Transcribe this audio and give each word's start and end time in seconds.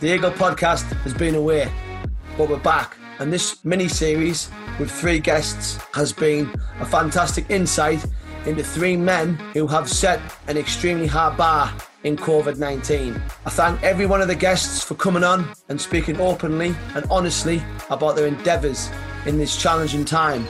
The 0.00 0.14
Eagle 0.14 0.30
podcast 0.30 0.90
has 1.02 1.12
been 1.12 1.34
away, 1.34 1.70
but 2.38 2.48
we're 2.48 2.56
back. 2.56 2.96
And 3.18 3.30
this 3.30 3.62
mini 3.66 3.86
series 3.86 4.48
with 4.78 4.90
three 4.90 5.18
guests 5.18 5.78
has 5.92 6.10
been 6.10 6.50
a 6.80 6.86
fantastic 6.86 7.50
insight 7.50 8.02
into 8.46 8.64
three 8.64 8.96
men 8.96 9.34
who 9.52 9.66
have 9.66 9.90
set 9.90 10.18
an 10.46 10.56
extremely 10.56 11.06
high 11.06 11.36
bar 11.36 11.70
in 12.04 12.16
COVID 12.16 12.56
19. 12.56 13.22
I 13.44 13.50
thank 13.50 13.82
every 13.82 14.06
one 14.06 14.22
of 14.22 14.28
the 14.28 14.34
guests 14.34 14.82
for 14.82 14.94
coming 14.94 15.22
on 15.22 15.52
and 15.68 15.78
speaking 15.78 16.18
openly 16.18 16.74
and 16.94 17.04
honestly 17.10 17.62
about 17.90 18.16
their 18.16 18.26
endeavours 18.26 18.88
in 19.26 19.36
this 19.36 19.54
challenging 19.54 20.06
time. 20.06 20.48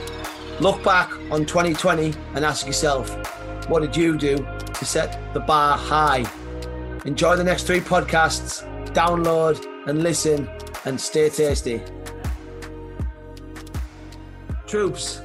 Look 0.60 0.84
back 0.84 1.10
on 1.32 1.44
2020 1.44 2.14
and 2.36 2.44
ask 2.44 2.68
yourself, 2.68 3.10
what 3.68 3.80
did 3.80 3.96
you 3.96 4.16
do 4.16 4.36
to 4.74 4.84
set 4.84 5.34
the 5.34 5.40
bar 5.40 5.76
high? 5.76 6.24
Enjoy 7.04 7.34
the 7.34 7.42
next 7.42 7.64
three 7.64 7.80
podcasts, 7.80 8.69
download 8.92 9.64
and 9.86 10.02
listen, 10.02 10.48
and 10.84 11.00
stay 11.00 11.28
tasty. 11.28 11.82
Troops, 14.66 15.20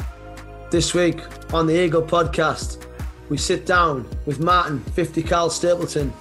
this 0.71 0.93
week 0.93 1.21
on 1.53 1.67
the 1.67 1.73
Eagle 1.73 2.01
podcast, 2.01 2.85
we 3.29 3.38
sit 3.38 3.65
down 3.65 4.07
with 4.25 4.39
Martin 4.39 4.79
50 4.79 5.23
Cal 5.23 5.49
Stapleton. 5.49 6.13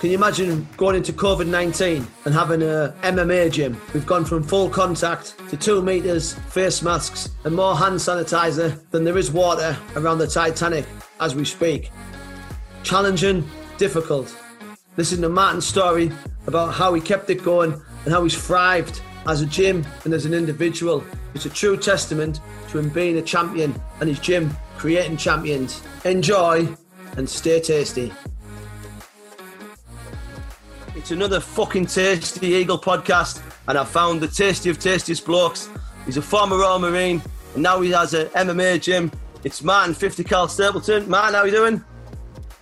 Can 0.00 0.10
you 0.10 0.16
imagine 0.16 0.68
going 0.76 0.96
into 0.96 1.12
COVID 1.12 1.46
19 1.46 2.06
and 2.24 2.34
having 2.34 2.62
a 2.62 2.94
MMA 3.02 3.50
gym? 3.50 3.80
We've 3.94 4.06
gone 4.06 4.24
from 4.24 4.42
full 4.42 4.68
contact 4.68 5.36
to 5.48 5.56
two 5.56 5.82
metres, 5.82 6.34
face 6.50 6.82
masks, 6.82 7.30
and 7.44 7.54
more 7.54 7.76
hand 7.76 7.94
sanitizer 7.94 8.78
than 8.90 9.04
there 9.04 9.16
is 9.16 9.30
water 9.30 9.76
around 9.96 10.18
the 10.18 10.26
Titanic 10.26 10.84
as 11.20 11.34
we 11.34 11.44
speak. 11.44 11.90
Challenging, 12.82 13.48
difficult. 13.78 14.34
Listen 14.96 15.20
to 15.22 15.28
Martin's 15.28 15.66
story 15.66 16.12
about 16.46 16.74
how 16.74 16.94
he 16.94 17.00
kept 17.00 17.30
it 17.30 17.42
going 17.42 17.72
and 18.04 18.12
how 18.12 18.22
he's 18.22 18.36
thrived 18.36 19.00
as 19.26 19.40
a 19.40 19.46
gym 19.46 19.84
and 20.04 20.14
as 20.14 20.24
an 20.24 20.34
individual. 20.34 21.04
It's 21.34 21.46
a 21.46 21.50
true 21.50 21.76
testament 21.76 22.40
to 22.70 22.78
him 22.78 22.88
being 22.88 23.18
a 23.18 23.22
champion 23.22 23.74
and 24.00 24.08
his 24.08 24.18
gym 24.20 24.56
creating 24.76 25.16
champions. 25.16 25.82
Enjoy 26.04 26.68
and 27.16 27.28
stay 27.28 27.60
tasty. 27.60 28.12
It's 30.94 31.10
another 31.10 31.40
fucking 31.40 31.86
tasty 31.86 32.48
Eagle 32.48 32.78
podcast, 32.78 33.42
and 33.68 33.78
I 33.78 33.84
found 33.84 34.20
the 34.20 34.28
tasty 34.28 34.70
of 34.70 34.78
tastiest 34.78 35.24
blokes. 35.24 35.68
He's 36.04 36.16
a 36.16 36.22
former 36.22 36.58
Royal 36.58 36.78
Marine, 36.78 37.22
and 37.54 37.62
now 37.62 37.80
he 37.80 37.90
has 37.90 38.14
a 38.14 38.26
MMA 38.26 38.80
gym. 38.82 39.12
It's 39.44 39.62
Martin 39.62 39.94
50 39.94 40.24
Cal 40.24 40.48
Stapleton. 40.48 41.08
Martin, 41.08 41.34
how 41.34 41.40
are 41.42 41.46
you 41.46 41.52
doing? 41.52 41.84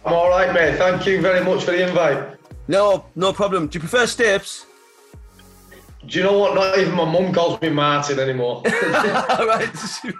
I'm 0.04 0.12
all 0.12 0.28
right, 0.28 0.52
mate. 0.52 0.76
Thank 0.76 1.06
you 1.06 1.20
very 1.22 1.44
much 1.44 1.64
for 1.64 1.70
the 1.70 1.88
invite. 1.88 2.36
No, 2.68 3.04
no 3.14 3.32
problem. 3.32 3.66
Do 3.68 3.76
you 3.76 3.80
prefer 3.80 4.04
Stapes? 4.04 4.64
Do 6.06 6.18
you 6.18 6.24
know 6.24 6.38
what? 6.38 6.54
Not 6.54 6.78
even 6.78 6.94
my 6.94 7.04
mum 7.04 7.32
calls 7.32 7.60
me 7.62 7.70
Martin 7.70 8.18
anymore. 8.18 8.62
right. 8.66 9.70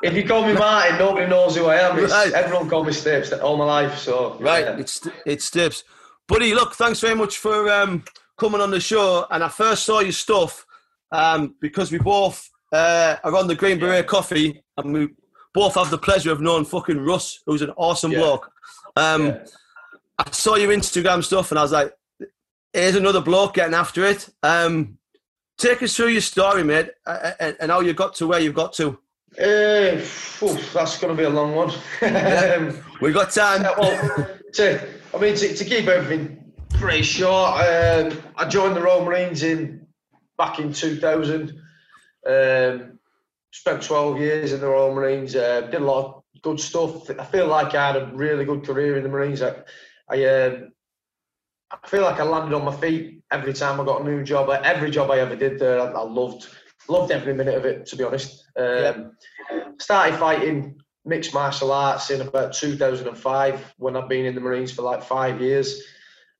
if 0.02 0.14
you 0.14 0.26
call 0.26 0.46
me 0.46 0.54
Martin, 0.54 0.98
nobody 0.98 1.26
knows 1.26 1.56
who 1.56 1.66
I 1.66 1.76
am. 1.76 1.96
Right. 2.02 2.32
Everyone 2.32 2.68
called 2.70 2.86
me 2.86 2.92
Stapes 2.92 3.38
all 3.42 3.56
my 3.56 3.64
life. 3.64 3.98
So 3.98 4.36
Right, 4.40 4.64
yeah. 4.64 4.78
it's 4.78 5.06
it's 5.26 5.50
Stapes. 5.50 5.84
Buddy, 6.26 6.54
look, 6.54 6.74
thanks 6.74 7.00
very 7.00 7.14
much 7.14 7.36
for 7.36 7.70
um, 7.70 8.02
coming 8.38 8.62
on 8.62 8.70
the 8.70 8.80
show. 8.80 9.26
And 9.30 9.44
I 9.44 9.48
first 9.48 9.84
saw 9.84 10.00
your 10.00 10.12
stuff 10.12 10.64
um, 11.12 11.54
because 11.60 11.92
we 11.92 11.98
both 11.98 12.48
uh, 12.72 13.16
are 13.22 13.36
on 13.36 13.46
the 13.46 13.54
Green 13.54 13.78
Beret 13.78 14.06
Coffee, 14.06 14.62
and 14.78 14.92
we 14.92 15.08
both 15.52 15.74
have 15.74 15.90
the 15.90 15.98
pleasure 15.98 16.32
of 16.32 16.40
knowing 16.40 16.64
fucking 16.64 16.98
Russ, 16.98 17.40
who's 17.46 17.60
an 17.62 17.70
awesome 17.76 18.12
Yeah. 18.12 18.18
bloke. 18.20 18.50
Um, 18.96 19.26
Yeah. 19.26 19.44
I 20.18 20.30
saw 20.30 20.54
your 20.54 20.72
Instagram 20.72 21.22
stuff, 21.22 21.50
and 21.50 21.58
I 21.58 21.62
was 21.62 21.72
like, 21.72 21.92
"Here's 22.74 22.96
another 22.96 23.20
bloke 23.20 23.54
getting 23.54 23.74
after 23.74 24.04
it." 24.04 24.28
Um, 24.42 24.98
take 25.56 25.82
us 25.82 25.96
through 25.96 26.08
your 26.08 26.20
story, 26.20 26.62
mate, 26.64 26.90
uh, 27.06 27.32
and, 27.40 27.56
and 27.60 27.70
how 27.70 27.80
you 27.80 27.94
got 27.94 28.14
to 28.16 28.26
where 28.26 28.40
you've 28.40 28.54
got 28.54 28.74
to. 28.74 28.98
Eh, 29.38 29.98
phew, 29.98 30.56
that's 30.72 30.98
going 31.00 31.16
to 31.16 31.20
be 31.20 31.26
a 31.26 31.30
long 31.30 31.54
one. 31.54 31.70
um, 32.02 32.84
We 33.00 33.12
got 33.12 33.32
time. 33.32 33.62
Yeah, 33.62 33.74
well, 33.76 34.28
to, 34.54 34.88
I 35.12 35.18
mean, 35.18 35.34
to, 35.36 35.54
to 35.54 35.64
keep 35.64 35.88
everything 35.88 36.52
pretty 36.70 37.02
short, 37.02 37.60
um, 37.60 38.22
I 38.36 38.48
joined 38.48 38.76
the 38.76 38.82
Royal 38.82 39.04
Marines 39.04 39.42
in 39.42 39.86
back 40.38 40.60
in 40.60 40.72
2000. 40.72 41.52
Um, 42.26 42.98
spent 43.52 43.82
12 43.82 44.20
years 44.20 44.52
in 44.52 44.60
the 44.60 44.68
Royal 44.68 44.94
Marines. 44.94 45.34
Uh, 45.34 45.62
did 45.62 45.80
a 45.80 45.84
lot 45.84 46.04
of 46.06 46.42
good 46.42 46.60
stuff. 46.60 47.10
I 47.10 47.24
feel 47.24 47.46
like 47.46 47.74
I 47.74 47.92
had 47.92 47.96
a 47.96 48.06
really 48.14 48.44
good 48.44 48.64
career 48.64 48.96
in 48.96 49.02
the 49.02 49.08
Marines. 49.08 49.42
I, 49.42 49.54
I, 50.08 50.24
um, 50.24 50.72
I 51.82 51.88
feel 51.88 52.02
like 52.02 52.20
I 52.20 52.24
landed 52.24 52.54
on 52.54 52.64
my 52.64 52.74
feet 52.76 53.22
every 53.30 53.52
time 53.52 53.80
I 53.80 53.84
got 53.84 54.02
a 54.02 54.04
new 54.04 54.22
job. 54.22 54.50
Every 54.64 54.90
job 54.90 55.10
I 55.10 55.20
ever 55.20 55.36
did 55.36 55.58
there, 55.58 55.80
I, 55.80 55.86
I 55.86 56.02
loved 56.02 56.48
loved 56.88 57.10
every 57.12 57.34
minute 57.34 57.54
of 57.54 57.64
it. 57.64 57.86
To 57.86 57.96
be 57.96 58.04
honest, 58.04 58.44
um, 58.56 59.12
started 59.78 60.18
fighting 60.18 60.80
mixed 61.04 61.34
martial 61.34 61.72
arts 61.72 62.10
in 62.10 62.20
about 62.20 62.54
2005 62.54 63.74
when 63.78 63.96
I've 63.96 64.08
been 64.08 64.24
in 64.24 64.34
the 64.34 64.40
Marines 64.40 64.72
for 64.72 64.82
like 64.82 65.02
five 65.02 65.40
years. 65.40 65.82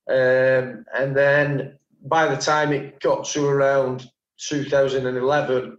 Um, 0.09 0.85
and 0.93 1.15
then 1.15 1.77
by 2.03 2.27
the 2.27 2.41
time 2.41 2.71
it 2.71 2.99
got 2.99 3.25
to 3.25 3.47
around 3.47 4.09
2011, 4.37 5.77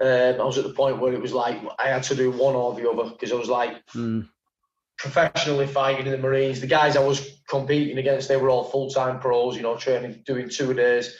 um, 0.00 0.40
I 0.40 0.44
was 0.44 0.58
at 0.58 0.64
the 0.64 0.74
point 0.74 1.00
where 1.00 1.12
it 1.12 1.20
was 1.20 1.32
like 1.32 1.60
I 1.78 1.88
had 1.88 2.02
to 2.04 2.16
do 2.16 2.30
one 2.30 2.54
or 2.54 2.74
the 2.74 2.88
other 2.90 3.10
because 3.10 3.32
I 3.32 3.36
was 3.36 3.48
like 3.48 3.86
Mm, 3.88 4.28
professionally 4.98 5.66
fighting 5.66 6.06
in 6.06 6.12
the 6.12 6.18
Marines. 6.18 6.60
The 6.60 6.66
guys 6.66 6.96
I 6.96 7.04
was 7.04 7.40
competing 7.48 7.98
against, 7.98 8.28
they 8.28 8.36
were 8.36 8.50
all 8.50 8.64
full 8.64 8.90
time 8.90 9.20
pros, 9.20 9.56
you 9.56 9.62
know, 9.62 9.76
training, 9.76 10.22
doing 10.26 10.48
two 10.48 10.72
days. 10.74 11.16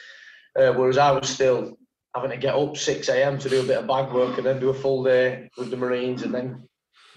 Uh, 0.59 0.73
whereas 0.73 0.99
I 0.99 1.11
was 1.11 1.29
still 1.29 1.77
having 2.15 2.31
to 2.31 2.37
get 2.37 2.55
up 2.55 2.77
6 2.77 3.09
a.m. 3.09 3.39
to 3.39 3.49
do 3.49 3.61
a 3.61 3.65
bit 3.65 3.79
of 3.79 3.87
bag 3.87 4.13
work 4.13 4.39
and 4.39 4.47
then 4.47 4.61
do 4.61 4.71
a 4.71 4.75
full 4.75 5.03
day 5.03 5.51
with 5.59 5.71
the 5.71 5.77
Marines 5.77 6.23
and 6.23 6.33
then 6.33 6.69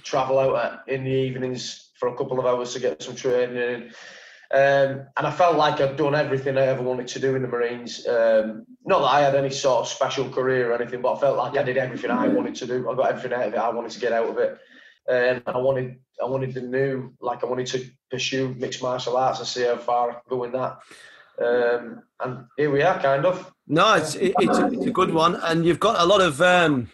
travel 0.03 0.39
out 0.39 0.87
in 0.87 1.03
the 1.03 1.11
evenings 1.11 1.91
for 1.99 2.09
a 2.09 2.15
couple 2.15 2.39
of 2.39 2.45
hours 2.45 2.73
to 2.73 2.79
get 2.79 3.01
some 3.03 3.15
training. 3.15 3.91
Um, 4.49 5.05
and 5.17 5.27
I 5.27 5.31
felt 5.31 5.57
like 5.57 5.81
I'd 5.81 5.97
done 5.97 6.15
everything 6.15 6.57
I 6.57 6.67
ever 6.67 6.81
wanted 6.81 7.07
to 7.09 7.19
do 7.19 7.35
in 7.35 7.41
the 7.41 7.47
Marines. 7.49 8.07
Um, 8.07 8.65
not 8.85 8.99
that 8.99 9.05
I 9.05 9.21
had 9.21 9.35
any 9.35 9.49
sort 9.49 9.81
of 9.81 9.87
special 9.87 10.29
career 10.29 10.71
or 10.71 10.81
anything, 10.81 11.01
but 11.01 11.13
I 11.13 11.19
felt 11.19 11.37
like 11.37 11.57
I 11.57 11.63
did 11.63 11.77
everything 11.77 12.11
I 12.11 12.29
wanted 12.29 12.55
to 12.55 12.67
do. 12.67 12.89
I 12.89 12.95
got 12.95 13.09
everything 13.09 13.33
out 13.33 13.47
of 13.47 13.53
it 13.53 13.59
I 13.59 13.69
wanted 13.69 13.91
to 13.91 13.99
get 13.99 14.13
out 14.13 14.29
of 14.29 14.37
it. 14.37 14.57
Um, 15.09 15.41
I 15.45 15.57
wanted, 15.57 15.99
I 16.21 16.25
wanted 16.25 16.53
the 16.53 16.61
new, 16.61 17.13
like 17.21 17.43
I 17.43 17.47
wanted 17.47 17.67
to 17.67 17.85
pursue 18.11 18.53
mixed 18.57 18.81
martial 18.81 19.17
arts 19.17 19.39
and 19.39 19.47
see 19.47 19.63
how 19.63 19.77
far 19.77 20.11
I 20.11 20.13
could 20.15 20.29
go 20.29 20.43
in 20.43 20.51
that. 20.51 20.79
Um, 21.39 22.01
and 22.19 22.45
here 22.57 22.71
we 22.71 22.81
are, 22.81 22.99
kind 22.99 23.25
of. 23.25 23.51
No, 23.67 23.93
it's 23.93 24.15
it, 24.15 24.33
it's, 24.39 24.57
a, 24.57 24.67
it's 24.67 24.85
a 24.85 24.91
good 24.91 25.13
one, 25.13 25.35
and 25.35 25.65
you've 25.65 25.79
got 25.79 26.01
a 26.01 26.05
lot 26.05 26.21
of 26.21 26.41
um, 26.41 26.89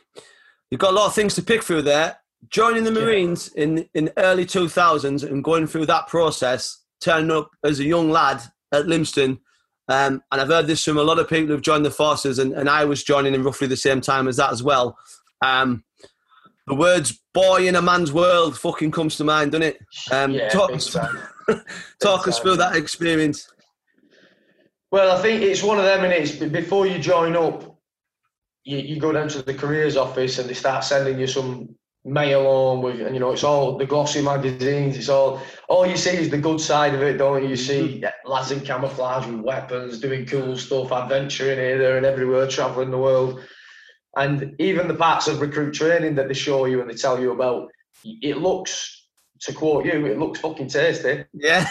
you've 0.69 0.81
got 0.81 0.91
a 0.91 0.95
lot 0.95 1.07
of 1.07 1.15
things 1.15 1.33
to 1.35 1.41
pick 1.41 1.63
through 1.63 1.83
there. 1.83 2.17
Joining 2.49 2.83
the 2.83 2.91
Yeah. 2.91 3.05
Marines 3.05 3.47
in 3.53 3.87
in 3.93 4.11
early 4.17 4.45
two 4.45 4.67
thousands 4.67 5.23
and 5.23 5.43
going 5.43 5.65
through 5.65 5.85
that 5.85 6.07
process, 6.07 6.83
turning 6.99 7.31
up 7.31 7.51
as 7.63 7.79
a 7.79 7.85
young 7.85 8.09
lad 8.09 8.41
at 8.73 8.85
Lympstone, 8.85 9.39
um, 9.87 10.21
and 10.29 10.41
I've 10.41 10.49
heard 10.49 10.67
this 10.67 10.83
from 10.83 10.97
a 10.97 11.03
lot 11.03 11.19
of 11.19 11.29
people 11.29 11.47
who've 11.47 11.61
joined 11.61 11.85
the 11.85 11.91
forces, 11.91 12.37
and, 12.37 12.51
and 12.51 12.69
I 12.69 12.83
was 12.83 13.03
joining 13.03 13.33
in 13.33 13.43
roughly 13.43 13.67
the 13.67 13.77
same 13.77 14.01
time 14.01 14.27
as 14.27 14.35
that 14.37 14.51
as 14.51 14.61
well. 14.61 14.97
Um, 15.41 15.85
the 16.67 16.75
words 16.75 17.19
"boy 17.33 17.67
in 17.67 17.75
a 17.75 17.81
man's 17.81 18.11
world" 18.11 18.57
fucking 18.57 18.91
comes 18.91 19.17
to 19.17 19.23
mind, 19.23 19.51
doesn't 19.51 19.67
it? 19.67 19.79
Um, 20.11 20.31
yeah, 20.31 20.49
talk 20.49 20.71
us, 20.71 20.89
talk 22.01 22.27
us 22.27 22.39
through 22.39 22.57
that 22.57 22.75
experience. 22.75 23.49
Well, 24.91 25.17
I 25.17 25.21
think 25.21 25.41
it's 25.41 25.63
one 25.63 25.79
of 25.79 25.85
them, 25.85 26.03
and 26.03 26.13
it's 26.13 26.33
before 26.33 26.85
you 26.85 26.99
join 26.99 27.35
up, 27.35 27.77
you, 28.63 28.77
you 28.77 28.99
go 28.99 29.11
down 29.11 29.27
to 29.29 29.41
the 29.41 29.53
careers 29.53 29.97
office 29.97 30.37
and 30.39 30.49
they 30.49 30.53
start 30.53 30.83
sending 30.83 31.19
you 31.19 31.27
some 31.27 31.75
mail 32.05 32.45
on 32.45 32.81
with, 32.81 33.01
and 33.01 33.15
you 33.15 33.19
know, 33.19 33.31
it's 33.31 33.43
all 33.43 33.77
the 33.77 33.85
glossy 33.85 34.21
magazines. 34.21 34.97
It's 34.97 35.09
all 35.09 35.41
all 35.69 35.85
you 35.85 35.97
see 35.97 36.11
is 36.11 36.29
the 36.29 36.37
good 36.37 36.59
side 36.59 36.93
of 36.93 37.01
it, 37.01 37.17
don't 37.17 37.43
you? 37.43 37.49
You 37.49 37.55
see 37.55 38.03
lads 38.25 38.51
in 38.51 38.61
camouflage 38.61 39.25
with 39.25 39.41
weapons, 39.41 39.99
doing 39.99 40.25
cool 40.25 40.57
stuff, 40.57 40.91
adventuring 40.91 41.57
here, 41.57 41.77
there, 41.77 41.97
and 41.97 42.05
everywhere, 42.05 42.47
traveling 42.47 42.91
the 42.91 42.97
world. 42.97 43.41
And 44.15 44.55
even 44.59 44.87
the 44.87 44.95
parts 44.95 45.27
of 45.27 45.41
recruit 45.41 45.73
training 45.73 46.15
that 46.15 46.27
they 46.27 46.33
show 46.33 46.65
you 46.65 46.81
and 46.81 46.89
they 46.89 46.95
tell 46.95 47.19
you 47.19 47.31
about, 47.31 47.69
it 48.03 48.37
looks, 48.37 49.07
to 49.41 49.53
quote 49.53 49.85
you, 49.85 50.05
it 50.05 50.19
looks 50.19 50.39
fucking 50.39 50.67
tasty. 50.67 51.25
Yeah, 51.33 51.67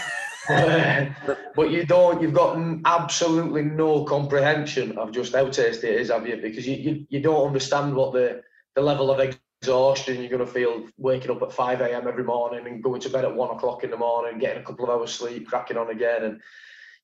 but 1.54 1.70
you 1.70 1.84
don't. 1.84 2.20
You've 2.20 2.34
got 2.34 2.58
absolutely 2.84 3.62
no 3.62 4.04
comprehension 4.04 4.98
of 4.98 5.12
just 5.12 5.34
how 5.34 5.48
tasty 5.48 5.88
it 5.88 6.00
is, 6.00 6.10
have 6.10 6.26
you? 6.26 6.36
Because 6.36 6.66
you, 6.66 6.76
you, 6.76 7.06
you 7.08 7.20
don't 7.20 7.46
understand 7.46 7.94
what 7.94 8.12
the 8.12 8.42
the 8.74 8.82
level 8.82 9.10
of 9.10 9.20
exhaustion 9.20 10.20
you're 10.20 10.30
going 10.30 10.44
to 10.44 10.52
feel 10.52 10.86
waking 10.96 11.30
up 11.30 11.42
at 11.42 11.52
5 11.52 11.80
a.m. 11.82 12.08
every 12.08 12.24
morning 12.24 12.66
and 12.66 12.82
going 12.82 13.00
to 13.02 13.10
bed 13.10 13.24
at 13.24 13.34
one 13.34 13.54
o'clock 13.54 13.84
in 13.84 13.90
the 13.90 13.96
morning, 13.96 14.38
getting 14.38 14.62
a 14.62 14.64
couple 14.64 14.84
of 14.84 14.90
hours 14.90 15.12
sleep, 15.12 15.46
cracking 15.46 15.76
on 15.76 15.90
again, 15.90 16.24
and 16.24 16.40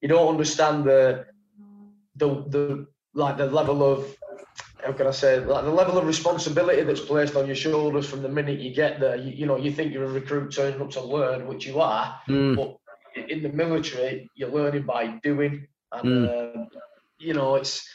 you 0.00 0.08
don't 0.08 0.28
understand 0.28 0.84
the 0.84 1.26
the 2.16 2.28
the 2.48 2.86
like 3.14 3.36
the 3.36 3.46
level 3.46 3.84
of 3.84 4.16
how 4.84 4.92
can 4.92 5.06
I 5.06 5.10
say 5.10 5.40
like 5.40 5.64
the 5.64 5.70
level 5.70 5.98
of 5.98 6.06
responsibility 6.06 6.82
that's 6.82 7.00
placed 7.00 7.36
on 7.36 7.46
your 7.46 7.56
shoulders 7.56 8.08
from 8.08 8.22
the 8.22 8.28
minute 8.28 8.60
you 8.60 8.74
get 8.74 9.00
there. 9.00 9.16
You, 9.16 9.32
you 9.32 9.46
know, 9.46 9.56
you 9.56 9.72
think 9.72 9.92
you're 9.92 10.04
a 10.04 10.08
recruit 10.10 10.52
turning 10.52 10.80
up 10.80 10.90
to 10.90 11.02
learn, 11.02 11.46
which 11.46 11.66
you 11.66 11.80
are, 11.80 12.20
Mm. 12.28 12.56
but 12.56 12.76
in 13.28 13.42
the 13.42 13.48
military, 13.48 14.30
you're 14.34 14.50
learning 14.50 14.84
by 14.84 15.18
doing. 15.22 15.66
And 15.92 16.28
uh, 16.28 16.66
you 17.18 17.34
know, 17.34 17.56
it's 17.56 17.88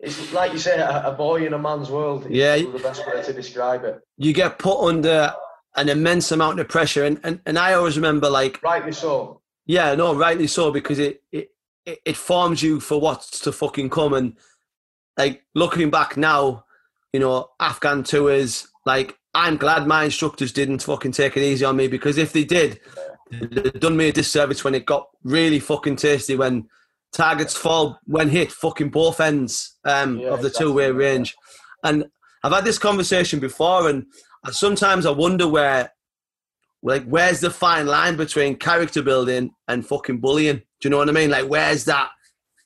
it's 0.00 0.32
like 0.32 0.52
you 0.52 0.58
say, 0.58 0.78
a, 0.78 1.08
a 1.08 1.12
boy 1.12 1.46
in 1.46 1.54
a 1.54 1.58
man's 1.58 1.90
world. 1.90 2.26
Yeah, 2.30 2.56
the 2.56 2.80
best 2.82 3.06
way 3.06 3.22
to 3.22 3.32
describe 3.32 3.84
it. 3.84 4.00
You 4.18 4.32
get 4.32 4.58
put 4.58 4.86
under 4.86 5.32
an 5.74 5.88
immense 5.88 6.30
amount 6.32 6.60
of 6.60 6.68
pressure, 6.68 7.04
and 7.04 7.18
and, 7.24 7.40
and 7.46 7.58
I 7.58 7.72
always 7.74 7.96
remember 7.96 8.28
like 8.28 8.62
rightly 8.62 8.92
so. 8.92 9.40
Yeah, 9.64 9.94
no, 9.94 10.14
rightly 10.14 10.46
so 10.46 10.70
because 10.70 10.98
it 10.98 11.22
it 11.32 11.50
it 11.84 12.16
forms 12.16 12.62
you 12.62 12.80
for 12.80 13.00
what's 13.00 13.40
to 13.40 13.52
fucking 13.52 13.90
come, 13.90 14.12
and 14.12 14.36
like 15.16 15.44
looking 15.54 15.90
back 15.90 16.16
now, 16.16 16.64
you 17.12 17.20
know, 17.20 17.50
Afghan 17.60 18.02
tours, 18.02 18.68
like 18.84 19.18
I'm 19.34 19.56
glad 19.56 19.86
my 19.86 20.04
instructors 20.04 20.52
didn't 20.52 20.82
fucking 20.82 21.12
take 21.12 21.36
it 21.36 21.42
easy 21.42 21.64
on 21.64 21.76
me 21.76 21.88
because 21.88 22.18
if 22.18 22.32
they 22.32 22.44
did, 22.44 22.80
they'd 23.30 23.80
done 23.80 23.96
me 23.96 24.08
a 24.08 24.12
disservice 24.12 24.64
when 24.64 24.74
it 24.74 24.86
got 24.86 25.08
really 25.22 25.58
fucking 25.58 25.96
tasty 25.96 26.36
when 26.36 26.68
targets 27.12 27.56
fall 27.56 27.98
when 28.04 28.28
hit 28.28 28.52
fucking 28.52 28.90
both 28.90 29.20
ends 29.20 29.76
um, 29.84 30.18
yeah, 30.18 30.28
of 30.28 30.42
the 30.42 30.48
exactly. 30.48 30.66
two-way 30.66 30.90
range. 30.90 31.34
And 31.82 32.04
I've 32.42 32.52
had 32.52 32.64
this 32.64 32.78
conversation 32.78 33.40
before, 33.40 33.88
and 33.88 34.06
sometimes 34.50 35.06
I 35.06 35.10
wonder 35.10 35.48
where, 35.48 35.92
like, 36.82 37.04
where's 37.06 37.40
the 37.40 37.50
fine 37.50 37.86
line 37.86 38.16
between 38.16 38.56
character 38.56 39.02
building 39.02 39.50
and 39.66 39.86
fucking 39.86 40.20
bullying? 40.20 40.56
Do 40.58 40.62
you 40.82 40.90
know 40.90 40.98
what 40.98 41.08
I 41.08 41.12
mean? 41.12 41.30
Like, 41.30 41.48
where's 41.48 41.84
that 41.86 42.10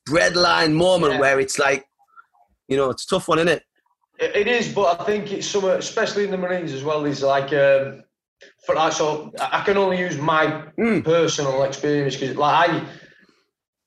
bread 0.07 0.37
line 0.37 0.75
moment 0.75 1.15
yeah. 1.15 1.21
where 1.21 1.41
it's 1.41 1.59
like, 1.59 1.87
you 2.71 2.77
know, 2.77 2.89
it's 2.89 3.05
tough 3.05 3.29
one, 3.29 3.39
isn't 3.41 3.49
it? 3.49 3.65
It 4.19 4.47
is, 4.47 4.73
but 4.73 5.01
I 5.01 5.05
think 5.05 5.33
it's 5.33 5.47
some, 5.47 5.65
especially 5.65 6.25
in 6.25 6.31
the 6.31 6.39
Marines 6.39 6.73
as 6.73 6.85
well. 6.85 7.05
Is 7.05 7.23
like, 7.23 7.53
um, 7.53 8.05
for 8.65 8.75
that, 8.75 8.93
so 8.93 9.33
I 9.41 9.63
can 9.63 9.77
only 9.77 9.99
use 9.99 10.17
my 10.17 10.65
mm. 10.79 11.05
personal 11.05 11.65
experience 11.65 12.17
because, 12.17 12.37
like, 12.37 12.71
I 12.71 12.87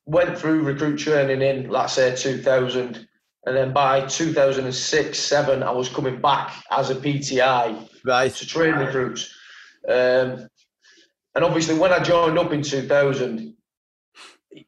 went 0.06 0.36
through 0.38 0.62
recruit 0.62 0.98
training 0.98 1.40
in, 1.40 1.70
let's 1.70 1.94
say, 1.94 2.14
2000. 2.14 3.08
And 3.46 3.56
then 3.56 3.72
by 3.72 4.06
2006, 4.06 5.18
seven, 5.18 5.62
I 5.62 5.70
was 5.70 5.88
coming 5.88 6.20
back 6.20 6.52
as 6.70 6.90
a 6.90 6.94
PTI 6.94 7.88
right. 8.04 8.34
to 8.34 8.46
train 8.46 8.74
recruits. 8.74 9.34
Um, 9.88 10.48
and 11.34 11.44
obviously, 11.44 11.78
when 11.78 11.92
I 11.92 12.00
joined 12.00 12.38
up 12.38 12.52
in 12.52 12.62
2000, 12.62 13.54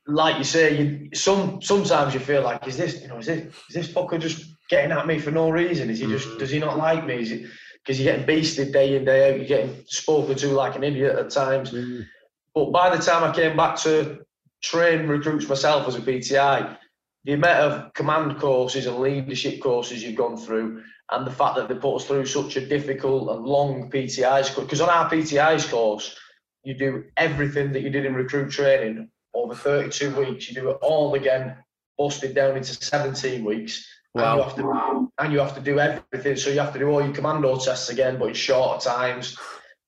like 0.06 0.38
you 0.38 0.44
say, 0.44 0.76
you, 0.76 1.10
some 1.14 1.60
sometimes 1.62 2.14
you 2.14 2.20
feel 2.20 2.42
like, 2.42 2.66
is 2.66 2.76
this, 2.76 3.02
you 3.02 3.08
know, 3.08 3.18
is 3.18 3.26
this, 3.26 3.54
is 3.68 3.74
this 3.74 3.88
fucker 3.88 4.20
just 4.20 4.44
getting 4.68 4.92
at 4.92 5.06
me 5.06 5.18
for 5.18 5.30
no 5.30 5.50
reason? 5.50 5.90
Is 5.90 6.00
he 6.00 6.06
just, 6.06 6.38
does 6.38 6.50
he 6.50 6.58
not 6.58 6.76
like 6.76 7.06
me? 7.06 7.22
Is 7.22 7.32
it 7.32 7.46
because 7.84 8.00
you're 8.00 8.12
getting 8.12 8.26
beasted 8.26 8.72
day 8.72 8.96
in 8.96 9.04
day 9.04 9.30
out? 9.30 9.36
You're 9.36 9.46
getting 9.46 9.84
spoken 9.86 10.36
to 10.36 10.48
like 10.48 10.76
an 10.76 10.84
idiot 10.84 11.16
at 11.16 11.30
times. 11.30 11.70
Mm. 11.70 12.06
But 12.54 12.72
by 12.72 12.94
the 12.94 13.02
time 13.02 13.22
I 13.22 13.34
came 13.34 13.56
back 13.56 13.76
to 13.80 14.24
train 14.62 15.06
recruits 15.06 15.48
myself 15.48 15.86
as 15.86 15.96
a 15.96 16.00
PTI, 16.00 16.76
the 17.24 17.32
amount 17.32 17.58
of 17.58 17.92
command 17.94 18.38
courses 18.38 18.86
and 18.86 18.98
leadership 18.98 19.60
courses 19.60 20.02
you've 20.02 20.16
gone 20.16 20.36
through, 20.36 20.82
and 21.10 21.26
the 21.26 21.30
fact 21.30 21.56
that 21.56 21.68
they 21.68 21.74
put 21.74 21.96
us 21.96 22.04
through 22.04 22.26
such 22.26 22.56
a 22.56 22.66
difficult 22.66 23.30
and 23.30 23.44
long 23.44 23.90
PTIs 23.90 24.52
course. 24.54 24.66
Because 24.66 24.80
on 24.80 24.88
our 24.88 25.08
PTIs 25.08 25.70
course, 25.70 26.16
you 26.64 26.74
do 26.74 27.04
everything 27.16 27.72
that 27.72 27.82
you 27.82 27.90
did 27.90 28.06
in 28.06 28.14
recruit 28.14 28.50
training 28.50 29.08
over 29.46 29.54
32 29.54 30.14
weeks. 30.16 30.48
You 30.48 30.54
do 30.54 30.70
it 30.70 30.78
all 30.82 31.14
again, 31.14 31.56
busted 31.96 32.34
down 32.34 32.56
into 32.56 32.74
17 32.74 33.44
weeks. 33.44 33.86
Wow. 34.14 34.32
And 34.32 34.38
you 34.38 34.44
have 34.44 34.56
to 34.56 35.12
and 35.18 35.32
you 35.32 35.38
have 35.40 35.54
to 35.54 35.60
do 35.60 35.78
everything. 35.78 36.36
So 36.36 36.50
you 36.50 36.60
have 36.60 36.72
to 36.72 36.78
do 36.78 36.88
all 36.88 37.02
your 37.02 37.14
commando 37.14 37.56
tests 37.58 37.90
again, 37.90 38.18
but 38.18 38.28
in 38.28 38.34
shorter 38.34 38.80
times. 38.82 39.38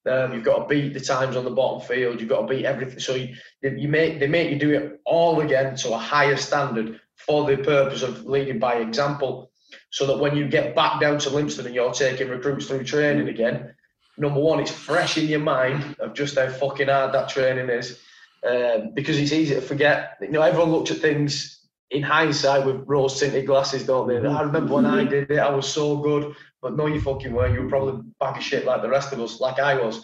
Um, 0.09 0.33
you've 0.33 0.45
got 0.45 0.61
to 0.61 0.67
beat 0.67 0.95
the 0.95 1.01
times 1.01 1.37
on 1.37 1.45
the 1.45 1.51
bottom 1.51 1.87
field. 1.87 2.21
You've 2.21 2.31
got 2.31 2.43
to 2.43 2.47
beat 2.47 2.65
everything. 2.65 2.99
So 2.99 3.15
you, 3.15 3.35
you 3.63 3.89
make 3.89 4.21
they 4.21 4.27
make 4.27 4.51
you 4.51 4.59
do 4.59 4.71
it 4.71 5.01
all 5.05 5.41
again 5.41 5.77
to 5.77 5.93
a 5.93 5.99
higher 5.99 6.37
standard 6.37 7.01
for 7.17 7.45
the 7.47 7.63
purpose 7.63 8.03
of 8.03 8.25
leading 8.25 8.59
by 8.59 8.77
example. 8.77 9.51
So 9.91 10.07
that 10.07 10.19
when 10.19 10.37
you 10.37 10.49
get 10.49 10.75
back 10.75 11.01
down 11.01 11.19
to 11.19 11.31
Lympstone 11.31 11.67
and 11.67 11.75
you're 11.75 11.93
taking 11.93 12.29
recruits 12.29 12.67
through 12.67 12.85
training 12.85 13.29
again, 13.29 13.75
number 14.17 14.41
one, 14.41 14.61
it's 14.61 14.71
fresh 14.71 15.19
in 15.19 15.27
your 15.27 15.41
mind 15.41 15.97
of 15.99 16.15
just 16.15 16.39
how 16.39 16.49
fucking 16.49 16.89
hard 16.89 17.13
that 17.13 17.29
training 17.29 17.69
is. 17.69 17.99
Um, 18.47 18.93
because 18.95 19.19
it's 19.19 19.33
easy 19.33 19.55
to 19.55 19.61
forget. 19.61 20.17
You 20.21 20.31
know, 20.31 20.43
everyone 20.43 20.71
looks 20.71 20.91
at 20.91 20.99
things 20.99 21.59
in 21.91 22.03
hindsight 22.03 22.67
with 22.67 22.85
rose 22.87 23.19
tinted 23.19 23.47
glasses, 23.47 23.87
don't 23.87 24.09
they? 24.09 24.17
I 24.17 24.43
remember 24.43 24.75
when 24.75 24.87
I 24.87 25.05
did 25.05 25.31
it, 25.31 25.39
I 25.39 25.51
was 25.51 25.67
so 25.67 25.97
good. 25.97 26.35
But 26.61 26.77
no, 26.77 26.87
you 26.87 27.01
fucking 27.01 27.33
were. 27.33 27.49
You 27.49 27.63
were 27.63 27.69
probably 27.69 28.03
bag 28.21 28.37
of 28.37 28.43
shit 28.43 28.65
like 28.65 28.83
the 28.83 28.89
rest 28.89 29.13
of 29.13 29.21
us, 29.21 29.41
like 29.41 29.59
I 29.59 29.75
was. 29.75 29.97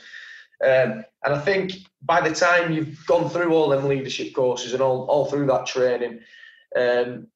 Um, 0.62 1.04
and 1.24 1.34
I 1.34 1.40
think 1.40 1.72
by 2.02 2.26
the 2.26 2.34
time 2.34 2.72
you've 2.72 3.04
gone 3.06 3.28
through 3.28 3.52
all 3.52 3.68
them 3.68 3.88
leadership 3.88 4.34
courses 4.34 4.72
and 4.72 4.82
all, 4.82 5.04
all 5.06 5.26
through 5.26 5.46
that 5.46 5.66
training, 5.66 6.20
um, 6.78 7.26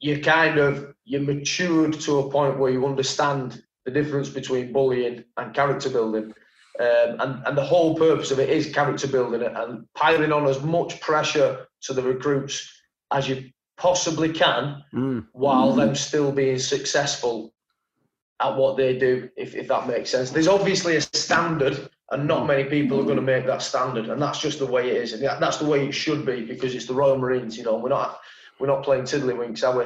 you 0.00 0.20
kind 0.20 0.58
of 0.58 0.94
you're 1.04 1.20
matured 1.20 1.94
to 2.00 2.20
a 2.20 2.30
point 2.30 2.58
where 2.58 2.70
you 2.70 2.86
understand 2.86 3.62
the 3.84 3.90
difference 3.90 4.28
between 4.28 4.72
bullying 4.72 5.24
and 5.36 5.54
character 5.54 5.90
building. 5.90 6.34
Um, 6.80 7.20
and, 7.20 7.46
and 7.46 7.58
the 7.58 7.64
whole 7.64 7.94
purpose 7.94 8.30
of 8.30 8.38
it 8.38 8.48
is 8.48 8.72
character 8.72 9.06
building 9.06 9.42
and 9.42 9.86
piling 9.94 10.32
on 10.32 10.46
as 10.46 10.62
much 10.62 10.98
pressure 11.00 11.66
to 11.82 11.92
the 11.92 12.02
recruits 12.02 12.72
as 13.12 13.28
you 13.28 13.50
possibly 13.76 14.32
can 14.32 14.82
mm. 14.94 15.26
while 15.32 15.72
mm. 15.72 15.76
them 15.76 15.94
still 15.94 16.32
being 16.32 16.58
successful 16.58 17.52
at 18.40 18.56
what 18.56 18.78
they 18.78 18.96
do, 18.98 19.28
if, 19.36 19.54
if 19.54 19.68
that 19.68 19.86
makes 19.86 20.08
sense. 20.08 20.30
There's 20.30 20.48
obviously 20.48 20.96
a 20.96 21.02
standard, 21.02 21.90
and 22.10 22.26
not 22.26 22.46
many 22.46 22.64
people 22.64 22.98
are 22.98 23.04
going 23.04 23.16
to 23.16 23.22
make 23.22 23.44
that 23.44 23.60
standard, 23.60 24.08
and 24.08 24.20
that's 24.20 24.40
just 24.40 24.58
the 24.58 24.66
way 24.66 24.88
it 24.88 24.96
is, 24.96 25.12
and 25.12 25.22
that's 25.22 25.58
the 25.58 25.66
way 25.66 25.86
it 25.86 25.92
should 25.92 26.24
be 26.24 26.46
because 26.46 26.74
it's 26.74 26.86
the 26.86 26.94
Royal 26.94 27.18
Marines. 27.18 27.58
You 27.58 27.64
know, 27.64 27.76
we're 27.76 27.90
not 27.90 28.20
we're 28.58 28.68
not 28.68 28.84
playing 28.84 29.04
tiddlywinks, 29.04 29.68
are 29.68 29.76
we? 29.76 29.84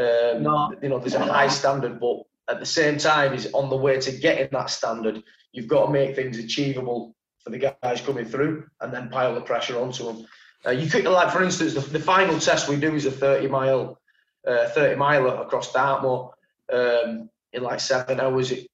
Um, 0.00 0.42
no. 0.44 0.72
You 0.80 0.88
know, 0.88 0.98
there's 1.00 1.14
a 1.14 1.24
high 1.24 1.48
standard, 1.48 1.98
but 1.98 2.22
at 2.48 2.60
the 2.60 2.66
same 2.66 2.98
time, 2.98 3.32
is 3.32 3.52
on 3.52 3.70
the 3.70 3.76
way 3.76 4.00
to 4.00 4.12
getting 4.12 4.48
that 4.52 4.70
standard. 4.70 5.22
You've 5.52 5.68
got 5.68 5.86
to 5.86 5.92
make 5.92 6.16
things 6.16 6.38
achievable 6.38 7.14
for 7.44 7.50
the 7.50 7.74
guys 7.82 8.00
coming 8.00 8.24
through, 8.24 8.66
and 8.80 8.92
then 8.92 9.08
pile 9.08 9.34
the 9.34 9.40
pressure 9.40 9.80
onto 9.80 10.04
them. 10.04 10.26
Uh, 10.64 10.70
you 10.70 10.88
could, 10.88 11.04
like, 11.04 11.32
for 11.32 11.42
instance, 11.42 11.74
the, 11.74 11.80
the, 11.80 11.98
final 11.98 12.38
test 12.38 12.68
we 12.68 12.76
do 12.76 12.94
is 12.94 13.04
a 13.04 13.10
30 13.10 13.48
mile, 13.48 13.98
uh, 14.46 14.68
30 14.68 14.94
miler 14.94 15.42
across 15.42 15.72
Dartmoor. 15.72 16.32
Um, 16.72 17.28
in 17.52 17.62
like 17.62 17.80
seven 17.80 18.20
hours. 18.20 18.52
It, 18.52 18.68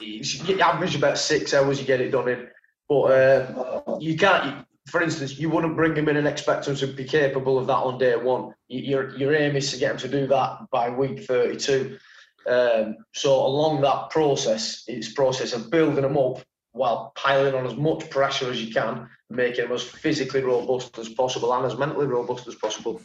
you 0.00 0.60
average 0.60 0.94
about 0.94 1.18
six 1.18 1.54
hours, 1.54 1.80
you 1.80 1.86
get 1.86 2.00
it 2.00 2.10
done 2.10 2.28
in. 2.28 2.48
But 2.88 3.00
uh, 3.02 3.98
you 4.00 4.16
can't. 4.16 4.46
You, 4.46 4.64
for 4.86 5.02
instance, 5.02 5.38
you 5.38 5.48
wouldn't 5.48 5.76
bring 5.76 5.94
him 5.94 6.08
in 6.08 6.16
and 6.16 6.26
expect 6.26 6.66
him 6.66 6.74
to 6.76 6.86
be 6.88 7.04
capable 7.04 7.58
of 7.58 7.66
that 7.68 7.74
on 7.74 7.98
day 7.98 8.16
one. 8.16 8.52
Your 8.68 9.16
your 9.16 9.34
aim 9.34 9.56
is 9.56 9.70
to 9.70 9.78
get 9.78 9.92
him 9.92 9.98
to 9.98 10.08
do 10.08 10.26
that 10.26 10.70
by 10.70 10.90
week 10.90 11.24
32. 11.24 11.98
Um, 12.46 12.96
so 13.12 13.34
along 13.34 13.82
that 13.82 14.10
process, 14.10 14.84
it's 14.86 15.12
process 15.12 15.52
of 15.52 15.70
building 15.70 16.02
them 16.02 16.16
up 16.16 16.42
while 16.72 17.12
piling 17.16 17.54
on 17.54 17.66
as 17.66 17.76
much 17.76 18.08
pressure 18.10 18.50
as 18.50 18.62
you 18.62 18.72
can, 18.72 19.08
making 19.28 19.64
them 19.64 19.72
as 19.72 19.82
physically 19.82 20.42
robust 20.42 20.98
as 20.98 21.08
possible 21.08 21.52
and 21.52 21.66
as 21.66 21.76
mentally 21.76 22.06
robust 22.06 22.46
as 22.46 22.54
possible. 22.54 23.00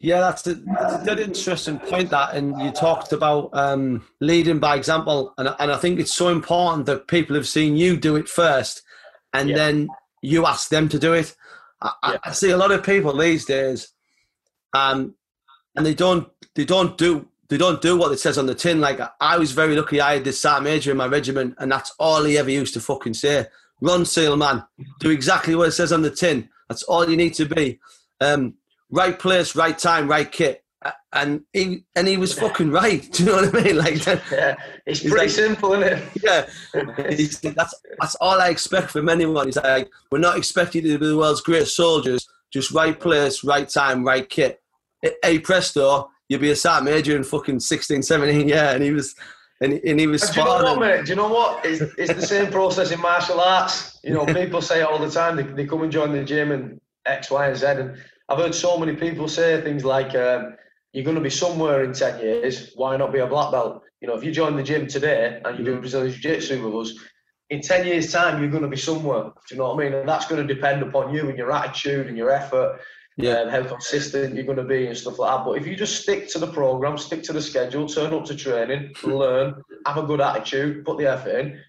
Yeah, 0.00 0.20
that's 0.20 0.46
a, 0.46 0.54
that's 0.54 1.20
interesting 1.20 1.80
point. 1.80 2.10
That, 2.10 2.34
and 2.34 2.60
you 2.60 2.70
talked 2.70 3.12
about 3.12 3.50
um, 3.52 4.06
leading 4.20 4.60
by 4.60 4.76
example, 4.76 5.34
and 5.38 5.48
and 5.58 5.72
I 5.72 5.76
think 5.76 5.98
it's 5.98 6.14
so 6.14 6.28
important 6.28 6.86
that 6.86 7.08
people 7.08 7.34
have 7.34 7.48
seen 7.48 7.76
you 7.76 7.96
do 7.96 8.14
it 8.14 8.28
first, 8.28 8.82
and 9.32 9.48
yeah. 9.48 9.56
then 9.56 9.88
you 10.22 10.46
ask 10.46 10.68
them 10.68 10.88
to 10.90 11.00
do 11.00 11.14
it. 11.14 11.34
I, 11.82 11.92
yeah. 12.04 12.18
I, 12.24 12.32
see 12.32 12.50
a 12.50 12.56
lot 12.56 12.70
of 12.70 12.84
people 12.84 13.16
these 13.16 13.44
days, 13.44 13.88
um, 14.72 15.16
and 15.74 15.84
they 15.84 15.94
don't 15.94 16.28
they 16.54 16.64
don't 16.64 16.96
do 16.96 17.26
they 17.48 17.56
don't 17.56 17.80
do 17.80 17.96
what 17.96 18.12
it 18.12 18.18
says 18.18 18.38
on 18.38 18.46
the 18.46 18.54
tin. 18.54 18.80
Like 18.80 19.00
I 19.20 19.38
was 19.38 19.52
very 19.52 19.74
lucky, 19.74 20.00
I 20.00 20.14
had 20.14 20.24
this 20.24 20.40
sergeant 20.40 20.64
major 20.64 20.90
in 20.90 20.96
my 20.96 21.06
regiment, 21.06 21.54
and 21.58 21.70
that's 21.70 21.94
all 21.98 22.24
he 22.24 22.38
ever 22.38 22.50
used 22.50 22.74
to 22.74 22.80
fucking 22.80 23.14
say. 23.14 23.46
Run, 23.80 24.04
seal 24.04 24.36
man, 24.36 24.64
do 24.98 25.10
exactly 25.10 25.54
what 25.54 25.68
it 25.68 25.72
says 25.72 25.92
on 25.92 26.02
the 26.02 26.10
tin. 26.10 26.48
That's 26.68 26.82
all 26.82 27.08
you 27.08 27.16
need 27.16 27.34
to 27.34 27.46
be. 27.46 27.78
Um, 28.20 28.54
right 28.90 29.18
place, 29.18 29.54
right 29.54 29.78
time, 29.78 30.08
right 30.08 30.30
kit. 30.30 30.64
And 31.12 31.42
he 31.52 31.84
and 31.96 32.06
he 32.06 32.16
was 32.16 32.38
fucking 32.38 32.70
right. 32.70 33.02
Do 33.12 33.24
you 33.24 33.28
know 33.30 33.36
what 33.36 33.54
I 33.54 33.62
mean? 33.62 33.76
Like, 33.76 34.04
yeah, 34.30 34.54
it's 34.86 35.00
pretty 35.00 35.16
like, 35.16 35.30
simple, 35.30 35.72
isn't 35.74 35.98
it? 35.98 36.08
Yeah, 36.22 36.46
that's 37.52 37.74
that's 38.00 38.14
all 38.16 38.40
I 38.40 38.48
expect 38.48 38.92
from 38.92 39.08
anyone. 39.08 39.46
He's 39.46 39.56
like, 39.56 39.90
we're 40.12 40.18
not 40.18 40.36
expecting 40.36 40.84
you 40.84 40.92
to 40.92 40.98
be 40.98 41.06
the 41.06 41.16
world's 41.16 41.40
greatest 41.40 41.74
soldiers. 41.74 42.28
Just 42.52 42.70
right 42.70 42.98
place, 42.98 43.42
right 43.42 43.68
time, 43.68 44.04
right 44.04 44.28
kit. 44.28 44.62
Hey 45.22 45.40
presto, 45.40 46.10
you'll 46.28 46.40
be 46.40 46.50
a 46.50 46.56
sat 46.56 46.84
major 46.84 47.16
in 47.16 47.24
fucking 47.24 47.60
16, 47.60 48.02
17, 48.02 48.48
yeah. 48.48 48.72
And 48.72 48.82
he 48.82 48.92
was, 48.92 49.14
and, 49.60 49.72
and 49.72 49.98
he 49.98 50.06
was. 50.06 50.22
Do 50.22 50.40
you 50.40 50.46
know 50.46 50.62
what, 50.62 50.80
mate? 50.80 51.04
Do 51.04 51.10
you 51.10 51.16
know 51.16 51.28
what? 51.28 51.64
It's, 51.64 51.80
it's 51.98 52.14
the 52.14 52.26
same 52.26 52.52
process 52.52 52.90
in 52.90 53.00
martial 53.00 53.40
arts. 53.40 53.98
You 54.04 54.14
know, 54.14 54.26
people 54.26 54.62
say 54.62 54.82
all 54.82 54.98
the 54.98 55.10
time 55.10 55.36
they, 55.36 55.42
they 55.42 55.66
come 55.66 55.82
and 55.82 55.90
join 55.90 56.12
the 56.12 56.24
gym 56.24 56.52
and 56.52 56.80
X, 57.06 57.30
Y, 57.30 57.46
and 57.48 57.56
Z, 57.56 57.66
and 57.66 57.96
I've 58.28 58.38
heard 58.38 58.54
so 58.54 58.78
many 58.78 58.94
people 58.94 59.26
say 59.26 59.60
things 59.62 59.84
like, 59.84 60.14
um, 60.14 60.54
"You're 60.92 61.04
going 61.04 61.16
to 61.16 61.22
be 61.22 61.30
somewhere 61.30 61.82
in 61.84 61.92
ten 61.92 62.20
years. 62.20 62.72
Why 62.76 62.96
not 62.96 63.12
be 63.12 63.18
a 63.20 63.26
black 63.26 63.50
belt?" 63.50 63.82
You 64.00 64.08
know, 64.08 64.14
if 64.14 64.22
you 64.22 64.30
join 64.30 64.54
the 64.54 64.62
gym 64.62 64.86
today 64.86 65.40
and 65.44 65.58
you're 65.58 65.64
doing 65.64 65.80
Brazilian 65.80 66.12
Jiu-Jitsu 66.12 66.64
with 66.64 66.86
us, 66.86 66.98
in 67.50 67.60
ten 67.60 67.86
years' 67.86 68.12
time 68.12 68.40
you're 68.40 68.50
going 68.50 68.62
to 68.62 68.68
be 68.68 68.76
somewhere. 68.76 69.24
Do 69.24 69.32
you 69.50 69.56
know 69.56 69.74
what 69.74 69.82
I 69.82 69.88
mean? 69.88 69.94
And 69.94 70.08
that's 70.08 70.26
going 70.26 70.46
to 70.46 70.54
depend 70.54 70.82
upon 70.82 71.12
you 71.12 71.28
and 71.28 71.36
your 71.36 71.50
attitude 71.50 72.06
and 72.06 72.16
your 72.16 72.30
effort. 72.30 72.80
Yeah. 73.18 73.40
Um, 73.40 73.48
how 73.48 73.64
consistent 73.64 74.34
you're 74.34 74.44
going 74.44 74.58
to 74.58 74.64
be 74.64 74.86
and 74.86 74.96
stuff 74.96 75.18
like 75.18 75.36
that. 75.36 75.44
But 75.44 75.58
if 75.58 75.66
you 75.66 75.74
just 75.74 76.02
stick 76.02 76.28
to 76.30 76.38
the 76.38 76.46
program, 76.46 76.96
stick 76.96 77.22
to 77.24 77.32
the 77.32 77.42
schedule, 77.42 77.88
turn 77.88 78.14
up 78.14 78.24
to 78.26 78.36
training, 78.36 78.94
learn, 79.02 79.60
have 79.86 79.98
a 79.98 80.04
good 80.04 80.20
attitude, 80.20 80.84
put 80.84 80.98
the 80.98 81.06
effort 81.06 81.30
in, 81.30 81.60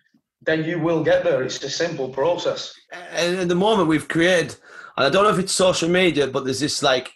then 0.44 0.64
you 0.64 0.80
will 0.80 1.04
get 1.04 1.24
there. 1.24 1.42
It's 1.42 1.62
a 1.64 1.70
simple 1.70 2.10
process. 2.10 2.74
And 3.12 3.38
at 3.38 3.48
the 3.48 3.56
moment, 3.56 3.90
we've 3.90 4.08
created, 4.08 4.56
and 4.96 5.08
I 5.08 5.10
don't 5.10 5.24
know 5.24 5.32
if 5.32 5.40
it's 5.40 5.52
social 5.52 5.90
media, 5.90 6.28
but 6.28 6.46
there's 6.46 6.60
this 6.60 6.84
like 6.84 7.14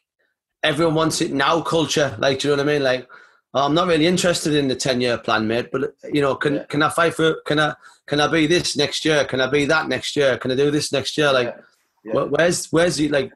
everyone 0.64 0.96
wants 0.96 1.22
it 1.22 1.32
now 1.32 1.62
culture. 1.62 2.16
Like, 2.20 2.40
do 2.40 2.50
you 2.50 2.56
know 2.56 2.64
what 2.64 2.70
I 2.70 2.74
mean? 2.74 2.84
Like, 2.84 3.08
oh, 3.54 3.66
I'm 3.66 3.76
not 3.76 3.88
really 3.88 4.08
interested 4.08 4.56
in 4.56 4.68
the 4.68 4.76
ten 4.76 5.00
year 5.00 5.20
plan, 5.20 5.48
mate. 5.48 5.70
But 5.72 5.94
you 6.12 6.22
know, 6.22 6.36
can 6.36 6.56
yeah. 6.56 6.64
can 6.66 6.82
I 6.82 6.90
fight 6.90 7.14
for? 7.14 7.36
Can 7.46 7.60
I 7.60 7.76
can 8.08 8.20
I 8.20 8.28
be 8.28 8.48
this 8.48 8.76
next 8.76 9.06
year? 9.06 9.26
Can 9.26 9.42
I 9.42 9.48
be 9.48 9.66
that 9.66 9.88
next 9.88 10.16
year? 10.16 10.38
Can 10.38 10.52
I 10.52 10.56
do 10.56 10.72
this 10.72 10.92
next 10.92 11.18
year? 11.18 11.32
Like, 11.32 11.56
yeah. 12.04 12.14
Yeah. 12.14 12.24
where's 12.24 12.72
where's 12.72 12.98
the 12.98 13.10
like 13.10 13.32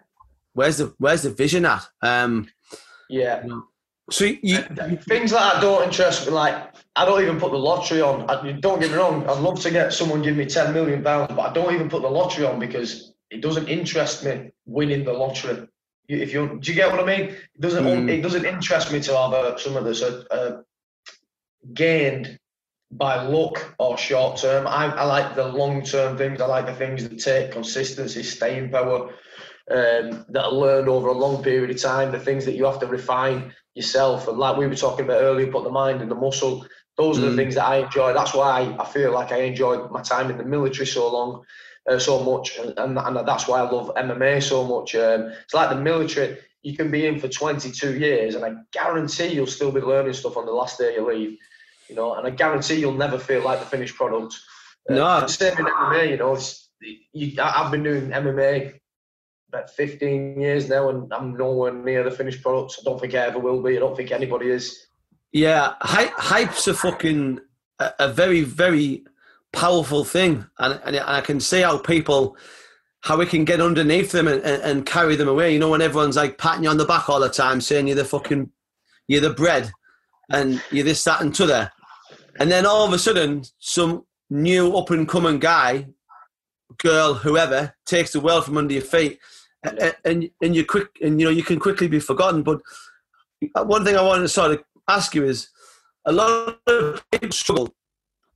where's 0.57 0.77
the 0.77 0.93
where's 0.97 1.21
the 1.21 1.29
vision 1.29 1.65
at? 1.65 1.87
Um, 2.01 2.49
yeah. 3.09 3.43
You 3.43 3.49
know, 3.49 3.63
so 4.09 4.25
you, 4.25 4.57
things 5.07 5.31
like 5.31 5.53
that 5.53 5.61
don't 5.61 5.83
interest 5.83 6.25
me. 6.25 6.33
Like 6.33 6.73
I 6.95 7.05
don't 7.05 7.21
even 7.21 7.39
put 7.39 7.51
the 7.51 7.59
lottery 7.59 8.01
on. 8.01 8.27
I, 8.29 8.53
don't 8.53 8.79
get 8.79 8.89
me 8.91 8.97
wrong. 8.97 9.29
I'd 9.29 9.39
love 9.39 9.59
to 9.61 9.71
get 9.71 9.93
someone 9.93 10.23
give 10.23 10.35
me 10.35 10.45
ten 10.45 10.73
million 10.73 11.03
pounds, 11.03 11.27
but 11.35 11.41
I 11.41 11.53
don't 11.53 11.73
even 11.75 11.89
put 11.89 12.01
the 12.01 12.09
lottery 12.09 12.45
on 12.45 12.59
because 12.59 13.13
it 13.29 13.41
doesn't 13.41 13.67
interest 13.67 14.25
me 14.25 14.51
winning 14.65 15.05
the 15.05 15.13
lottery. 15.13 15.67
If 16.07 16.33
you 16.33 16.57
do 16.59 16.71
you 16.71 16.75
get 16.75 16.91
what 16.91 17.01
I 17.01 17.05
mean? 17.05 17.29
It 17.29 17.61
doesn't. 17.61 17.83
Mm. 17.83 18.09
It 18.09 18.23
doesnething 18.23 18.45
interest 18.45 18.91
me 18.91 18.99
to 19.01 19.15
have 19.15 19.33
a, 19.33 19.59
some 19.59 19.77
of 19.77 19.85
this 19.85 20.01
uh, 20.01 20.61
gained 21.73 22.39
by 22.89 23.21
luck 23.21 23.75
or 23.77 23.97
short 23.97 24.37
term. 24.37 24.65
I, 24.65 24.85
I 24.85 25.03
like 25.03 25.35
the 25.35 25.45
long 25.45 25.83
term 25.83 26.17
things. 26.17 26.41
I 26.41 26.47
like 26.47 26.65
the 26.65 26.73
things 26.73 27.07
that 27.07 27.19
take 27.19 27.51
consistency, 27.51 28.23
staying 28.23 28.71
power, 28.71 29.13
um, 29.71 30.25
that 30.29 30.45
are 30.45 30.51
learned 30.51 30.87
over 30.87 31.09
a 31.09 31.13
long 31.13 31.43
period 31.43 31.69
of 31.69 31.81
time. 31.81 32.11
The 32.11 32.19
things 32.19 32.45
that 32.45 32.55
you 32.55 32.65
have 32.65 32.79
to 32.79 32.87
refine 32.87 33.53
yourself, 33.75 34.27
and 34.27 34.37
like 34.37 34.57
we 34.57 34.67
were 34.67 34.75
talking 34.75 35.05
about 35.05 35.21
earlier, 35.21 35.51
put 35.51 35.63
the 35.63 35.69
mind 35.69 36.01
and 36.01 36.09
the 36.09 36.15
muscle. 36.15 36.65
Those 36.97 37.19
are 37.19 37.21
the 37.21 37.27
mm. 37.29 37.35
things 37.35 37.55
that 37.55 37.65
I 37.65 37.77
enjoy. 37.77 38.13
That's 38.13 38.33
why 38.33 38.75
I 38.79 38.85
feel 38.85 39.11
like 39.11 39.31
I 39.31 39.41
enjoyed 39.41 39.91
my 39.91 40.01
time 40.01 40.31
in 40.31 40.37
the 40.37 40.43
military 40.43 40.87
so 40.87 41.11
long, 41.11 41.43
uh, 41.87 41.99
so 41.99 42.23
much, 42.23 42.57
and, 42.57 42.73
and, 42.77 42.97
and, 42.97 43.27
that's 43.27 43.47
why 43.47 43.59
I 43.59 43.69
love 43.69 43.93
MMA 43.95 44.41
so 44.41 44.63
much. 44.63 44.95
Um, 44.95 45.31
it's 45.43 45.53
like 45.53 45.69
the 45.69 45.75
military. 45.75 46.37
You 46.63 46.75
can 46.75 46.89
be 46.89 47.05
in 47.05 47.19
for 47.19 47.27
22 47.27 47.99
years, 47.99 48.35
and 48.35 48.43
I 48.43 48.55
guarantee 48.71 49.27
you'll 49.27 49.45
still 49.45 49.71
be 49.71 49.79
learning 49.79 50.13
stuff 50.13 50.37
on 50.37 50.45
the 50.45 50.51
last 50.51 50.79
day 50.79 50.95
you 50.95 51.07
leave 51.07 51.37
you 51.89 51.95
know, 51.95 52.15
and 52.15 52.27
I 52.27 52.31
guarantee 52.31 52.75
you'll 52.75 52.93
never 52.93 53.17
feel 53.17 53.43
like 53.43 53.59
the 53.59 53.65
finished 53.65 53.95
product. 53.95 54.39
Uh, 54.89 54.93
no, 54.93 55.27
same 55.27 55.57
in 55.57 55.65
MMA, 55.65 56.09
you 56.09 56.17
know. 56.17 56.37
You, 57.13 57.41
I've 57.41 57.71
been 57.71 57.83
doing 57.83 58.09
MMA 58.09 58.79
about 59.49 59.69
15 59.69 60.39
years 60.39 60.69
now, 60.69 60.89
and 60.89 61.11
I'm 61.13 61.35
nowhere 61.35 61.73
near 61.73 62.03
the 62.03 62.11
finished 62.11 62.41
product. 62.41 62.77
I 62.79 62.83
don't 62.83 62.99
think 62.99 63.13
I 63.13 63.27
ever 63.27 63.39
will 63.39 63.61
be. 63.61 63.77
I 63.77 63.79
don't 63.79 63.95
think 63.95 64.11
anybody 64.11 64.49
is. 64.49 64.87
Yeah, 65.31 65.73
hype, 65.81 66.11
hype's 66.11 66.67
a 66.67 66.73
fucking 66.73 67.39
a, 67.79 67.91
a 67.99 68.11
very 68.11 68.41
very 68.41 69.03
powerful 69.53 70.03
thing, 70.03 70.45
and, 70.59 70.79
and 70.83 70.97
I 70.97 71.21
can 71.21 71.39
see 71.39 71.61
how 71.61 71.77
people 71.77 72.37
how 73.01 73.17
we 73.17 73.25
can 73.25 73.45
get 73.45 73.61
underneath 73.61 74.11
them 74.11 74.27
and, 74.27 74.41
and, 74.41 74.61
and, 74.63 74.85
carry 74.85 75.15
them 75.15 75.27
away. 75.27 75.53
You 75.53 75.59
know, 75.59 75.69
when 75.69 75.83
everyone's 75.83 76.15
like 76.15 76.37
patting 76.37 76.63
you 76.63 76.69
on 76.69 76.77
the 76.77 76.83
back 76.83 77.07
all 77.07 77.19
the 77.19 77.29
time, 77.29 77.61
saying 77.61 77.87
you're 77.87 77.95
the 77.95 78.03
fucking 78.03 78.49
you're 79.07 79.21
the 79.21 79.29
bread, 79.29 79.71
and 80.31 80.61
you're 80.71 80.83
this, 80.83 81.03
that, 81.05 81.21
and 81.21 81.33
t'other. 81.33 81.71
And 82.39 82.51
then 82.51 82.65
all 82.65 82.85
of 82.85 82.93
a 82.93 82.99
sudden, 82.99 83.43
some 83.59 84.05
new 84.29 84.75
up 84.75 84.89
and 84.89 85.07
coming 85.07 85.39
guy, 85.39 85.87
girl, 86.77 87.13
whoever, 87.13 87.75
takes 87.85 88.11
the 88.11 88.19
world 88.19 88.45
from 88.45 88.57
under 88.57 88.73
your 88.73 88.83
feet, 88.83 89.19
and, 89.63 89.95
and 90.05 90.29
and 90.41 90.55
you 90.55 90.65
quick 90.65 90.89
and 91.01 91.19
you 91.19 91.25
know 91.25 91.31
you 91.31 91.43
can 91.43 91.59
quickly 91.59 91.87
be 91.87 91.99
forgotten. 91.99 92.43
But 92.43 92.61
one 93.65 93.85
thing 93.85 93.95
I 93.95 94.01
wanted 94.01 94.23
to 94.23 94.29
sort 94.29 94.51
of 94.51 94.63
ask 94.87 95.13
you 95.15 95.25
is, 95.25 95.49
a 96.05 96.11
lot 96.11 96.59
of 96.67 97.05
people 97.11 97.31
struggle 97.31 97.75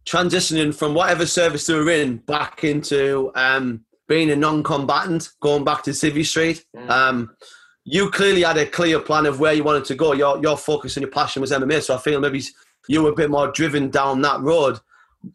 transitioning 0.06 0.74
from 0.74 0.94
whatever 0.94 1.26
service 1.26 1.66
they 1.66 1.76
were 1.76 1.90
in 1.90 2.18
back 2.18 2.64
into 2.64 3.32
um, 3.36 3.86
being 4.08 4.32
a 4.32 4.36
non-combatant, 4.36 5.30
going 5.40 5.64
back 5.64 5.84
to 5.84 5.92
Civvy 5.92 6.26
Street. 6.26 6.66
Mm. 6.76 6.90
Um, 6.90 7.36
you 7.84 8.10
clearly 8.10 8.44
had 8.44 8.58
a 8.58 8.66
clear 8.66 9.00
plan 9.00 9.26
of 9.26 9.40
where 9.40 9.54
you 9.54 9.64
wanted 9.64 9.86
to 9.86 9.96
go. 9.96 10.14
Your 10.14 10.40
your 10.42 10.58
focus 10.58 10.98
and 10.98 11.02
your 11.02 11.12
passion 11.12 11.42
was 11.42 11.52
MMA, 11.52 11.82
so 11.82 11.96
I 11.96 11.98
feel 11.98 12.20
maybe 12.20 12.44
you 12.88 13.04
were 13.04 13.12
a 13.12 13.16
bit 13.16 13.30
more 13.30 13.52
driven 13.52 13.90
down 13.90 14.22
that 14.22 14.42
road. 14.42 14.80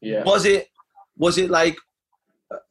Yeah. 0.00 0.22
Was 0.24 0.46
it 0.46 0.68
was 1.16 1.38
it 1.38 1.50
like 1.50 1.76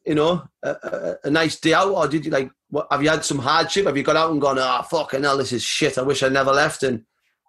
you 0.04 0.14
know 0.14 0.48
a, 0.62 0.70
a, 0.70 1.16
a 1.24 1.30
nice 1.30 1.58
day 1.60 1.74
out, 1.74 1.92
or 1.92 2.08
did 2.08 2.24
you 2.24 2.30
like 2.30 2.50
what, 2.76 2.86
have 2.90 3.02
you 3.02 3.08
had 3.08 3.24
some 3.24 3.38
hardship? 3.38 3.86
Have 3.86 3.96
you 3.96 4.02
got 4.02 4.16
out 4.16 4.30
and 4.30 4.40
gone, 4.40 4.58
oh 4.58 4.82
fucking 4.90 5.22
hell, 5.22 5.38
this 5.38 5.52
is 5.52 5.62
shit. 5.62 5.98
I 5.98 6.02
wish 6.02 6.22
I 6.22 6.28
never 6.28 6.52
left, 6.52 6.82
and 6.82 7.04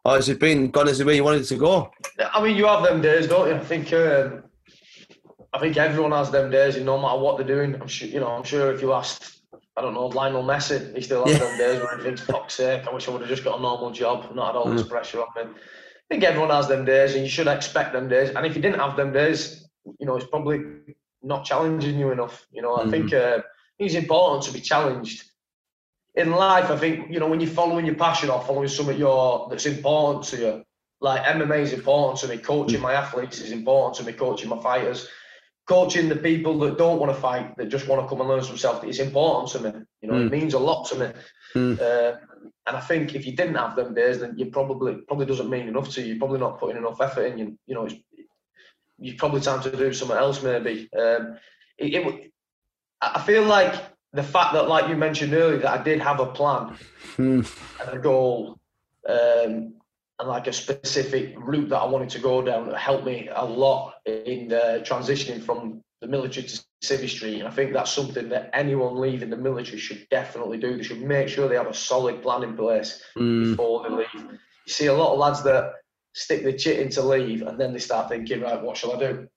or 0.05 0.15
has 0.15 0.29
it 0.29 0.39
been 0.39 0.71
gone 0.71 0.87
as 0.87 0.97
the 0.97 1.05
way 1.05 1.15
you 1.15 1.23
wanted 1.23 1.41
it 1.41 1.45
to 1.45 1.57
go? 1.57 1.91
I 2.19 2.41
mean, 2.41 2.55
you 2.55 2.65
have 2.65 2.83
them 2.83 3.01
days, 3.01 3.27
don't 3.27 3.47
you? 3.47 3.55
I 3.55 3.59
think. 3.59 3.91
Um, 3.93 4.43
I 5.53 5.59
think 5.59 5.77
everyone 5.77 6.11
has 6.11 6.29
them 6.29 6.51
days, 6.51 6.75
and 6.75 6.85
no 6.85 7.01
matter 7.01 7.19
what 7.19 7.37
they're 7.37 7.47
doing, 7.47 7.75
I'm 7.81 7.87
sure 7.87 8.07
you 8.07 8.19
know. 8.19 8.27
I'm 8.27 8.43
sure 8.43 8.71
if 8.71 8.81
you 8.81 8.93
asked 8.93 9.37
I 9.77 9.81
don't 9.81 9.93
know, 9.93 10.07
Lionel 10.07 10.43
Messi, 10.43 10.95
he 10.95 11.01
still 11.01 11.23
has 11.25 11.37
yeah. 11.37 11.45
them 11.45 11.57
days 11.59 11.81
where 11.83 11.97
he 11.97 12.03
thinks, 12.03 12.21
fuck's 12.21 12.55
sake, 12.55 12.87
I 12.87 12.93
wish 12.93 13.07
I 13.07 13.11
would 13.11 13.21
have 13.21 13.29
just 13.29 13.43
got 13.43 13.59
a 13.59 13.61
normal 13.61 13.91
job, 13.91 14.33
not 14.33 14.47
had 14.47 14.55
all 14.55 14.71
this 14.71 14.81
mm. 14.81 14.89
pressure 14.89 15.21
on 15.21 15.27
me. 15.35 15.51
I 15.53 16.07
think 16.09 16.23
everyone 16.23 16.49
has 16.49 16.67
them 16.67 16.83
days 16.83 17.13
and 17.13 17.23
you 17.23 17.29
should 17.29 17.45
expect 17.45 17.93
them 17.93 18.07
days. 18.09 18.31
And 18.31 18.43
if 18.43 18.55
you 18.55 18.61
didn't 18.61 18.79
have 18.79 18.97
them 18.97 19.13
days, 19.13 19.69
you 19.99 20.07
know, 20.07 20.15
it's 20.15 20.25
probably 20.25 20.61
not 21.21 21.45
challenging 21.45 21.99
you 21.99 22.11
enough. 22.11 22.47
You 22.51 22.63
know, 22.63 22.75
I 22.75 22.81
mm-hmm. 22.81 22.89
think 22.89 23.13
uh, 23.13 23.41
it's 23.79 23.95
important 23.95 24.43
to 24.43 24.53
be 24.53 24.61
challenged. 24.61 25.23
In 26.15 26.31
life, 26.31 26.71
I 26.71 26.77
think, 26.77 27.11
you 27.11 27.19
know, 27.19 27.27
when 27.27 27.39
you're 27.39 27.49
following 27.49 27.85
your 27.85 27.95
passion 27.95 28.29
or 28.29 28.41
following 28.41 28.67
something 28.67 28.97
your 28.97 29.47
that's 29.49 29.67
important 29.67 30.25
to 30.25 30.37
you, 30.37 30.63
like 30.99 31.23
MMA 31.23 31.59
is 31.59 31.73
important 31.73 32.19
to 32.21 32.27
me, 32.27 32.41
coaching 32.41 32.79
mm. 32.79 32.83
my 32.83 32.93
athletes 32.93 33.39
is 33.39 33.51
important 33.51 33.95
to 33.97 34.03
me, 34.03 34.17
coaching 34.17 34.49
my 34.49 34.59
fighters 34.59 35.07
coaching 35.67 36.07
the 36.07 36.15
people 36.15 36.57
that 36.59 36.77
don't 36.77 36.99
want 36.99 37.13
to 37.13 37.21
fight, 37.21 37.55
that 37.57 37.67
just 37.67 37.87
want 37.87 38.01
to 38.01 38.07
come 38.07 38.21
and 38.21 38.29
learn 38.29 38.43
some 38.43 38.57
self, 38.57 38.83
it's 38.83 38.99
important 38.99 39.49
to 39.51 39.59
me. 39.59 39.85
You 40.01 40.09
know, 40.09 40.15
mm. 40.15 40.25
it 40.25 40.31
means 40.31 40.53
a 40.53 40.59
lot 40.59 40.87
to 40.87 40.95
me. 40.95 41.07
Mm. 41.55 41.79
Uh, 41.79 42.17
and 42.65 42.77
I 42.77 42.79
think 42.79 43.15
if 43.15 43.25
you 43.25 43.35
didn't 43.35 43.55
have 43.55 43.75
them 43.75 43.93
days, 43.93 44.19
then 44.19 44.37
you 44.37 44.47
probably 44.47 44.95
probably 45.07 45.25
doesn't 45.25 45.49
mean 45.49 45.67
enough 45.67 45.89
to 45.91 46.01
you. 46.01 46.07
You're 46.07 46.19
probably 46.19 46.39
not 46.39 46.59
putting 46.59 46.77
enough 46.77 46.99
effort 47.01 47.25
in. 47.25 47.37
You, 47.37 47.59
you 47.65 47.75
know, 47.75 47.85
it's, 47.85 47.95
you 48.97 49.15
probably 49.15 49.41
time 49.41 49.61
to 49.61 49.75
do 49.75 49.93
something 49.93 50.17
else 50.17 50.41
maybe. 50.41 50.89
Um, 50.97 51.37
it, 51.77 51.93
it, 51.93 52.31
I 53.01 53.21
feel 53.21 53.43
like 53.43 53.75
the 54.13 54.23
fact 54.23 54.53
that, 54.53 54.67
like 54.67 54.89
you 54.89 54.95
mentioned 54.95 55.33
earlier, 55.33 55.59
that 55.59 55.79
I 55.79 55.83
did 55.83 55.99
have 56.01 56.19
a 56.19 56.25
plan 56.25 56.75
mm. 57.17 57.81
and 57.81 57.97
a 57.97 57.99
goal. 57.99 58.57
Um, 59.07 59.73
and 60.19 60.29
like 60.29 60.47
a 60.47 60.53
specific 60.53 61.35
route 61.37 61.69
that 61.69 61.77
I 61.77 61.85
wanted 61.85 62.09
to 62.09 62.19
go 62.19 62.41
down 62.41 62.73
helped 62.73 63.05
me 63.05 63.29
a 63.31 63.45
lot 63.45 63.95
in 64.05 64.51
uh, 64.51 64.79
transitioning 64.81 65.43
from 65.43 65.83
the 66.01 66.07
military 66.07 66.47
to 66.47 66.63
Civvy 66.83 67.09
Street. 67.09 67.39
And 67.39 67.47
I 67.47 67.51
think 67.51 67.73
that's 67.73 67.91
something 67.91 68.29
that 68.29 68.49
anyone 68.53 68.99
leaving 68.99 69.29
the 69.29 69.37
military 69.37 69.77
should 69.77 70.07
definitely 70.09 70.57
do. 70.57 70.77
They 70.77 70.83
should 70.83 71.01
make 71.01 71.27
sure 71.27 71.47
they 71.47 71.55
have 71.55 71.67
a 71.67 71.73
solid 71.73 72.21
plan 72.23 72.43
in 72.43 72.55
place 72.55 73.03
mm. 73.15 73.51
before 73.51 73.83
they 73.83 73.95
leave. 73.95 74.13
You 74.13 74.73
see 74.73 74.87
a 74.87 74.93
lot 74.93 75.13
of 75.13 75.19
lads 75.19 75.43
that 75.43 75.73
stick 76.13 76.43
the 76.43 76.53
chit 76.53 76.79
in 76.79 76.89
to 76.89 77.03
leave 77.03 77.43
and 77.43 77.59
then 77.59 77.73
they 77.73 77.79
start 77.79 78.09
thinking, 78.09 78.41
right, 78.41 78.61
what 78.61 78.75
shall 78.75 78.95
I 78.95 78.99
do? 78.99 79.27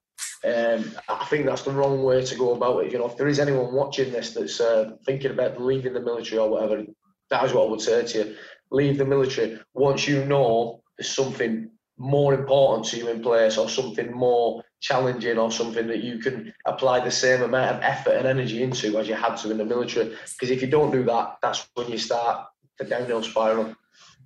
Um, 0.42 0.92
I 1.09 1.25
think 1.26 1.47
that's 1.47 1.62
the 1.62 1.73
wrong 1.73 2.02
way 2.02 2.25
to 2.25 2.35
go 2.35 2.54
about 2.54 2.85
it. 2.85 2.92
You 2.92 2.99
know, 2.99 3.06
if 3.06 3.16
there 3.16 3.28
is 3.28 3.38
anyone 3.38 3.75
watching 3.75 4.11
this 4.11 4.32
that's 4.32 4.61
uh, 4.61 4.92
thinking 5.04 5.32
about 5.32 5.61
leaving 5.61 5.92
the 5.92 6.00
military 6.00 6.38
or 6.38 6.49
whatever, 6.49 6.85
that 7.28 7.44
is 7.44 7.52
what 7.52 7.66
I 7.66 7.70
would 7.70 7.80
say 7.80 8.04
to 8.04 8.18
you 8.18 8.37
leave 8.70 8.99
the 8.99 9.04
military 9.04 9.59
once 9.75 10.06
you 10.06 10.25
know 10.25 10.82
there's 10.97 11.11
something 11.11 11.70
more 11.99 12.32
important 12.32 12.87
to 12.87 12.97
you 12.97 13.09
in 13.09 13.23
place 13.23 13.59
or 13.59 13.68
something 13.68 14.11
more 14.12 14.62
challenging 14.80 15.37
or 15.37 15.50
something 15.50 15.87
that 15.87 16.02
you 16.02 16.18
can 16.18 16.52
apply 16.66 17.00
the 17.00 17.11
same 17.11 17.42
amount 17.42 17.76
of 17.76 17.82
effort 17.82 18.12
and 18.12 18.26
energy 18.26 18.62
into 18.62 18.99
as 18.99 19.06
you 19.06 19.14
had 19.14 19.37
to 19.37 19.50
in 19.50 19.59
the 19.59 19.64
military. 19.64 20.09
Because 20.09 20.50
if 20.50 20.62
you 20.62 20.68
don't 20.68 20.90
do 20.90 21.04
that, 21.04 21.37
that's 21.42 21.68
when 21.75 21.90
you 21.90 21.99
start 21.99 22.47
the 22.78 22.87
downhill 22.87 23.23
spiral. 23.23 23.75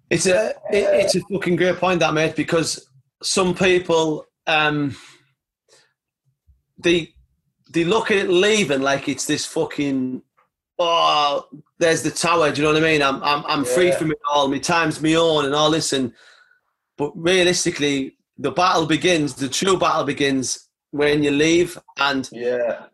It's 0.09 0.27
a 0.27 0.51
it, 0.71 0.85
it's 1.03 1.17
a 1.17 1.21
fucking 1.33 1.57
great 1.57 1.77
point 1.77 1.99
that 2.01 2.15
mate 2.15 2.37
because 2.37 2.89
some 3.23 3.55
people 3.55 4.27
um 4.47 4.95
they 6.79 7.15
they 7.71 7.85
look 7.85 8.11
at 8.11 8.19
it 8.19 8.31
leaving 8.31 8.83
like 8.83 9.09
it's 9.09 9.27
this 9.27 9.47
fucking 9.47 10.23
oh, 10.79 11.47
there's 11.79 12.03
the 12.03 12.11
tower. 12.11 12.51
Do 12.51 12.61
you 12.61 12.67
know 12.67 12.75
what 12.75 12.83
I 12.83 12.87
mean? 12.87 13.03
I'm 13.03 13.23
I'm, 13.23 13.45
I'm 13.47 13.65
yeah. 13.65 13.75
free 13.75 13.93
from 13.93 14.11
it 14.11 14.19
all. 14.31 14.49
My 14.49 14.59
time's 14.59 15.01
me 15.01 15.17
own 15.17 15.45
and 15.45 15.55
all 15.55 15.71
this. 15.71 15.93
And 15.93 16.13
but 16.97 17.13
realistically, 17.15 18.17
the 18.39 18.51
battle 18.51 18.87
begins. 18.87 19.35
The 19.35 19.49
true 19.49 19.79
battle 19.79 20.05
begins 20.05 20.69
when 20.91 21.23
you 21.23 21.31
leave. 21.31 21.79
And 21.99 22.29
yeah, 22.33 22.87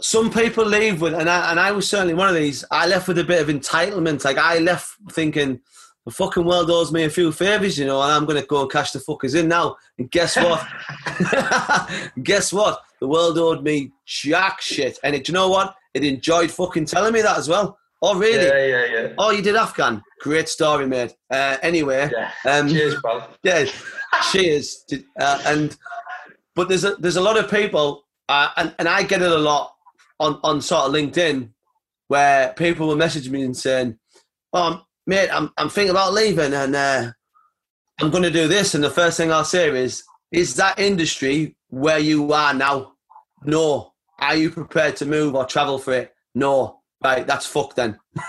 some 0.00 0.30
people 0.30 0.64
leave 0.64 1.00
with, 1.00 1.14
and 1.14 1.28
I 1.28 1.50
and 1.50 1.60
I 1.60 1.72
was 1.72 1.88
certainly 1.88 2.14
one 2.14 2.28
of 2.28 2.34
these. 2.34 2.64
I 2.70 2.86
left 2.86 3.08
with 3.08 3.18
a 3.18 3.24
bit 3.24 3.40
of 3.40 3.48
entitlement. 3.48 4.24
Like 4.24 4.38
I 4.38 4.58
left 4.58 4.96
thinking. 5.10 5.60
The 6.04 6.10
fucking 6.12 6.44
world 6.44 6.68
owes 6.70 6.90
me 6.90 7.04
a 7.04 7.10
few 7.10 7.30
favours, 7.30 7.78
you 7.78 7.86
know, 7.86 8.02
and 8.02 8.10
I'm 8.12 8.24
going 8.24 8.40
to 8.40 8.46
go 8.46 8.62
and 8.62 8.70
cash 8.70 8.90
the 8.90 8.98
fuckers 8.98 9.38
in 9.38 9.46
now. 9.48 9.76
And 9.98 10.10
guess 10.10 10.36
what? 10.36 10.66
guess 12.22 12.52
what? 12.52 12.80
The 13.00 13.06
world 13.06 13.38
owed 13.38 13.62
me 13.62 13.92
jack 14.06 14.60
shit. 14.60 14.98
And 15.04 15.14
it, 15.14 15.24
do 15.24 15.32
you 15.32 15.34
know 15.34 15.48
what? 15.48 15.74
it 15.94 16.04
enjoyed 16.04 16.50
fucking 16.50 16.86
telling 16.86 17.12
me 17.12 17.20
that 17.20 17.36
as 17.36 17.48
well. 17.48 17.78
Oh, 18.00 18.18
really? 18.18 18.46
Yeah, 18.46 18.66
yeah, 18.66 18.84
yeah. 19.02 19.12
Oh, 19.18 19.30
you 19.30 19.42
did 19.42 19.56
Afghan. 19.56 20.02
Great 20.20 20.48
story, 20.48 20.86
mate. 20.86 21.14
Uh, 21.30 21.58
anyway, 21.62 22.10
Yeah. 22.10 22.30
um, 22.50 22.68
Cheers, 22.68 22.96
pal. 23.04 23.28
yeah, 23.42 23.66
cheers. 24.30 24.84
Uh, 25.20 25.42
and 25.46 25.76
but 26.54 26.68
there's 26.68 26.84
a 26.84 26.96
there's 26.96 27.16
a 27.16 27.20
lot 27.20 27.38
of 27.38 27.50
people, 27.50 28.04
uh, 28.28 28.48
and 28.56 28.74
and 28.78 28.88
I 28.88 29.02
get 29.02 29.22
it 29.22 29.30
a 29.30 29.38
lot 29.38 29.74
on 30.18 30.40
on 30.42 30.60
sort 30.60 30.86
of 30.86 30.92
LinkedIn, 30.92 31.50
where 32.08 32.52
people 32.54 32.88
will 32.88 32.96
message 32.96 33.28
me 33.30 33.42
and 33.42 33.56
saying, 33.56 33.98
"Oh, 34.52 34.82
mate, 35.06 35.28
I'm 35.30 35.50
I'm 35.56 35.68
thinking 35.68 35.90
about 35.90 36.12
leaving, 36.12 36.52
and 36.54 36.74
uh, 36.74 37.12
I'm 38.00 38.10
going 38.10 38.22
to 38.22 38.30
do 38.30 38.48
this." 38.48 38.74
And 38.74 38.82
the 38.82 38.90
first 38.90 39.16
thing 39.16 39.32
I'll 39.32 39.44
say 39.44 39.68
is, 39.68 40.02
"Is 40.30 40.54
that 40.56 40.78
industry 40.78 41.56
where 41.68 41.98
you 41.98 42.32
are 42.32 42.54
now? 42.54 42.92
No. 43.44 43.92
Are 44.18 44.36
you 44.36 44.50
prepared 44.50 44.96
to 44.96 45.06
move 45.06 45.34
or 45.34 45.44
travel 45.44 45.78
for 45.78 45.92
it? 45.94 46.14
No. 46.34 46.80
Right, 47.02 47.26
that's 47.26 47.46
fucked 47.46 47.76
then. 47.76 47.98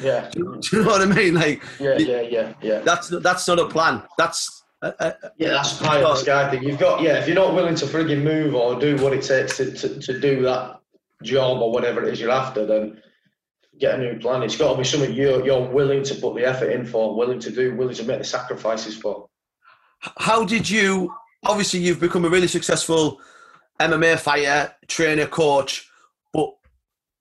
Yeah, 0.00 0.30
Do 0.30 0.60
you 0.72 0.82
know 0.82 0.88
what 0.88 1.02
I 1.02 1.04
mean? 1.04 1.34
Like, 1.34 1.62
yeah, 1.80 1.98
yeah, 1.98 2.20
yeah, 2.20 2.54
yeah. 2.62 2.78
that's 2.78 3.08
that's 3.08 3.48
not 3.48 3.58
a 3.58 3.66
plan. 3.66 4.04
That's 4.16 4.62
uh, 4.82 4.92
uh, 5.00 5.12
Yeah, 5.36 5.48
that's 5.48 5.76
pie 5.78 5.98
in 5.98 6.04
the 6.04 6.14
sky 6.14 6.48
thing. 6.48 6.62
You've 6.62 6.78
got, 6.78 7.02
yeah, 7.02 7.18
if 7.18 7.26
you're 7.26 7.34
not 7.34 7.54
willing 7.54 7.74
to 7.74 7.86
frigging 7.86 8.22
move 8.22 8.54
or 8.54 8.78
do 8.78 8.96
what 9.02 9.12
it 9.12 9.22
takes 9.22 9.56
to, 9.56 9.72
to, 9.72 10.00
to 10.00 10.20
do 10.20 10.42
that 10.42 10.80
job 11.24 11.60
or 11.60 11.72
whatever 11.72 12.04
it 12.04 12.12
is 12.12 12.20
you're 12.20 12.30
after, 12.30 12.64
then 12.64 13.02
get 13.80 13.94
a 13.94 13.98
new 13.98 14.18
plan. 14.18 14.42
It's 14.42 14.56
got 14.56 14.72
to 14.72 14.78
be 14.78 14.84
something 14.84 15.12
you're, 15.12 15.44
you're 15.44 15.66
willing 15.68 16.04
to 16.04 16.14
put 16.14 16.36
the 16.36 16.44
effort 16.44 16.70
in 16.70 16.84
for, 16.84 17.16
willing 17.16 17.40
to 17.40 17.50
do, 17.50 17.74
willing 17.74 17.94
to 17.96 18.04
make 18.04 18.18
the 18.18 18.24
sacrifices 18.24 18.96
for. 18.96 19.26
how 20.18 20.44
did 20.44 20.68
you 20.68 21.12
obviously 21.44 21.80
you've 21.80 22.00
become 22.00 22.24
a 22.24 22.28
really 22.28 22.46
successful 22.46 23.20
MMA 23.80 24.18
fighter, 24.18 24.72
trainer, 24.86 25.26
coach, 25.26 25.88
but 26.32 26.50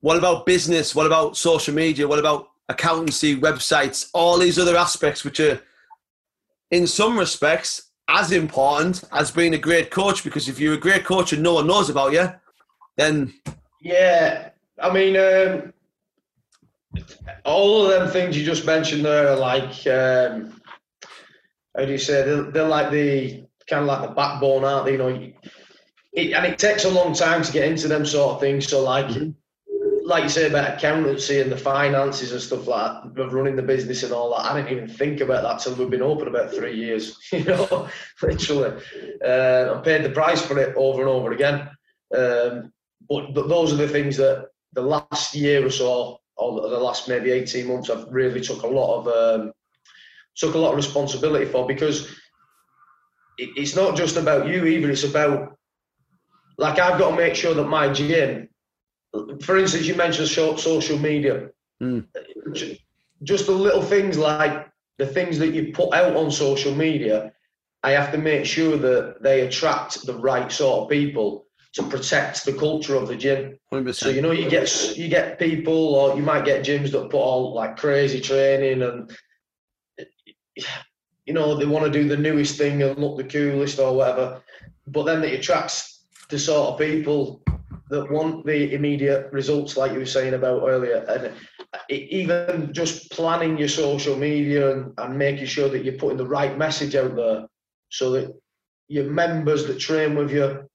what 0.02 0.18
about 0.18 0.46
business? 0.46 0.94
What 0.94 1.06
about 1.06 1.38
social 1.38 1.74
media? 1.74 2.08
What 2.08 2.20
about 2.20 2.50
accountancy, 2.68 3.40
websites, 3.40 4.10
all 4.14 4.38
these 4.38 4.60
other 4.60 4.78
aspects 4.78 5.24
which 5.24 5.40
are 5.40 5.62
in 6.72 6.86
some 6.86 7.18
respects 7.18 7.90
as 8.10 8.32
important 8.32 9.04
as 9.12 9.32
being 9.32 9.54
a 9.54 9.58
great 9.58 9.90
coach 9.92 10.24
because 10.24 10.50
if 10.50 10.60
you're 10.60 10.74
a 10.74 10.78
great 10.78 11.06
coach 11.06 11.32
and 11.32 11.42
no 11.42 11.56
one 11.56 11.68
knows 11.68 11.90
about 11.90 12.12
you, 12.12 12.30
then 12.98 13.34
Yeah, 13.82 14.50
I 14.82 14.94
mean, 14.94 15.16
um, 15.16 15.74
all 17.46 17.86
of 17.86 17.92
them 17.92 18.10
things 18.10 18.38
you 18.38 18.46
just 18.46 18.66
mentioned 18.66 19.06
there 19.06 19.30
are 19.30 19.36
like, 19.36 19.86
um, 19.88 20.60
how 21.78 21.86
do 21.86 21.92
you 21.92 21.98
say? 21.98 22.24
They're, 22.24 22.44
they're 22.44 22.68
like 22.68 22.92
the 22.92 23.44
kind 23.70 23.82
of 23.82 23.88
like 23.88 24.02
the 24.02 24.16
backbone, 24.16 24.66
aren't 24.66 24.86
they? 24.86 24.94
You 24.94 24.98
know, 24.98 25.32
it, 26.14 26.34
and 26.34 26.46
it 26.46 26.58
takes 26.58 26.86
a 26.86 26.90
long 26.90 27.14
time 27.14 27.44
to 27.44 27.52
get 27.52 27.70
into 27.70 27.88
them 27.88 28.06
sort 28.06 28.36
of 28.36 28.42
things. 28.42 28.68
So, 28.68 28.84
like, 28.84 29.16
like 30.04 30.24
you 30.24 30.30
say 30.30 30.48
about 30.48 30.78
accountancy 30.78 31.40
and 31.40 31.52
the 31.52 31.58
finances 31.58 32.32
and 32.32 32.42
stuff 32.42 32.66
like 32.68 33.14
that, 33.16 33.22
of 33.22 33.34
running 33.34 33.56
the 33.56 33.62
business 33.62 34.04
and 34.04 34.12
all 34.12 34.32
that. 34.32 34.52
I 34.52 34.56
didn't 34.56 34.76
even 34.76 34.90
think 34.90 35.22
about 35.22 35.44
that 35.44 35.60
till 35.60 35.76
we've 35.76 35.90
been 35.90 36.02
open 36.02 36.28
about 36.28 36.52
three 36.52 36.76
years. 36.76 37.18
You 37.32 37.44
know, 37.44 37.88
literally, 38.22 38.82
uh, 39.24 39.76
I 39.76 39.82
paid 39.84 40.04
the 40.04 40.10
price 40.10 40.42
for 40.42 40.58
it 40.58 40.76
over 40.76 41.02
and 41.02 41.10
over 41.10 41.32
again. 41.32 41.70
Um, 42.16 42.74
but, 43.08 43.34
but 43.34 43.48
those 43.48 43.72
are 43.72 43.78
the 43.78 43.88
things 43.88 44.18
that 44.18 44.48
the 44.74 44.82
last 44.82 45.36
year 45.36 45.66
or 45.66 45.70
so, 45.70 46.19
or 46.40 46.70
the 46.70 46.80
last 46.80 47.08
maybe 47.08 47.32
eighteen 47.32 47.68
months, 47.68 47.90
I've 47.90 48.08
really 48.12 48.42
took 48.42 48.64
a 48.64 48.68
lot 48.68 49.00
of 49.00 49.08
um, 49.08 49.52
took 50.36 50.56
a 50.56 50.58
lot 50.58 50.72
of 50.72 50.78
responsibility 50.78 51.46
for 51.46 51.68
because 51.68 52.08
it, 53.38 53.50
it's 53.56 53.76
not 53.76 53.96
just 53.96 54.16
about 54.16 54.48
you 54.48 54.66
either. 54.66 54.90
It's 54.90 55.04
about 55.04 55.58
like 56.58 56.80
I've 56.80 57.00
got 57.00 57.12
to 57.12 57.16
make 57.16 57.36
sure 57.36 57.54
that 57.54 57.68
my 57.68 57.92
gym, 57.92 58.50
for 59.42 59.58
instance, 59.58 59.86
you 59.86 59.96
mentioned 59.96 60.28
so- 60.28 60.58
social 60.58 60.98
media, 60.98 61.50
Mm. 61.82 62.06
Just 63.24 63.46
the 63.46 63.52
little 63.52 63.82
things 63.82 64.18
like 64.18 64.68
the 64.98 65.06
things 65.06 65.40
that 65.40 65.54
you 65.54 65.72
put 65.74 65.94
out 65.94 66.16
on 66.16 66.32
social 66.32 66.74
media. 66.76 67.34
I 67.82 67.92
have 67.92 68.12
to 68.12 68.18
make 68.18 68.46
sure 68.46 68.76
that 68.78 69.24
they 69.24 69.42
attract 69.42 70.06
the 70.06 70.14
right 70.14 70.52
sort 70.52 70.84
of 70.84 70.90
people 70.90 71.46
to 71.74 71.84
protect 71.84 72.46
the 72.46 72.54
culture 72.54 72.96
of 72.96 73.08
the 73.08 73.16
gym. 73.16 73.58
100%. 73.72 73.94
So 73.96 74.10
you 74.10 74.22
know, 74.22 74.32
you 74.32 74.50
get 74.50 74.98
you 74.98 75.08
get 75.08 75.40
people, 75.40 75.96
or 75.96 76.16
you 76.16 76.24
might 76.24 76.46
get 76.46 76.66
gyms 76.66 76.92
that 76.92 77.10
put 77.10 77.18
all 77.18 77.54
like 77.54 77.78
crazy 77.78 78.20
training, 78.20 78.82
and 78.82 79.12
you 81.26 81.34
know 81.34 81.56
they 81.56 81.66
want 81.66 81.86
to 81.86 81.92
do 81.92 82.08
the 82.08 82.18
newest 82.18 82.58
thing 82.58 82.82
and 82.82 82.98
look 82.98 83.18
the 83.18 83.24
coolest 83.24 83.80
or 83.80 83.96
whatever. 83.96 84.42
But 84.88 85.04
then 85.04 85.24
it 85.24 85.34
attracts 85.34 86.06
the 86.30 86.40
sort 86.40 86.70
of 86.70 86.80
people 86.80 87.44
that 87.90 88.12
want 88.12 88.46
the 88.46 88.74
immediate 88.74 89.32
results, 89.32 89.76
like 89.76 89.92
you 89.92 90.00
were 90.00 90.06
saying 90.06 90.36
about 90.36 90.68
earlier. 90.68 91.06
And 91.10 91.34
it, 91.88 92.10
even 92.10 92.72
just 92.72 93.12
planning 93.12 93.58
your 93.58 93.68
social 93.68 94.16
media 94.16 94.72
and, 94.72 94.94
and 94.98 95.18
making 95.18 95.48
sure 95.48 95.70
that 95.70 95.84
you're 95.84 95.98
putting 95.98 96.18
the 96.18 96.28
right 96.28 96.58
message 96.58 96.96
out 96.96 97.16
there, 97.16 97.48
so 97.90 98.12
that 98.12 98.36
your 98.88 99.06
members 99.06 99.66
that 99.66 99.80
train 99.80 100.16
with 100.16 100.32
you 100.32 100.69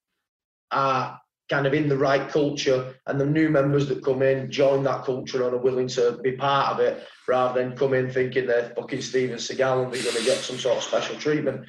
are 0.75 1.21
kind 1.51 1.67
of 1.67 1.75
in 1.75 1.89
the 1.89 1.97
right 1.97 2.29
culture 2.29 2.95
and 3.07 3.21
the 3.21 3.27
new 3.27 3.51
members 3.51 3.87
that 3.89 4.03
come 4.03 4.23
in 4.23 4.51
join 4.51 4.83
that 4.83 5.05
culture 5.05 5.45
and 5.45 5.55
are 5.55 5.59
willing 5.59 5.89
to 5.89 6.19
be 6.23 6.33
part 6.33 6.73
of 6.73 6.81
it 6.81 7.07
rather 7.29 7.61
than 7.61 7.77
come 7.77 7.93
in 7.93 8.11
thinking 8.11 8.47
they're 8.47 8.73
fucking 8.77 9.03
Steven 9.03 9.37
Seagal 9.37 9.85
and 9.85 9.93
they're 9.93 10.03
going 10.03 10.17
to 10.17 10.25
get 10.25 10.39
some 10.39 10.59
sort 10.59 10.79
of 10.79 10.83
special 10.83 11.17
treatment. 11.17 11.67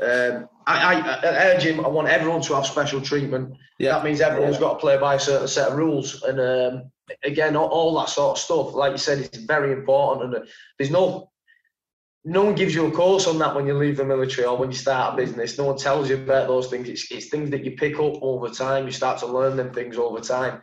Um, 0.00 0.48
I, 0.66 0.94
I, 0.94 1.26
at 1.26 1.54
our 1.54 1.60
gym, 1.60 1.84
I 1.84 1.88
want 1.88 2.08
everyone 2.08 2.40
to 2.42 2.54
have 2.54 2.66
special 2.66 3.00
treatment. 3.00 3.54
Yeah. 3.78 3.92
That 3.92 4.04
means 4.04 4.20
everyone's 4.20 4.58
got 4.58 4.74
to 4.74 4.78
play 4.78 4.96
by 4.98 5.16
a 5.16 5.20
certain 5.20 5.48
set 5.48 5.68
of 5.68 5.76
rules. 5.76 6.22
And 6.22 6.40
um, 6.40 6.90
again, 7.24 7.56
all, 7.56 7.68
all 7.68 7.98
that 7.98 8.08
sort 8.08 8.38
of 8.38 8.42
stuff, 8.42 8.74
like 8.74 8.92
you 8.92 8.98
said, 8.98 9.18
it's 9.18 9.38
very 9.38 9.72
important. 9.72 10.34
And 10.34 10.48
there's 10.78 10.90
no 10.90 11.30
no 12.28 12.44
one 12.44 12.54
gives 12.54 12.74
you 12.74 12.86
a 12.86 12.90
course 12.90 13.26
on 13.26 13.38
that 13.38 13.54
when 13.54 13.66
you 13.66 13.74
leave 13.74 13.96
the 13.96 14.04
military 14.04 14.46
or 14.46 14.56
when 14.58 14.70
you 14.70 14.76
start 14.76 15.14
a 15.14 15.16
business. 15.16 15.56
No 15.56 15.64
one 15.64 15.78
tells 15.78 16.10
you 16.10 16.16
about 16.16 16.46
those 16.48 16.68
things. 16.68 16.88
It's, 16.88 17.10
it's 17.10 17.28
things 17.28 17.50
that 17.50 17.64
you 17.64 17.72
pick 17.72 17.94
up 17.94 18.14
over 18.20 18.48
time. 18.50 18.84
You 18.84 18.92
start 18.92 19.18
to 19.20 19.26
learn 19.26 19.56
them 19.56 19.72
things 19.72 19.96
over 19.96 20.20
time. 20.20 20.60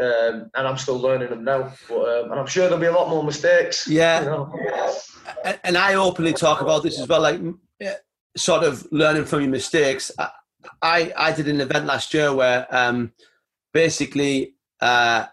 Um, 0.00 0.50
and 0.54 0.68
I'm 0.68 0.78
still 0.78 0.98
learning 0.98 1.30
them 1.30 1.42
now. 1.42 1.72
But, 1.88 2.08
um, 2.08 2.30
and 2.30 2.38
I'm 2.40 2.46
sure 2.46 2.64
there'll 2.64 2.78
be 2.78 2.86
a 2.86 2.92
lot 2.92 3.08
more 3.08 3.24
mistakes. 3.24 3.88
Yeah. 3.88 4.20
You 4.20 4.26
know? 4.26 4.54
and- 5.44 5.60
and 5.64 5.76
I 5.76 5.94
openly 5.94 6.32
talk 6.32 6.60
about 6.60 6.84
this 6.84 7.00
as 7.00 7.08
well, 7.08 7.22
like 7.22 7.40
sort 8.36 8.62
of 8.62 8.86
learning 8.92 9.24
from 9.24 9.40
your 9.40 9.50
mistakes. 9.50 10.12
I 10.18 10.30
I, 10.82 11.12
I 11.16 11.32
did 11.32 11.48
an 11.48 11.60
event 11.60 11.86
last 11.86 12.12
year 12.14 12.32
where 12.34 12.66
um, 12.70 13.12
basically 13.72 14.54
uh, 14.80 15.26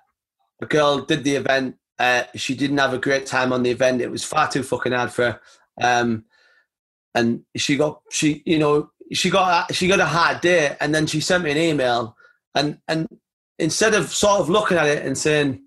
a 0.61 0.65
girl 0.65 0.99
did 1.01 1.23
the 1.23 1.35
event. 1.35 1.75
Uh, 1.99 2.23
she 2.35 2.55
didn't 2.55 2.77
have 2.77 2.93
a 2.93 2.97
great 2.97 3.25
time 3.25 3.51
on 3.51 3.63
the 3.63 3.69
event. 3.71 4.01
It 4.01 4.11
was 4.11 4.23
far 4.23 4.49
too 4.49 4.63
fucking 4.63 4.91
hard 4.93 5.11
for 5.11 5.23
her, 5.25 5.39
um, 5.81 6.25
and 7.15 7.41
she 7.55 7.77
got 7.77 8.01
she 8.11 8.43
you 8.45 8.59
know 8.59 8.89
she 9.13 9.29
got 9.29 9.73
she 9.73 9.87
got 9.87 9.99
a 9.99 10.05
hard 10.05 10.41
day, 10.41 10.75
and 10.79 10.93
then 10.93 11.07
she 11.07 11.19
sent 11.19 11.43
me 11.43 11.51
an 11.51 11.57
email, 11.57 12.15
and 12.55 12.77
and 12.87 13.07
instead 13.59 13.93
of 13.93 14.09
sort 14.13 14.39
of 14.39 14.49
looking 14.49 14.77
at 14.77 14.87
it 14.87 15.05
and 15.05 15.17
saying. 15.17 15.61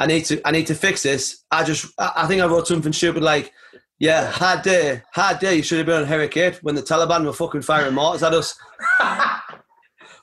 I 0.00 0.06
need 0.06 0.24
to 0.24 0.40
I 0.44 0.50
need 0.50 0.66
to 0.66 0.74
fix 0.74 1.04
this. 1.04 1.44
I 1.52 1.62
just 1.62 1.86
I 1.98 2.26
think 2.26 2.42
I 2.42 2.46
wrote 2.46 2.66
something 2.66 2.92
stupid 2.92 3.22
like, 3.22 3.52
yeah, 3.98 4.28
hard 4.28 4.62
day, 4.62 5.02
hard 5.12 5.38
day. 5.38 5.54
You 5.54 5.62
should 5.62 5.78
have 5.78 5.86
been 5.86 6.02
on 6.02 6.06
Herrick 6.06 6.36
8 6.36 6.62
when 6.62 6.74
the 6.74 6.82
Taliban 6.82 7.24
were 7.24 7.32
fucking 7.32 7.62
firing 7.62 7.94
mortars 7.94 8.22
at 8.24 8.34
us. 8.34 8.58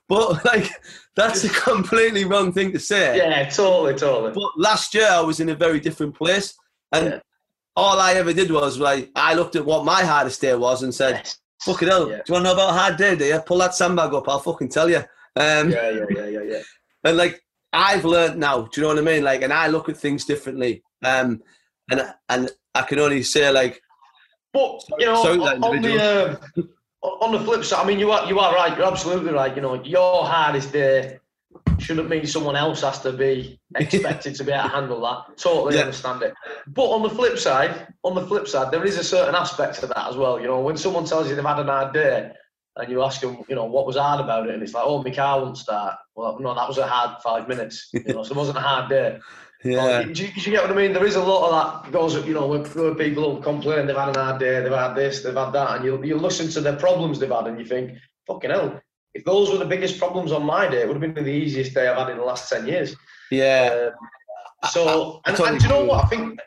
but 0.09 0.43
like, 0.45 0.69
that's 1.15 1.43
a 1.45 1.49
completely 1.49 2.25
wrong 2.25 2.51
thing 2.51 2.73
to 2.73 2.79
say. 2.79 3.17
yeah, 3.17 3.47
totally, 3.49 3.93
totally. 3.93 4.33
But 4.33 4.51
last 4.57 4.93
year 4.93 5.07
I 5.09 5.21
was 5.21 5.39
in 5.39 5.49
a 5.49 5.55
very 5.55 5.79
different 5.79 6.15
place, 6.15 6.53
and 6.91 7.05
Yeah. 7.05 7.19
All 7.75 7.99
I 7.99 8.13
ever 8.13 8.33
did 8.33 8.51
was 8.51 8.77
like 8.79 9.09
I 9.15 9.33
looked 9.33 9.55
at 9.55 9.65
what 9.65 9.85
my 9.85 10.03
hardest 10.03 10.41
day 10.41 10.55
was 10.55 10.83
and 10.83 10.93
said, 10.93 11.15
Yes. 11.15 11.37
"Fuck 11.63 11.83
it 11.83 11.89
hell, 11.89 12.09
Yeah. 12.09 12.17
do 12.17 12.23
you 12.27 12.33
want 12.33 12.45
to 12.45 12.49
know 12.49 12.53
about 12.53 12.69
a 12.71 12.79
hard 12.79 12.97
day? 12.97 13.15
Do 13.15 13.25
you 13.25 13.39
pull 13.39 13.57
that 13.59 13.75
sandbag 13.75 14.13
up? 14.13 14.27
I'll 14.27 14.39
fucking 14.39 14.69
tell 14.69 14.89
you." 14.89 15.03
Um, 15.35 15.69
Yeah, 15.71 15.89
yeah, 15.91 16.05
yeah, 16.09 16.25
yeah, 16.27 16.41
yeah. 16.43 16.61
and 17.05 17.17
like 17.17 17.41
I've 17.73 18.03
learned 18.03 18.37
now, 18.39 18.63
do 18.63 18.69
you 18.75 18.81
know 18.83 18.93
what 18.93 18.97
I 18.99 19.01
mean? 19.01 19.23
Like, 19.23 19.41
and 19.43 19.53
I 19.53 19.67
look 19.67 19.87
at 19.87 19.95
things 19.97 20.25
differently. 20.25 20.83
Um, 21.05 21.41
and 21.89 22.13
and 22.27 22.49
I 22.75 22.81
can 22.83 22.99
only 22.99 23.23
say 23.23 23.49
like, 23.49 23.81
But 24.53 24.81
you 24.99 25.05
know, 25.05 25.23
Sorry, 25.23 25.37
that 25.37 25.63
on 25.63 25.81
the 25.81 26.37
um, 26.57 26.69
on 27.01 27.31
the 27.31 27.39
flip 27.39 27.63
side, 27.63 27.83
I 27.83 27.87
mean, 27.87 27.99
you 27.99 28.11
are 28.11 28.27
you 28.27 28.37
are 28.39 28.53
right. 28.53 28.77
You're 28.77 28.87
absolutely 28.87 29.31
right. 29.31 29.55
You 29.55 29.61
know, 29.61 29.81
your 29.83 30.25
hardest 30.25 30.73
day 30.73 31.19
shouldn't 31.81 32.09
mean 32.09 32.25
someone 32.25 32.55
else 32.55 32.81
has 32.81 32.99
to 32.99 33.11
be 33.11 33.59
expected 33.75 34.35
to 34.35 34.43
be 34.43 34.51
able 34.51 34.63
to 34.63 34.69
handle 34.69 35.01
that. 35.01 35.37
Totally 35.37 35.75
Yeah. 35.75 35.81
understand 35.81 36.21
it. 36.23 36.33
But 36.67 36.89
on 36.89 37.03
the 37.03 37.09
flip 37.09 37.37
side, 37.37 37.87
on 38.03 38.15
the 38.15 38.25
flip 38.25 38.47
side, 38.47 38.71
there 38.71 38.85
is 38.85 38.97
a 38.97 39.03
certain 39.03 39.35
aspect 39.35 39.79
to 39.81 39.87
that 39.87 40.07
as 40.09 40.15
well. 40.15 40.39
You 40.39 40.47
know, 40.47 40.59
when 40.61 40.77
someone 40.77 41.05
tells 41.05 41.27
you 41.29 41.35
they've 41.35 41.43
had 41.45 41.59
an 41.59 41.67
hard 41.67 41.93
day. 41.93 42.31
And 42.77 42.89
you 42.89 43.03
ask 43.03 43.19
them, 43.19 43.39
you 43.49 43.55
know, 43.55 43.65
what 43.65 43.85
was 43.85 43.97
hard 43.97 44.21
about 44.21 44.47
it, 44.47 44.53
and 44.53 44.63
it's 44.63 44.73
like, 44.73 44.85
oh, 44.87 45.03
my 45.03 45.11
car 45.11 45.41
won't 45.41 45.57
start. 45.57 45.95
Well, 46.15 46.39
no, 46.39 46.55
that 46.55 46.69
was 46.69 46.77
a 46.77 46.87
hard 46.87 47.21
five 47.21 47.49
minutes. 47.49 47.89
You 47.93 48.13
know, 48.13 48.23
so 48.23 48.31
it 48.31 48.37
wasn't 48.37 48.59
a 48.59 48.61
hard 48.61 48.89
day. 48.89 49.19
yeah, 49.65 50.03
Do 50.03 50.07
you, 50.07 50.13
do 50.13 50.23
you 50.39 50.51
get 50.51 50.61
what 50.63 50.71
I 50.71 50.75
mean? 50.75 50.93
There 50.93 51.05
is 51.05 51.15
a 51.17 51.21
lot 51.21 51.49
of 51.49 51.83
that 51.83 51.91
goes, 51.91 52.15
you 52.25 52.33
know, 52.33 52.47
when, 52.47 52.63
people 52.95 53.23
will 53.23 53.41
complain 53.41 53.87
they've 53.87 53.95
had 53.97 54.07
an 54.07 54.15
hard 54.15 54.39
day, 54.39 54.61
they've 54.61 54.71
had 54.71 54.93
this, 54.95 55.21
they've 55.21 55.35
had 55.35 55.51
that, 55.51 55.75
and 55.75 55.85
you 55.85 56.01
you 56.01 56.15
listen 56.15 56.47
to 56.51 56.61
the 56.61 56.77
problems 56.77 57.19
they've 57.19 57.29
had, 57.29 57.47
and 57.47 57.59
you 57.59 57.65
think, 57.65 57.97
fucking 58.25 58.51
hell, 58.51 58.79
if 59.13 59.23
those 59.25 59.51
were 59.51 59.57
the 59.57 59.65
biggest 59.65 59.99
problems 59.99 60.31
on 60.31 60.43
my 60.45 60.67
day, 60.67 60.81
it 60.81 60.87
would 60.87 61.01
have 61.01 61.13
been 61.13 61.23
the 61.23 61.29
easiest 61.29 61.73
day 61.73 61.87
I've 61.87 61.97
had 61.97 62.09
in 62.09 62.17
the 62.17 62.23
last 62.23 62.49
ten 62.49 62.67
years. 62.67 62.95
yeah. 63.29 63.89
Uh, 64.63 64.67
So, 64.69 65.21
and, 65.25 65.39
and 65.39 65.59
do 65.59 65.63
you 65.63 65.69
know 65.73 65.85
what? 65.85 66.05
I 66.05 66.07
think 66.07 66.39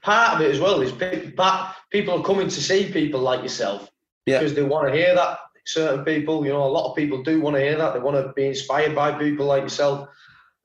part 0.00 0.34
of 0.34 0.40
it 0.40 0.50
as 0.50 0.60
well 0.60 0.80
is 0.80 0.92
people 0.92 2.18
are 2.18 2.24
coming 2.24 2.48
to 2.48 2.60
see 2.60 2.90
people 2.90 3.20
like 3.20 3.42
yourself 3.42 3.90
yeah. 4.26 4.38
because 4.38 4.54
they 4.54 4.62
want 4.62 4.88
to 4.88 4.94
hear 4.94 5.14
that. 5.14 5.38
Certain 5.64 6.04
people, 6.04 6.44
you 6.44 6.52
know, 6.52 6.64
a 6.64 6.74
lot 6.76 6.90
of 6.90 6.96
people 6.96 7.22
do 7.22 7.40
want 7.40 7.54
to 7.54 7.62
hear 7.62 7.76
that. 7.76 7.92
They 7.92 8.00
want 8.00 8.16
to 8.16 8.32
be 8.32 8.46
inspired 8.46 8.94
by 8.96 9.12
people 9.12 9.46
like 9.46 9.62
yourself. 9.62 10.08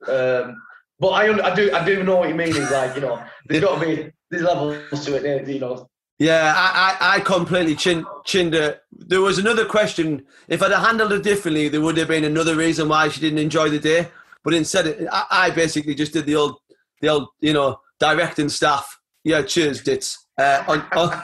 Um, 0.08 0.60
but 0.98 1.08
I, 1.08 1.50
I 1.50 1.54
do, 1.54 1.72
I 1.72 1.84
do 1.84 2.02
know 2.02 2.16
what 2.16 2.28
you 2.28 2.34
mean. 2.34 2.56
Is 2.56 2.70
like, 2.70 2.96
you 2.96 3.02
know, 3.02 3.22
there's 3.46 3.62
got 3.62 3.78
to 3.78 3.86
be 3.86 4.10
there's 4.30 4.42
levels 4.42 5.04
to 5.04 5.14
it. 5.14 5.46
You 5.46 5.60
know, 5.60 5.88
yeah, 6.18 6.52
I, 6.56 6.96
I, 7.00 7.16
I 7.16 7.20
completely 7.20 7.76
chin, 7.76 8.04
chinned 8.24 8.54
it. 8.54 8.82
There 8.90 9.20
was 9.20 9.38
another 9.38 9.64
question. 9.64 10.26
If 10.48 10.62
I'd 10.62 10.72
handled 10.72 11.12
it 11.12 11.22
differently, 11.22 11.68
there 11.68 11.80
would 11.80 11.96
have 11.96 12.08
been 12.08 12.24
another 12.24 12.56
reason 12.56 12.88
why 12.88 13.08
she 13.08 13.20
didn't 13.20 13.38
enjoy 13.38 13.68
the 13.68 13.78
day. 13.78 14.08
But 14.42 14.54
instead, 14.54 15.06
I, 15.12 15.24
I 15.30 15.50
basically 15.50 15.94
just 15.94 16.12
did 16.12 16.26
the 16.26 16.34
old, 16.34 16.56
the 17.00 17.08
old, 17.08 17.28
you 17.40 17.52
know, 17.52 17.80
directing 18.00 18.48
staff. 18.48 18.98
Yeah, 19.22 19.42
cheers, 19.42 19.80
dits. 19.80 20.26
Uh, 20.36 20.64
on, 20.66 20.86
on, 20.92 21.22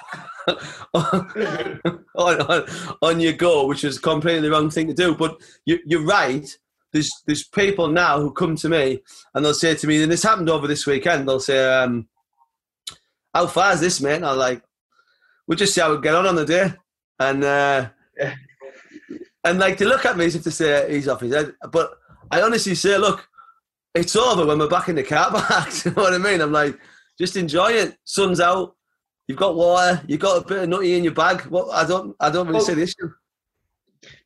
on, 2.14 2.40
on, 2.40 2.66
on 3.02 3.20
your 3.20 3.32
go, 3.32 3.66
which 3.66 3.82
is 3.82 3.98
completely 3.98 4.42
the 4.42 4.50
wrong 4.50 4.70
thing 4.70 4.86
to 4.86 4.94
do. 4.94 5.16
But 5.16 5.40
you, 5.64 5.80
you're 5.84 6.04
right. 6.04 6.48
There's 6.92 7.10
there's 7.26 7.42
people 7.42 7.88
now 7.88 8.20
who 8.20 8.32
come 8.32 8.54
to 8.56 8.68
me 8.68 9.02
and 9.34 9.44
they'll 9.44 9.54
say 9.54 9.74
to 9.74 9.86
me, 9.88 10.00
and 10.02 10.12
this 10.12 10.22
happened 10.22 10.50
over 10.50 10.68
this 10.68 10.86
weekend. 10.86 11.26
They'll 11.26 11.40
say, 11.40 11.66
um, 11.66 12.06
"How 13.32 13.48
far 13.48 13.72
is 13.72 13.80
this, 13.80 14.00
man?" 14.00 14.22
I'm 14.22 14.38
like, 14.38 14.62
we'll 15.46 15.58
just 15.58 15.74
see 15.74 15.80
how 15.80 15.94
we 15.94 16.00
get 16.00 16.14
on 16.14 16.26
on 16.26 16.36
the 16.36 16.44
day. 16.44 16.72
And 17.18 17.44
uh, 17.44 17.88
yeah. 18.18 18.34
and 19.44 19.58
like 19.58 19.76
to 19.78 19.84
look 19.84 20.04
at 20.04 20.16
me 20.16 20.26
as 20.26 20.34
if 20.34 20.42
to 20.44 20.50
say 20.50 20.92
he's 20.92 21.08
off 21.08 21.20
his 21.20 21.34
head. 21.34 21.54
But 21.70 21.92
I 22.30 22.42
honestly 22.42 22.74
say, 22.74 22.98
look, 22.98 23.28
it's 23.94 24.16
over 24.16 24.44
when 24.46 24.58
we're 24.58 24.68
back 24.68 24.88
in 24.88 24.96
the 24.96 25.02
car 25.02 25.30
park. 25.30 25.68
you 25.84 25.92
know 25.92 26.02
what 26.02 26.14
I 26.14 26.18
mean? 26.18 26.40
I'm 26.40 26.52
like, 26.52 26.78
just 27.18 27.36
enjoy 27.36 27.72
it. 27.72 27.96
Sun's 28.04 28.40
out. 28.40 28.74
You've 29.28 29.38
got 29.38 29.54
water. 29.54 30.02
You've 30.06 30.20
got 30.20 30.42
a 30.42 30.46
bit 30.46 30.64
of 30.64 30.68
nutty 30.68 30.94
in 30.94 31.04
your 31.04 31.14
bag. 31.14 31.46
Well, 31.46 31.70
I 31.70 31.86
don't, 31.86 32.14
I 32.20 32.30
don't 32.30 32.46
really 32.46 32.58
well, 32.58 32.66
see 32.66 32.74
the 32.74 32.82
issue. 32.82 33.10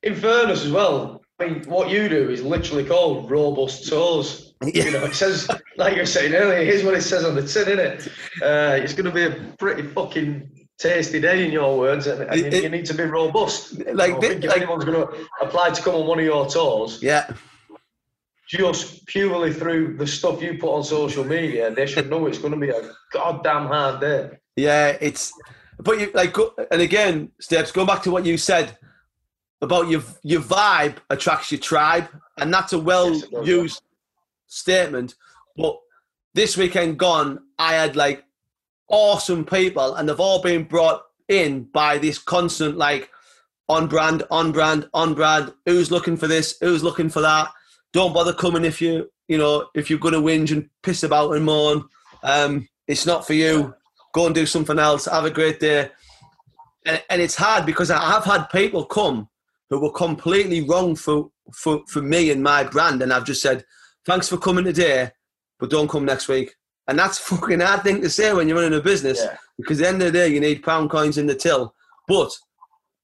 In 0.02 0.14
fairness, 0.14 0.64
as 0.64 0.72
well, 0.72 1.22
I 1.38 1.46
mean, 1.46 1.64
what 1.64 1.88
you 1.90 2.08
do 2.08 2.30
is 2.30 2.42
literally 2.42 2.84
called 2.84 3.30
robust 3.30 3.88
toes. 3.88 4.44
Yeah. 4.44 4.44
You 4.86 4.90
know, 4.90 5.04
it 5.04 5.14
says, 5.14 5.48
like 5.76 5.94
you 5.94 6.00
were 6.00 6.06
saying 6.06 6.34
earlier, 6.34 6.64
here's 6.64 6.82
what 6.82 6.94
it 6.94 7.02
says 7.02 7.24
on 7.24 7.36
the 7.36 7.46
tin, 7.46 7.68
isn't 7.68 7.78
it? 7.78 8.08
Uh, 8.42 8.82
it's 8.82 8.92
going 8.92 9.04
to 9.04 9.12
be 9.12 9.22
a 9.22 9.54
pretty 9.56 9.82
fucking 9.82 10.50
tasty 10.78 11.20
day 11.20 11.44
in 11.44 11.52
your 11.52 11.76
words, 11.76 12.06
and, 12.06 12.22
it, 12.34 12.62
you 12.62 12.68
need 12.68 12.86
to 12.86 12.94
be 12.94 13.04
robust. 13.04 13.78
Like, 13.92 14.22
if 14.22 14.44
like, 14.44 14.56
anyone's 14.56 14.84
going 14.84 15.06
to 15.06 15.26
apply 15.40 15.70
to 15.70 15.82
come 15.82 15.94
on 15.94 16.06
one 16.06 16.18
of 16.18 16.24
your 16.24 16.46
tours, 16.46 17.02
yeah, 17.02 17.30
just 18.48 19.04
purely 19.06 19.52
through 19.52 19.96
the 19.96 20.06
stuff 20.06 20.40
you 20.40 20.56
put 20.58 20.74
on 20.74 20.84
social 20.84 21.24
media, 21.24 21.74
they 21.74 21.86
should 21.86 22.08
know 22.08 22.26
it's 22.26 22.38
going 22.38 22.54
to 22.54 22.58
be 22.58 22.70
a 22.70 22.92
goddamn 23.12 23.66
hard 23.66 24.00
day. 24.00 24.30
Yeah, 24.56 24.96
it's. 25.00 25.32
But 25.80 26.00
you 26.00 26.10
like, 26.14 26.36
and 26.70 26.80
again, 26.80 27.30
steps. 27.38 27.70
Go 27.70 27.86
back 27.86 28.02
to 28.02 28.10
what 28.10 28.24
you 28.24 28.36
said 28.36 28.76
about 29.60 29.88
your 29.88 30.02
your 30.22 30.40
vibe 30.40 30.96
attracts 31.10 31.52
your 31.52 31.60
tribe, 31.60 32.08
and 32.38 32.52
that's 32.52 32.72
a 32.72 32.78
well 32.78 33.14
yes, 33.14 33.24
used 33.44 33.82
statement. 34.46 35.14
But 35.56 35.78
this 36.34 36.56
weekend 36.56 36.98
gone, 36.98 37.40
I 37.58 37.74
had 37.74 37.96
like 37.96 38.24
awesome 38.88 39.44
people, 39.44 39.94
and 39.94 40.08
they've 40.08 40.20
all 40.20 40.42
been 40.42 40.64
brought 40.64 41.02
in 41.28 41.64
by 41.64 41.98
this 41.98 42.18
constant 42.18 42.76
like 42.76 43.10
on 43.68 43.86
brand, 43.86 44.22
on 44.30 44.52
brand, 44.52 44.88
on 44.94 45.14
brand. 45.14 45.52
Who's 45.66 45.90
looking 45.90 46.16
for 46.16 46.26
this? 46.26 46.56
Who's 46.60 46.82
looking 46.82 47.10
for 47.10 47.20
that? 47.20 47.48
Don't 47.92 48.14
bother 48.14 48.32
coming 48.32 48.64
if 48.64 48.80
you 48.80 49.10
you 49.28 49.38
know 49.38 49.68
if 49.74 49.90
you're 49.90 49.98
to 49.98 50.20
whinge 50.20 50.52
and 50.52 50.68
piss 50.82 51.02
about 51.02 51.32
and 51.32 51.44
moan. 51.44 51.84
Um, 52.22 52.68
it's 52.86 53.06
not 53.06 53.26
for 53.26 53.34
you. 53.34 53.74
Go 54.14 54.26
and 54.26 54.34
do 54.34 54.46
something 54.46 54.78
else. 54.78 55.04
Have 55.04 55.26
a 55.26 55.30
great 55.30 55.60
day. 55.60 55.90
And, 56.86 57.02
and 57.10 57.20
it's 57.20 57.36
hard 57.36 57.66
because 57.66 57.90
I 57.90 58.00
have 58.12 58.24
had 58.24 58.46
people 58.46 58.84
come 58.86 59.28
who 59.68 59.80
were 59.80 59.92
completely 59.92 60.62
wrong 60.62 60.96
for, 60.96 61.30
for, 61.52 61.82
for 61.88 62.00
me 62.00 62.30
and 62.30 62.42
my 62.42 62.64
brand, 62.64 63.02
and 63.02 63.12
I've 63.12 63.26
just 63.26 63.42
said, 63.42 63.64
"Thanks 64.06 64.28
for 64.28 64.38
coming 64.38 64.64
today, 64.64 65.10
but 65.58 65.70
don't 65.70 65.90
come 65.90 66.04
next 66.04 66.28
week." 66.28 66.54
And 66.88 66.98
that's 66.98 67.18
fucking 67.28 67.60
hard 67.60 67.82
thing 67.82 68.00
to 68.00 68.10
say 68.10 68.32
when 68.32 68.48
you're 68.48 68.58
running 68.58 68.78
a 68.78 68.82
business 68.82 69.20
yeah. 69.22 69.36
because 69.56 69.80
at 69.80 69.82
the 69.82 69.88
end 69.88 70.02
of 70.02 70.12
the 70.12 70.18
day, 70.18 70.28
you 70.28 70.40
need 70.40 70.64
pound 70.64 70.90
coins 70.90 71.18
in 71.18 71.26
the 71.26 71.34
till. 71.34 71.74
But 72.08 72.36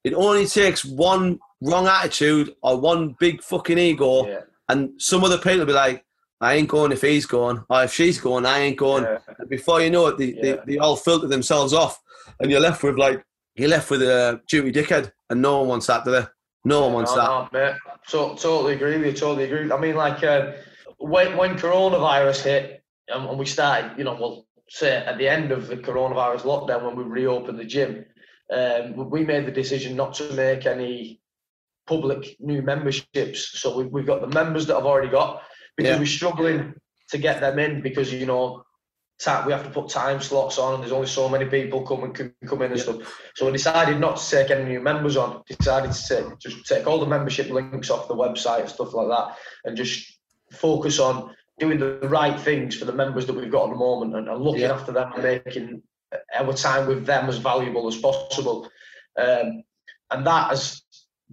it 0.03 0.15
only 0.15 0.47
takes 0.47 0.85
one 0.85 1.39
wrong 1.61 1.87
attitude 1.87 2.55
or 2.63 2.79
one 2.79 3.17
big 3.19 3.43
fucking 3.43 3.79
ego, 3.79 4.27
yeah. 4.27 4.41
and 4.69 4.91
some 5.01 5.25
other 5.25 5.39
people 5.39 5.61
will 5.61 5.67
be 5.67 5.73
like, 5.73 6.05
I 6.41 6.55
ain't 6.55 6.69
going 6.69 6.93
if 6.93 7.01
he's 7.01 7.27
going, 7.27 7.65
or 7.71 7.85
if 7.85 7.93
she's 7.93 8.21
going, 8.21 8.45
I 8.45 8.59
ain't 8.61 8.77
going. 8.77 9.05
Yeah. 9.05 9.19
And 9.39 9.49
before 9.49 9.81
you 9.81 9.91
know 9.91 10.09
it, 10.09 10.19
they, 10.19 10.33
they, 10.33 10.59
they, 10.67 10.79
all 10.79 10.97
filter 10.97 11.27
themselves 11.27 11.73
off, 11.73 12.01
and 12.41 12.51
you're 12.51 12.61
left 12.61 12.83
with 12.83 12.99
like, 12.99 13.25
you're 13.55 13.69
left 13.69 13.91
with 13.91 14.03
a 14.03 14.41
duty 14.49 14.73
dickhead, 14.73 15.13
and 15.31 15.41
no 15.41 15.61
one 15.61 15.69
wants 15.69 15.87
that, 15.87 16.05
do 16.05 16.11
they? 16.11 16.27
No 16.67 16.83
one 16.83 16.93
wants 16.95 17.15
no, 17.15 17.17
that. 17.17 17.53
No, 17.53 17.59
mate. 17.59 17.77
So, 18.07 18.35
totally 18.35 18.75
agree 18.75 18.99
with 18.99 19.07
you, 19.07 19.13
totally 19.13 19.45
agree. 19.45 19.71
I 19.71 19.79
mean, 19.79 19.97
like, 19.97 20.23
uh, 20.23 20.53
when, 20.99 21.37
when 21.37 21.57
coronavirus 21.57 22.43
hit, 22.43 22.84
and, 23.09 23.29
and 23.29 23.39
we 23.39 23.47
started, 23.47 23.99
you 23.99 24.05
know, 24.05 24.15
well, 24.15 24.47
say 24.69 24.97
at 24.97 25.19
the 25.19 25.29
end 25.29 25.53
of 25.53 25.67
the 25.67 25.77
coronavirus 25.77 26.43
lockdown 26.43 26.85
when 26.85 26.97
we 26.97 27.05
reopened 27.05 27.59
the 27.59 27.65
gym, 27.65 28.05
um, 28.53 29.11
we 29.11 29.25
made 29.25 29.47
the 29.47 29.53
decision 29.53 29.97
not 29.97 30.15
to 30.15 30.33
make 30.35 30.67
any 30.67 31.21
public 31.87 32.37
new 32.41 32.63
memberships. 32.63 33.61
So 33.61 33.77
we, 33.77 33.85
we've 33.85 34.07
got 34.07 34.21
the 34.21 34.29
members 34.29 34.67
that 34.67 34.77
I've 34.77 34.87
already 34.87 35.11
got 35.11 35.43
because 35.77 35.93
yeah. 35.93 35.99
we're 35.99 36.07
struggling 36.07 36.75
to 37.11 37.19
get 37.19 37.41
them 37.41 37.59
in 37.59 37.83
because 37.83 38.13
you 38.13 38.27
know 38.27 38.65
we 39.47 39.53
have 39.53 39.65
to 39.65 39.71
put 39.71 39.89
time 39.89 40.21
slots 40.21 40.59
on 40.59 40.75
and 40.75 40.83
there's 40.83 40.93
only 40.93 41.07
so 41.07 41.29
many 41.29 41.47
people 41.47 41.87
come 41.87 42.03
and 42.05 42.15
can 42.15 42.35
come 42.47 42.63
in 42.63 42.73
and 42.73 42.79
yeah. 42.79 42.85
stuff. 42.85 43.21
So 43.35 43.47
we 43.47 43.53
decided 43.53 43.99
not 44.01 44.17
to 44.17 44.31
take 44.31 44.51
any 44.51 44.65
new 44.65 44.81
members 44.81 45.17
on. 45.17 45.43
Decided 45.49 45.93
to 45.93 46.09
take, 46.09 46.39
just 46.41 46.67
take 46.67 46.87
all 46.87 46.99
the 46.99 47.07
membership 47.07 47.49
links 47.51 47.91
off 47.91 48.09
the 48.09 48.15
website 48.15 48.61
and 48.61 48.69
stuff 48.69 48.93
like 48.93 49.09
that 49.09 49.37
and 49.65 49.77
just 49.77 50.19
focus 50.53 50.99
on 50.99 51.35
doing 51.59 51.79
the 51.79 51.99
right 52.09 52.39
things 52.39 52.77
for 52.77 52.85
the 52.85 52.93
members 52.93 53.27
that 53.27 53.35
we've 53.35 53.51
got 53.51 53.65
at 53.65 53.71
the 53.71 53.77
moment 53.77 54.17
and, 54.17 54.29
and 54.29 54.43
looking 54.43 54.63
yeah. 54.63 54.73
after 54.73 54.93
them 54.93 55.13
and 55.13 55.23
making 55.23 55.83
our 56.35 56.53
time 56.53 56.87
with 56.87 57.07
them 57.07 57.29
as 57.29 57.39
valuable 57.39 57.87
as 57.89 57.97
possible. 57.97 58.69
Um, 59.19 59.63
and 60.11 60.27
that 60.27 60.51
has 60.51 60.83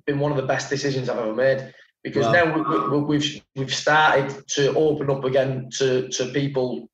been 0.06 0.20
one 0.20 0.32
of 0.32 0.38
the 0.38 0.44
best 0.44 0.70
decisions 0.70 1.10
I've 1.10 1.18
ever 1.18 1.34
made 1.34 1.74
because 2.04 2.26
wow. 2.26 2.32
now 2.32 2.56
we, 2.56 2.98
we, 2.98 3.04
we've 3.04 3.42
we've 3.56 3.74
started 3.74 4.48
to 4.50 4.74
open 4.76 5.10
up 5.10 5.24
again 5.24 5.70
to 5.78 6.08
to 6.10 6.26
people 6.28 6.90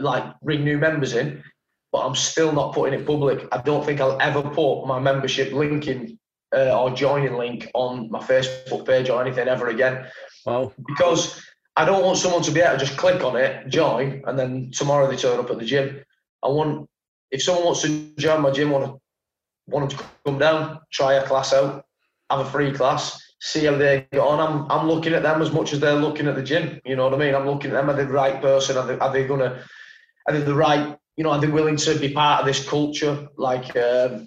like 0.00 0.38
bring 0.40 0.64
new 0.64 0.78
members 0.78 1.14
in, 1.14 1.42
but 1.92 2.06
I'm 2.06 2.14
still 2.14 2.52
not 2.52 2.74
putting 2.74 2.98
it 2.98 3.06
public. 3.06 3.46
I 3.52 3.62
don't 3.62 3.84
think 3.84 4.00
I'll 4.00 4.20
ever 4.20 4.42
put 4.42 4.86
my 4.86 4.98
membership 4.98 5.52
link 5.52 5.86
in 5.86 6.18
uh, 6.54 6.78
or 6.78 6.90
joining 6.90 7.34
link 7.34 7.70
on 7.74 8.10
my 8.10 8.20
Facebook 8.20 8.86
page 8.86 9.08
or 9.08 9.20
anything 9.20 9.48
ever 9.48 9.68
again. 9.68 10.06
Wow. 10.44 10.72
Because 10.86 11.42
I 11.78 11.84
don't 11.84 12.04
want 12.04 12.18
someone 12.18 12.42
to 12.42 12.50
be 12.50 12.60
able 12.60 12.76
to 12.76 12.84
just 12.84 12.98
click 12.98 13.22
on 13.22 13.36
it, 13.36 13.68
join, 13.68 14.24
and 14.26 14.36
then 14.36 14.72
tomorrow 14.72 15.08
they 15.08 15.14
turn 15.14 15.38
up 15.38 15.48
at 15.48 15.60
the 15.60 15.64
gym. 15.64 16.02
I 16.42 16.48
want 16.48 16.88
if 17.30 17.40
someone 17.40 17.66
wants 17.66 17.82
to 17.82 18.10
join 18.18 18.42
my 18.42 18.50
gym, 18.50 18.70
want 18.70 18.86
to 18.86 19.00
want 19.68 19.88
them 19.88 19.98
to 19.98 20.04
come 20.24 20.38
down, 20.38 20.80
try 20.90 21.14
a 21.14 21.24
class 21.24 21.52
out, 21.52 21.84
have 22.30 22.40
a 22.40 22.50
free 22.50 22.72
class, 22.72 23.22
see 23.40 23.66
how 23.66 23.76
they 23.76 24.08
get 24.10 24.20
on. 24.20 24.40
I'm 24.40 24.70
I'm 24.72 24.88
looking 24.88 25.12
at 25.12 25.22
them 25.22 25.40
as 25.40 25.52
much 25.52 25.72
as 25.72 25.78
they're 25.78 25.94
looking 25.94 26.26
at 26.26 26.34
the 26.34 26.42
gym. 26.42 26.80
You 26.84 26.96
know 26.96 27.04
what 27.04 27.14
I 27.14 27.18
mean? 27.18 27.36
I'm 27.36 27.46
looking 27.46 27.70
at 27.70 27.74
them. 27.74 27.90
Are 27.90 27.94
they 27.94 28.06
the 28.06 28.12
right 28.12 28.42
person? 28.42 28.76
Are 28.76 28.86
they, 28.86 28.98
are 28.98 29.12
they 29.12 29.24
gonna? 29.24 29.62
Are 30.26 30.34
they 30.34 30.40
the 30.40 30.56
right? 30.56 30.98
You 31.16 31.22
know, 31.22 31.30
are 31.30 31.40
they 31.40 31.46
willing 31.46 31.76
to 31.76 31.96
be 31.96 32.12
part 32.12 32.40
of 32.40 32.46
this 32.46 32.68
culture? 32.68 33.28
Like, 33.36 33.76
um, 33.76 34.26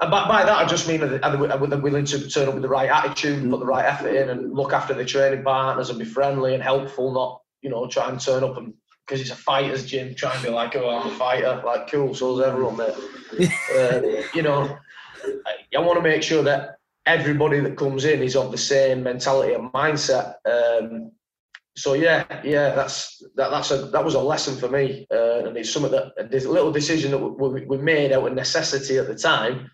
and 0.00 0.10
by, 0.10 0.28
by 0.28 0.44
that 0.44 0.58
I 0.58 0.64
just 0.66 0.86
mean 0.86 1.02
are 1.02 1.08
they, 1.08 1.20
are 1.20 1.66
they 1.66 1.76
willing 1.76 2.04
to 2.06 2.28
turn 2.28 2.48
up 2.48 2.54
with 2.54 2.62
the 2.62 2.68
right 2.68 2.90
attitude, 2.90 3.50
put 3.50 3.60
the 3.60 3.66
right 3.66 3.84
effort 3.84 4.14
in, 4.14 4.30
and 4.30 4.54
look 4.54 4.72
after 4.72 4.94
their 4.94 5.04
training 5.04 5.42
partners 5.42 5.90
and 5.90 5.98
be 5.98 6.04
friendly 6.04 6.54
and 6.54 6.62
helpful, 6.62 7.12
not 7.12 7.42
you 7.62 7.70
know 7.70 7.86
try 7.88 8.08
and 8.08 8.20
turn 8.20 8.44
up 8.44 8.56
and 8.56 8.74
because 9.08 9.22
it's 9.22 9.30
a 9.30 9.36
fighter's 9.36 9.86
gym, 9.86 10.14
try 10.14 10.34
and 10.34 10.42
be 10.42 10.50
like, 10.50 10.76
oh, 10.76 10.90
I'm 10.90 11.10
a 11.10 11.14
fighter, 11.14 11.62
like 11.64 11.90
cool, 11.90 12.14
so's 12.14 12.42
everyone 12.42 12.76
there. 12.76 12.94
uh, 13.74 14.22
you 14.34 14.42
know, 14.42 14.78
I, 15.24 15.76
I 15.76 15.80
want 15.80 15.96
to 15.96 16.02
make 16.02 16.22
sure 16.22 16.42
that 16.42 16.76
everybody 17.06 17.58
that 17.60 17.76
comes 17.76 18.04
in 18.04 18.22
is 18.22 18.36
of 18.36 18.50
the 18.50 18.58
same 18.58 19.02
mentality 19.02 19.54
and 19.54 19.72
mindset. 19.72 20.34
Um, 20.44 21.12
so 21.74 21.94
yeah, 21.94 22.24
yeah, 22.44 22.74
that's 22.74 23.22
that, 23.36 23.50
that's 23.50 23.70
a 23.70 23.86
that 23.86 24.04
was 24.04 24.14
a 24.14 24.20
lesson 24.20 24.56
for 24.56 24.68
me, 24.68 25.06
uh, 25.10 25.46
and 25.46 25.56
it's 25.56 25.70
something 25.70 25.92
that 25.92 26.12
a 26.18 26.48
little 26.48 26.72
decision 26.72 27.12
that 27.12 27.18
we, 27.18 27.64
we 27.64 27.78
made 27.78 28.12
out 28.12 28.26
of 28.26 28.34
necessity 28.34 28.98
at 28.98 29.06
the 29.06 29.14
time, 29.14 29.70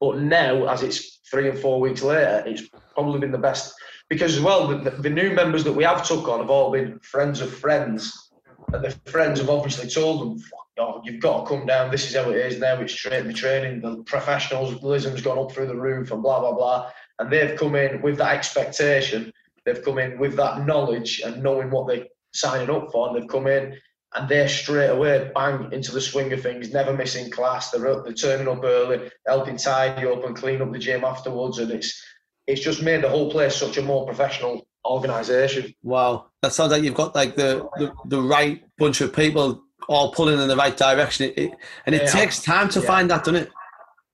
but 0.00 0.18
now 0.18 0.66
as 0.66 0.82
it's 0.82 1.20
three 1.30 1.48
and 1.48 1.58
four 1.58 1.80
weeks 1.80 2.02
later, 2.02 2.42
it's 2.46 2.68
probably 2.94 3.20
been 3.20 3.32
the 3.32 3.38
best 3.38 3.74
because 4.08 4.36
as 4.36 4.42
well 4.42 4.68
the, 4.68 4.90
the 4.90 5.10
new 5.10 5.32
members 5.32 5.64
that 5.64 5.72
we 5.72 5.84
have 5.84 6.06
took 6.06 6.28
on 6.28 6.40
have 6.40 6.50
all 6.50 6.70
been 6.70 6.98
friends 7.00 7.40
of 7.40 7.52
friends, 7.52 8.30
and 8.72 8.84
the 8.84 8.90
friends 9.10 9.40
have 9.40 9.50
obviously 9.50 9.88
told 9.88 10.20
them, 10.20 10.44
oh, 10.78 11.00
you've 11.04 11.22
got 11.22 11.42
to 11.42 11.48
come 11.48 11.66
down. 11.66 11.90
This 11.90 12.08
is 12.08 12.16
how 12.16 12.30
it 12.30 12.36
is 12.36 12.58
now. 12.58 12.80
It's 12.80 12.92
straight 12.92 13.26
the 13.26 13.32
training. 13.32 13.80
The 13.80 14.02
professionalism's 14.04 15.22
gone 15.22 15.38
up 15.38 15.52
through 15.52 15.68
the 15.68 15.76
roof, 15.76 16.10
and 16.10 16.22
blah 16.22 16.40
blah 16.40 16.52
blah. 16.52 16.90
And 17.18 17.30
they've 17.30 17.58
come 17.58 17.74
in 17.74 18.02
with 18.02 18.18
that 18.18 18.34
expectation 18.34 19.32
they've 19.66 19.84
come 19.84 19.98
in 19.98 20.18
with 20.18 20.36
that 20.36 20.64
knowledge 20.64 21.20
and 21.20 21.42
knowing 21.42 21.70
what 21.70 21.88
they're 21.88 22.06
signing 22.32 22.70
up 22.70 22.90
for, 22.90 23.08
and 23.08 23.16
they've 23.16 23.28
come 23.28 23.46
in 23.46 23.76
and 24.14 24.28
they're 24.28 24.48
straight 24.48 24.88
away 24.88 25.30
bang 25.34 25.68
into 25.72 25.92
the 25.92 26.00
swing 26.00 26.32
of 26.32 26.42
things, 26.42 26.72
never 26.72 26.92
missing 26.92 27.30
class. 27.30 27.70
They're, 27.70 27.88
up, 27.88 28.04
they're 28.04 28.14
turning 28.14 28.48
up 28.48 28.64
early, 28.64 29.10
helping 29.26 29.56
tidy 29.56 30.06
up 30.06 30.24
and 30.24 30.36
clean 30.36 30.62
up 30.62 30.72
the 30.72 30.78
gym 30.78 31.04
afterwards, 31.04 31.58
and 31.58 31.70
it's 31.70 32.02
it's 32.46 32.60
just 32.60 32.82
made 32.82 33.02
the 33.02 33.08
whole 33.08 33.30
place 33.30 33.56
such 33.56 33.76
a 33.76 33.82
more 33.82 34.06
professional 34.06 34.66
organisation. 34.84 35.74
Wow, 35.82 36.26
that 36.42 36.52
sounds 36.52 36.72
like 36.72 36.82
you've 36.82 36.94
got 36.94 37.14
like 37.14 37.36
the 37.36 37.68
the, 37.76 37.92
the 38.06 38.22
right 38.22 38.62
bunch 38.78 39.00
of 39.00 39.14
people 39.14 39.64
all 39.88 40.12
pulling 40.12 40.40
in 40.40 40.48
the 40.48 40.56
right 40.56 40.76
direction. 40.76 41.26
It, 41.26 41.38
it, 41.38 41.52
and 41.84 41.94
it 41.94 42.02
yeah, 42.02 42.10
takes 42.10 42.42
time 42.42 42.68
to 42.70 42.80
yeah. 42.80 42.86
find 42.86 43.10
that, 43.10 43.24
doesn't 43.24 43.42
it? 43.42 43.50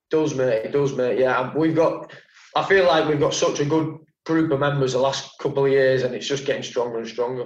Does 0.09 0.35
mate, 0.35 0.65
it 0.65 0.71
does 0.71 0.93
mate. 0.93 1.19
Yeah, 1.19 1.55
we've 1.55 1.75
got. 1.75 2.11
I 2.55 2.63
feel 2.63 2.85
like 2.85 3.07
we've 3.07 3.19
got 3.19 3.33
such 3.33 3.59
a 3.59 3.65
good 3.65 3.97
group 4.25 4.51
of 4.51 4.59
members 4.59 4.93
the 4.93 4.99
last 4.99 5.37
couple 5.39 5.65
of 5.65 5.71
years, 5.71 6.03
and 6.03 6.13
it's 6.13 6.27
just 6.27 6.45
getting 6.45 6.63
stronger 6.63 6.99
and 6.99 7.07
stronger. 7.07 7.45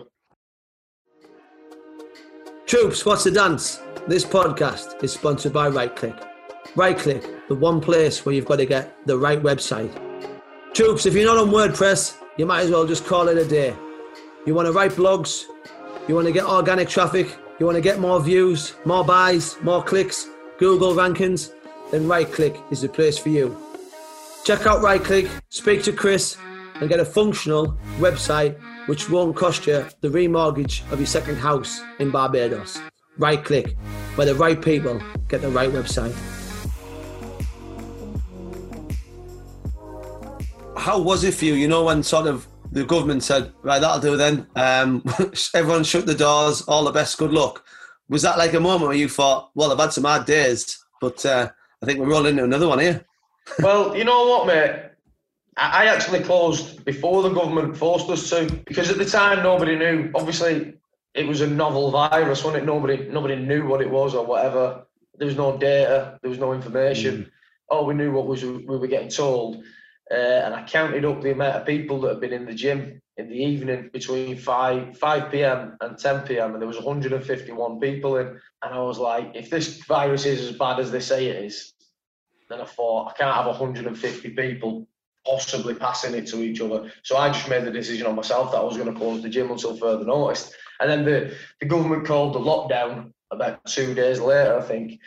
Troops, 2.67 3.05
what's 3.05 3.23
the 3.23 3.31
dance? 3.31 3.79
This 4.09 4.25
podcast 4.25 5.01
is 5.01 5.13
sponsored 5.13 5.53
by 5.53 5.69
RightClick. 5.69 6.21
RightClick, 6.75 7.47
the 7.47 7.55
one 7.55 7.79
place 7.79 8.25
where 8.25 8.35
you've 8.35 8.43
got 8.43 8.57
to 8.57 8.65
get 8.65 8.93
the 9.07 9.17
right 9.17 9.41
website. 9.41 9.89
Troops, 10.73 11.05
if 11.05 11.13
you're 11.13 11.23
not 11.23 11.37
on 11.37 11.47
WordPress, 11.47 12.17
you 12.35 12.45
might 12.45 12.65
as 12.65 12.71
well 12.71 12.85
just 12.85 13.05
call 13.05 13.29
it 13.29 13.37
a 13.37 13.45
day. 13.45 13.73
You 14.45 14.53
want 14.53 14.65
to 14.65 14.73
write 14.73 14.91
blogs, 14.91 15.43
you 16.09 16.15
want 16.15 16.27
to 16.27 16.33
get 16.33 16.43
organic 16.43 16.89
traffic, 16.89 17.37
you 17.57 17.65
want 17.65 17.77
to 17.77 17.81
get 17.81 17.99
more 18.01 18.21
views, 18.21 18.73
more 18.83 19.05
buys, 19.05 19.55
more 19.61 19.81
clicks, 19.81 20.27
Google 20.59 20.93
rankings, 20.93 21.53
then 21.91 22.03
RightClick 22.03 22.61
is 22.69 22.81
the 22.81 22.89
place 22.89 23.17
for 23.17 23.29
you. 23.29 23.57
Check 24.43 24.67
out 24.67 24.81
RightClick, 24.81 25.29
speak 25.47 25.83
to 25.83 25.93
Chris, 25.93 26.35
and 26.81 26.89
get 26.89 26.99
a 26.99 27.05
functional 27.05 27.77
website 27.99 28.59
which 28.87 29.09
won't 29.09 29.35
cost 29.35 29.67
you 29.67 29.85
the 30.01 30.09
remortgage 30.09 30.89
of 30.91 30.99
your 30.99 31.07
second 31.07 31.35
house 31.35 31.81
in 31.99 32.09
Barbados. 32.09 32.79
Right 33.17 33.43
click, 33.43 33.75
where 34.15 34.27
the 34.27 34.35
right 34.35 34.61
people 34.61 35.01
get 35.27 35.41
the 35.41 35.49
right 35.49 35.69
website. 35.69 36.15
How 40.75 40.99
was 40.99 41.23
it 41.23 41.33
for 41.33 41.45
you? 41.45 41.53
You 41.53 41.67
know, 41.67 41.83
when 41.83 42.01
sort 42.01 42.27
of 42.27 42.47
the 42.71 42.85
government 42.85 43.23
said, 43.23 43.51
right, 43.61 43.79
that'll 43.79 43.99
do 43.99 44.15
then. 44.17 44.47
Um, 44.55 45.03
everyone 45.53 45.83
shut 45.83 46.05
the 46.05 46.15
doors, 46.15 46.61
all 46.63 46.85
the 46.85 46.91
best, 46.91 47.17
good 47.17 47.31
luck. 47.31 47.63
Was 48.09 48.21
that 48.21 48.37
like 48.37 48.53
a 48.53 48.59
moment 48.59 48.89
where 48.89 48.97
you 48.97 49.09
thought, 49.09 49.51
well, 49.53 49.71
I've 49.71 49.79
had 49.79 49.93
some 49.93 50.05
hard 50.05 50.25
days, 50.25 50.83
but 51.01 51.25
uh, 51.25 51.49
I 51.81 51.85
think 51.85 51.99
we're 51.99 52.09
rolling 52.09 52.31
into 52.31 52.45
another 52.45 52.67
one 52.67 52.79
here? 52.79 53.05
well, 53.59 53.95
you 53.97 54.03
know 54.03 54.27
what, 54.27 54.47
mate? 54.47 54.91
I 55.57 55.87
actually 55.87 56.19
closed 56.19 56.85
before 56.85 57.23
the 57.23 57.29
government 57.29 57.75
forced 57.75 58.09
us 58.09 58.29
to 58.29 58.45
because 58.65 58.91
at 58.91 58.99
the 58.99 59.05
time 59.05 59.41
nobody 59.41 59.75
knew. 59.75 60.11
Obviously, 60.13 60.75
it 61.15 61.27
was 61.27 61.41
a 61.41 61.47
novel 61.47 61.89
virus, 61.89 62.43
wasn't 62.43 62.63
it? 62.63 62.65
Nobody 62.65 63.09
nobody 63.09 63.35
knew 63.35 63.65
what 63.65 63.81
it 63.81 63.89
was 63.89 64.13
or 64.13 64.23
whatever. 64.23 64.85
There 65.17 65.25
was 65.25 65.35
no 65.35 65.57
data. 65.57 66.19
There 66.21 66.29
was 66.29 66.37
no 66.37 66.53
information. 66.53 67.15
Mm. 67.15 67.29
All 67.69 67.87
we 67.87 67.95
knew 67.95 68.11
what 68.11 68.27
was 68.27 68.45
we 68.45 68.63
were 68.63 68.87
getting 68.87 69.09
told. 69.09 69.63
Uh, 70.11 70.13
and 70.13 70.53
I 70.53 70.63
counted 70.63 71.03
up 71.03 71.21
the 71.21 71.31
amount 71.31 71.55
of 71.55 71.65
people 71.65 71.99
that 72.01 72.09
had 72.09 72.21
been 72.21 72.33
in 72.33 72.45
the 72.45 72.53
gym 72.53 73.01
in 73.17 73.27
the 73.27 73.35
evening 73.35 73.89
between 73.91 74.37
5 74.37 74.97
5 74.97 75.31
p.m. 75.31 75.75
and 75.81 75.97
10 75.97 76.21
p.m. 76.21 76.53
and 76.53 76.61
there 76.61 76.67
was 76.67 76.77
151 76.77 77.79
people 77.79 78.17
in. 78.17 78.27
And 78.61 78.73
I 78.75 78.79
was 78.79 78.99
like, 78.99 79.31
if 79.33 79.49
this 79.49 79.83
virus 79.85 80.25
is 80.25 80.49
as 80.49 80.55
bad 80.55 80.79
as 80.79 80.91
they 80.91 80.99
say 80.99 81.25
it 81.25 81.43
is, 81.45 81.73
then 82.47 82.61
I 82.61 82.65
thought 82.65 83.09
I 83.09 83.17
can't 83.17 83.35
have 83.35 83.47
150 83.47 84.29
people 84.29 84.87
possibly 85.27 85.73
passing 85.73 86.15
it 86.15 86.27
to 86.27 86.41
each 86.41 86.61
other. 86.61 86.91
So 87.03 87.17
I 87.17 87.29
just 87.29 87.49
made 87.49 87.65
the 87.65 87.71
decision 87.71 88.07
on 88.07 88.15
myself 88.15 88.51
that 88.51 88.59
I 88.59 88.63
was 88.63 88.77
going 88.77 88.91
to 88.91 88.99
close 88.99 89.21
the 89.21 89.29
gym 89.29 89.51
until 89.51 89.75
further 89.75 90.05
notice. 90.05 90.53
And 90.79 90.89
then 90.89 91.05
the, 91.05 91.35
the 91.59 91.65
government 91.65 92.05
called 92.05 92.33
the 92.33 92.39
lockdown 92.39 93.13
about 93.31 93.65
two 93.65 93.93
days 93.93 94.19
later, 94.19 94.57
I 94.57 94.61
think. 94.61 94.99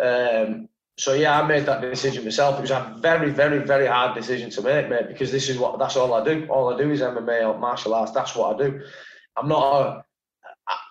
Um, 0.00 0.68
so 0.98 1.12
yeah, 1.12 1.40
I 1.40 1.46
made 1.46 1.66
that 1.66 1.82
decision 1.82 2.24
myself. 2.24 2.58
It 2.58 2.62
was 2.62 2.70
a 2.70 2.96
very, 3.00 3.30
very, 3.30 3.58
very 3.58 3.86
hard 3.86 4.14
decision 4.14 4.48
to 4.50 4.62
make, 4.62 4.88
mate, 4.88 5.08
because 5.08 5.30
this 5.30 5.48
is 5.48 5.58
what 5.58 5.78
that's 5.78 5.96
all 5.96 6.14
I 6.14 6.24
do. 6.24 6.46
All 6.48 6.72
I 6.72 6.78
do 6.78 6.90
is 6.90 7.02
MMA 7.02 7.46
or 7.46 7.58
martial 7.58 7.94
arts. 7.94 8.12
That's 8.12 8.34
what 8.34 8.54
I 8.54 8.66
do. 8.66 8.80
I'm 9.36 9.48
not 9.48 9.62
a 9.62 10.04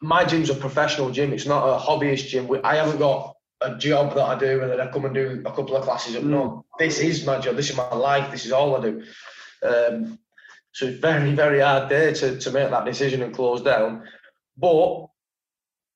my 0.01 0.23
gym's 0.23 0.49
a 0.49 0.55
professional 0.55 1.09
gym. 1.09 1.33
It's 1.33 1.45
not 1.45 1.67
a 1.67 1.79
hobbyist 1.79 2.27
gym. 2.27 2.49
I 2.63 2.75
haven't 2.75 2.99
got 2.99 3.34
a 3.61 3.75
job 3.77 4.13
that 4.15 4.23
I 4.23 4.37
do 4.37 4.61
and 4.61 4.71
then 4.71 4.81
I 4.81 4.91
come 4.91 5.05
and 5.05 5.13
do 5.13 5.41
a 5.45 5.51
couple 5.51 5.75
of 5.75 5.83
classes. 5.83 6.15
Mm. 6.15 6.25
No, 6.25 6.65
this 6.77 6.99
is 6.99 7.25
my 7.25 7.39
job. 7.39 7.55
This 7.55 7.69
is 7.69 7.77
my 7.77 7.93
life. 7.93 8.31
This 8.31 8.45
is 8.45 8.51
all 8.51 8.75
I 8.75 8.81
do. 8.81 9.03
Um, 9.63 10.19
so 10.71 10.87
it's 10.87 10.99
very, 10.99 11.33
very 11.33 11.61
hard 11.61 11.89
day 11.89 12.13
to, 12.13 12.37
to 12.37 12.51
make 12.51 12.69
that 12.69 12.85
decision 12.85 13.21
and 13.21 13.33
close 13.33 13.61
down. 13.61 14.03
But 14.57 15.07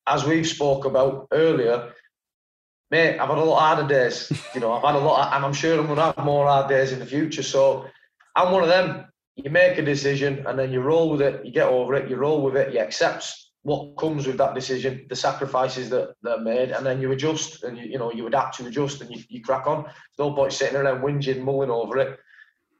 as 0.08 0.26
we've 0.26 0.48
spoke 0.48 0.86
about 0.86 1.28
earlier, 1.32 1.92
mate, 2.90 3.20
I've 3.20 3.30
had 3.30 3.38
a 3.38 3.44
lot 3.44 3.60
harder 3.60 3.88
days. 3.88 4.32
You 4.56 4.62
know, 4.62 4.74
I've 4.74 4.84
had 4.84 4.96
a 4.96 5.06
lot, 5.06 5.34
and 5.36 5.46
I'm 5.46 5.54
sure 5.54 5.80
I'm 5.80 5.86
going 5.86 5.98
to 5.98 6.14
have 6.14 6.26
more 6.26 6.48
hard 6.48 6.70
days 6.70 6.92
in 6.92 7.00
the 7.00 7.06
future. 7.06 7.44
So 7.44 7.86
I'm 8.36 8.52
one 8.52 8.64
of 8.64 8.70
them. 8.70 9.06
You 9.36 9.52
make 9.52 9.78
a 9.78 9.84
decision 9.84 10.46
and 10.48 10.58
then 10.58 10.72
you 10.72 10.82
roll 10.82 11.12
with 11.12 11.22
it. 11.22 11.46
You 11.46 11.52
get 11.52 11.68
over 11.68 11.94
it. 11.96 12.10
You 12.10 12.18
roll 12.18 12.42
with 12.42 12.58
it. 12.58 12.74
You 12.74 12.80
accept 12.80 13.32
what 13.64 13.98
comes 13.98 14.26
with 14.26 14.38
that 14.38 14.56
decision, 14.56 15.06
the 15.10 15.16
sacrifices 15.16 15.90
that, 15.90 16.14
that 16.24 16.40
are 16.40 16.44
made, 16.44 16.72
and 16.72 16.86
then 16.86 17.02
you 17.02 17.12
adjust 17.12 17.64
and 17.64 17.78
you, 17.78 17.86
you 17.86 17.98
know 17.98 18.12
you 18.12 18.26
adapt 18.28 18.58
to 18.58 18.68
adjust 18.68 19.02
and 19.02 19.12
you, 19.12 19.22
you 19.28 19.42
crack 19.42 19.68
on. 19.68 19.86
No 20.18 20.34
point 20.34 20.54
sitting 20.54 20.78
around 20.78 21.02
whinging, 21.02 21.42
mulling 21.42 21.70
over 21.70 21.98
it. 21.98 22.20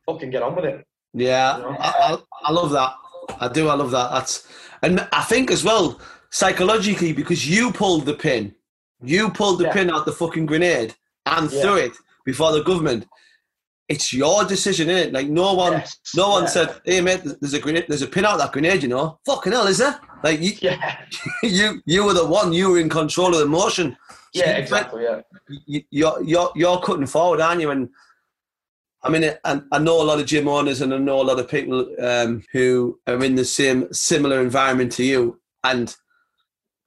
Fucking 0.06 0.30
get 0.30 0.44
on 0.44 0.56
with 0.56 0.66
it. 0.66 0.86
Yeah, 1.14 1.58
you 1.58 1.64
know? 1.64 1.78
I, 1.80 1.90
I, 1.90 2.18
I, 2.46 2.52
love 2.52 2.72
that. 2.72 2.94
I 3.40 3.50
do. 3.50 3.68
I 3.68 3.74
love 3.74 3.92
that. 3.92 4.12
That's 4.12 4.48
and 4.82 5.08
I 5.12 5.24
think 5.24 5.52
as 5.52 5.64
well 5.64 6.00
psychologically 6.30 7.12
because 7.12 7.48
you 7.48 7.72
pulled 7.72 8.06
the 8.06 8.14
pin, 8.14 8.56
you 9.04 9.30
pulled 9.32 9.60
the 9.60 9.66
yeah. 9.66 9.74
pin 9.74 9.90
out 9.90 10.06
the 10.06 10.12
fucking 10.12 10.46
grenade 10.46 10.96
and 11.26 11.52
yeah. 11.52 11.62
threw 11.62 11.76
it 11.76 11.92
before 12.26 12.52
the 12.54 12.64
government 12.64 13.06
it's 13.90 14.14
your 14.14 14.46
decision, 14.46 14.90
is 14.90 15.08
it? 15.08 15.14
Like 15.14 15.28
no 15.28 15.56
one, 15.56 15.74
yes. 15.74 15.98
no 16.16 16.30
one 16.30 16.44
yeah. 16.44 16.50
said, 16.50 16.82
"Hey 16.86 17.02
mate, 17.02 17.22
there's 17.42 17.56
a 17.56 17.60
grenade, 17.60 17.86
there's 17.90 18.04
a 18.04 18.08
pin 18.08 18.24
out 18.24 18.38
that 18.38 18.52
grenade." 18.52 18.84
You 18.84 18.90
know, 18.90 19.20
fucking 19.26 19.52
hell, 19.52 19.68
is 19.68 19.80
there? 19.80 20.00
Like 20.24 20.40
you, 20.40 20.54
yeah. 20.62 21.02
you, 21.44 21.82
you 21.86 22.06
were 22.06 22.14
the 22.14 22.26
one. 22.26 22.54
You 22.54 22.70
were 22.70 22.80
in 22.80 22.88
control 22.88 23.34
of 23.34 23.40
the 23.40 23.48
motion. 23.48 23.98
So 24.36 24.44
yeah, 24.44 24.58
exactly. 24.58 25.04
Yeah, 25.04 25.22
you, 25.66 25.82
you're 25.90 26.24
you're 26.24 26.52
you're 26.56 26.80
cutting 26.82 27.08
forward, 27.08 27.42
aren't 27.42 27.62
you? 27.62 27.72
And 27.72 27.90
I 29.02 29.10
mean, 29.10 29.32
I, 29.44 29.62
I 29.72 29.80
know 29.80 30.02
a 30.02 30.04
lot 30.04 30.20
of 30.20 30.28
gym 30.28 30.48
owners, 30.48 30.82
and 30.82 30.94
I 30.94 30.98
know 30.98 31.20
a 31.20 31.24
lot 31.24 31.40
of 31.40 31.50
people 31.50 31.88
um, 32.00 32.44
who 32.54 33.00
are 33.08 33.24
in 33.24 33.36
the 33.36 33.46
same 33.46 33.92
similar 33.92 34.40
environment 34.40 34.92
to 34.94 35.04
you, 35.04 35.42
and 35.64 35.96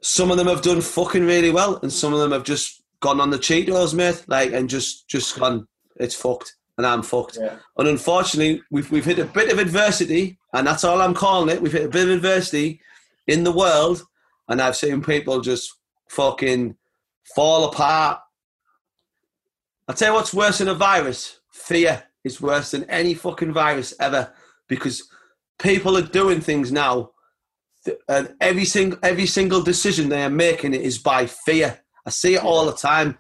some 0.03 0.31
of 0.31 0.37
them 0.37 0.47
have 0.47 0.63
done 0.63 0.81
fucking 0.81 1.27
really 1.27 1.51
well, 1.51 1.81
and 1.83 1.93
some 1.93 2.15
of 2.15 2.21
them 2.21 2.31
have 2.31 2.45
just 2.45 2.81
gone 3.01 3.21
on 3.21 3.31
the 3.31 3.39
Cheetos, 3.39 3.93
mate, 3.93 4.25
like, 4.29 4.53
and 4.53 4.71
just 4.71 5.09
just 5.09 5.37
gone, 5.37 5.67
it's 5.97 6.15
fucked 6.15 6.55
and 6.79 6.87
I'm 6.87 7.03
fucked. 7.03 7.39
Yeah. 7.41 7.57
And 7.77 7.89
unfortunately, 7.89 8.63
we've 8.71 8.91
we've 8.91 9.05
hit 9.05 9.19
a 9.19 9.25
bit 9.25 9.53
of 9.53 9.59
adversity, 9.59 10.39
and 10.53 10.67
that's 10.67 10.85
all 10.85 11.01
I'm 11.01 11.15
calling 11.15 11.55
it. 11.55 11.63
We've 11.63 11.73
hit 11.73 11.85
a 11.85 11.89
bit 11.89 12.09
of 12.09 12.15
adversity 12.15 12.81
in 13.27 13.45
the 13.45 13.53
world, 13.53 14.03
and 14.49 14.61
I've 14.61 14.77
seen 14.77 15.03
people 15.03 15.41
just 15.41 15.73
fucking 16.09 16.77
fall 17.35 17.65
apart. 17.65 18.21
I 19.89 19.93
tell 19.93 20.09
you 20.09 20.15
what's 20.15 20.35
worse 20.35 20.59
than 20.59 20.69
a 20.69 20.75
virus. 20.75 21.41
Fear 21.51 22.03
is 22.25 22.41
worse 22.41 22.71
than 22.71 22.89
any 22.89 23.15
fucking 23.15 23.53
virus 23.53 23.95
ever, 24.01 24.33
because 24.69 25.03
people 25.59 25.97
are 25.97 26.03
doing 26.03 26.41
things 26.41 26.73
now, 26.73 27.11
and 28.09 28.35
every 28.41 28.65
single 28.65 28.99
every 29.03 29.27
single 29.27 29.61
decision 29.61 30.09
they 30.09 30.25
are 30.25 30.31
making 30.31 30.75
it 30.75 30.83
is 30.83 30.99
by 30.99 31.27
fear. 31.27 31.81
I 32.07 32.11
see 32.11 32.35
it 32.35 32.43
all 32.43 32.67
the 32.67 32.73
time, 32.73 33.19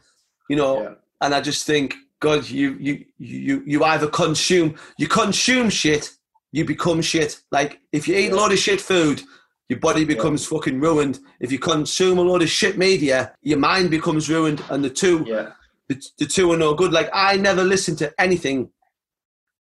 you 0.49 0.57
know, 0.57 0.83
yeah. 0.83 0.95
and 1.21 1.35
I 1.35 1.41
just 1.41 1.67
think 1.67 1.95
God, 2.23 2.49
you 2.49 2.77
you 2.79 3.05
you 3.19 3.65
you 3.67 3.83
either 3.83 4.07
consume 4.07 4.77
you 4.97 5.09
consume 5.09 5.69
shit, 5.71 6.09
you 6.53 6.65
become 6.65 7.03
shit. 7.03 7.43
Like 7.51 7.81
if 7.91 8.07
you 8.07 8.17
eat 8.17 8.31
a 8.31 8.37
lot 8.37 8.53
of 8.53 8.61
shit 8.61 8.81
food, 8.81 9.23
your 9.69 9.81
body 9.81 10.05
becomes 10.05 10.45
yeah. 10.45 10.57
fucking 10.57 10.79
ruined. 10.79 11.19
If 11.41 11.51
you 11.51 11.59
consume 11.59 12.19
a 12.19 12.23
lot 12.23 12.41
of 12.41 12.49
shit 12.49 12.79
media, 12.79 13.35
your 13.43 13.59
mind 13.59 13.91
becomes 13.91 14.31
ruined, 14.31 14.63
and 14.71 14.85
the 14.85 14.91
two 14.91 15.25
yeah. 15.27 15.51
the, 15.89 16.01
the 16.19 16.27
two 16.27 16.53
are 16.53 16.57
no 16.57 16.75
good. 16.75 16.93
Like 16.93 17.11
I 17.13 17.37
never 17.39 17.65
listen 17.65 17.97
to 17.97 18.15
anything. 18.21 18.71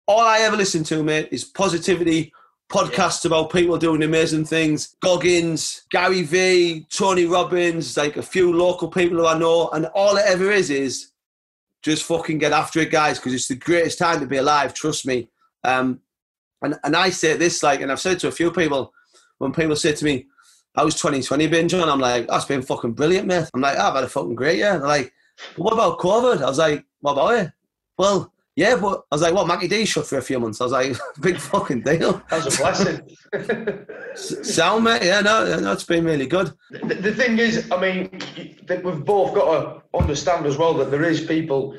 All 0.06 0.20
I 0.20 0.38
ever 0.38 0.56
listen 0.56 0.84
to, 0.84 1.02
mate, 1.02 1.30
is 1.32 1.42
positivity, 1.44 2.32
podcasts 2.70 3.24
yeah. 3.24 3.30
about 3.30 3.50
people 3.50 3.76
doing 3.76 4.04
amazing 4.04 4.44
things. 4.44 4.94
Goggins, 5.02 5.82
Gary 5.90 6.22
Vee, 6.22 6.86
Tony 6.92 7.26
Robbins, 7.26 7.96
like 7.96 8.16
a 8.16 8.22
few 8.22 8.52
local 8.52 8.86
people 8.86 9.18
who 9.18 9.26
I 9.26 9.36
know, 9.36 9.68
and 9.70 9.86
all 9.86 10.16
it 10.16 10.26
ever 10.26 10.52
is 10.52 10.70
is 10.70 11.11
just 11.82 12.04
fucking 12.04 12.38
get 12.38 12.52
after 12.52 12.80
it, 12.80 12.90
guys, 12.90 13.18
because 13.18 13.34
it's 13.34 13.48
the 13.48 13.56
greatest 13.56 13.98
time 13.98 14.20
to 14.20 14.26
be 14.26 14.36
alive. 14.36 14.72
Trust 14.72 15.06
me. 15.06 15.28
Um, 15.64 16.00
and 16.62 16.78
and 16.84 16.96
I 16.96 17.10
say 17.10 17.36
this 17.36 17.62
like, 17.62 17.80
and 17.80 17.90
I've 17.90 18.00
said 18.00 18.20
to 18.20 18.28
a 18.28 18.32
few 18.32 18.50
people 18.50 18.92
when 19.38 19.52
people 19.52 19.76
say 19.76 19.92
to 19.92 20.04
me, 20.04 20.26
"I 20.76 20.84
was 20.84 20.94
2020 20.94 21.46
been 21.48 21.68
John?" 21.68 21.88
I'm 21.88 22.00
like, 22.00 22.28
"That's 22.28 22.44
been 22.44 22.62
fucking 22.62 22.92
brilliant, 22.92 23.26
mate." 23.26 23.48
I'm 23.52 23.60
like, 23.60 23.76
oh, 23.78 23.82
"I've 23.82 23.94
had 23.94 24.04
a 24.04 24.08
fucking 24.08 24.36
great 24.36 24.58
year." 24.58 24.78
They're 24.78 24.86
like, 24.86 25.12
what 25.56 25.72
about 25.72 25.98
COVID?" 25.98 26.40
I 26.40 26.48
was 26.48 26.58
like, 26.58 26.84
"What 27.00 27.12
about 27.12 27.34
it?" 27.34 27.52
Well, 27.98 28.32
Yeah, 28.54 28.76
but 28.76 29.02
I 29.10 29.14
was 29.14 29.22
like, 29.22 29.32
what, 29.32 29.46
Mackie 29.46 29.66
D 29.68 29.86
shut 29.86 30.06
for 30.06 30.18
a 30.18 30.22
few 30.22 30.38
months? 30.38 30.60
I 30.60 30.64
was 30.64 30.72
like, 30.72 30.96
big 31.20 31.38
fucking 31.38 31.82
deal. 31.82 32.22
That 32.28 32.44
was 32.44 32.54
a 32.54 32.58
blessing. 32.62 33.16
Sound, 34.44 34.84
mate. 34.84 35.02
Yeah, 35.04 35.20
no, 35.20 35.58
no, 35.58 35.72
it's 35.72 35.84
been 35.84 36.04
really 36.04 36.26
good. 36.26 36.52
The, 36.70 36.94
the 36.96 37.14
thing 37.14 37.38
is, 37.38 37.70
I 37.72 37.80
mean, 37.80 38.10
that 38.66 38.84
we've 38.84 39.02
both 39.04 39.34
got 39.34 39.82
to 39.92 39.98
understand 39.98 40.44
as 40.44 40.58
well 40.58 40.74
that 40.74 40.90
there 40.90 41.02
is 41.04 41.22
people 41.24 41.74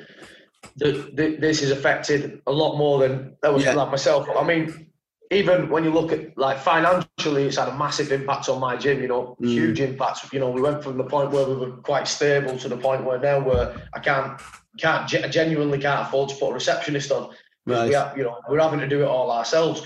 that, 0.77 1.15
that 1.15 1.41
this 1.41 1.61
is 1.61 1.69
affected 1.69 2.41
a 2.47 2.51
lot 2.51 2.75
more 2.77 2.99
than 2.99 3.35
that 3.43 3.53
was 3.53 3.63
Yeah. 3.63 3.73
like 3.75 3.91
myself. 3.91 4.27
I 4.35 4.43
mean, 4.43 4.87
even 5.31 5.69
when 5.69 5.83
you 5.83 5.89
look 5.91 6.11
at 6.11 6.37
like 6.37 6.59
financially, 6.59 7.43
it's 7.45 7.57
had 7.57 7.69
a 7.69 7.77
massive 7.77 8.11
impact 8.11 8.49
on 8.49 8.59
my 8.59 8.75
gym. 8.77 9.01
You 9.01 9.07
know, 9.07 9.35
Mm. 9.41 9.47
huge 9.47 9.79
impact. 9.81 10.31
You 10.33 10.39
know, 10.39 10.49
we 10.49 10.61
went 10.61 10.83
from 10.83 10.97
the 10.97 11.03
point 11.03 11.31
where 11.31 11.45
we 11.45 11.55
were 11.55 11.71
quite 11.77 12.07
stable 12.07 12.57
to 12.57 12.67
the 12.67 12.77
point 12.77 13.03
where 13.03 13.19
now 13.19 13.39
where 13.39 13.75
I 13.93 13.99
can't 13.99 14.39
can't 14.79 15.07
ge- 15.07 15.29
genuinely 15.31 15.79
can't 15.79 16.01
afford 16.07 16.29
to 16.29 16.35
put 16.35 16.49
a 16.51 16.53
receptionist 16.53 17.11
on. 17.11 17.29
Right. 17.65 17.87
We 17.87 17.93
have, 17.93 18.17
you 18.17 18.23
know, 18.23 18.37
we're 18.49 18.59
having 18.59 18.79
to 18.79 18.87
do 18.87 19.01
it 19.03 19.07
all 19.07 19.31
ourselves. 19.31 19.85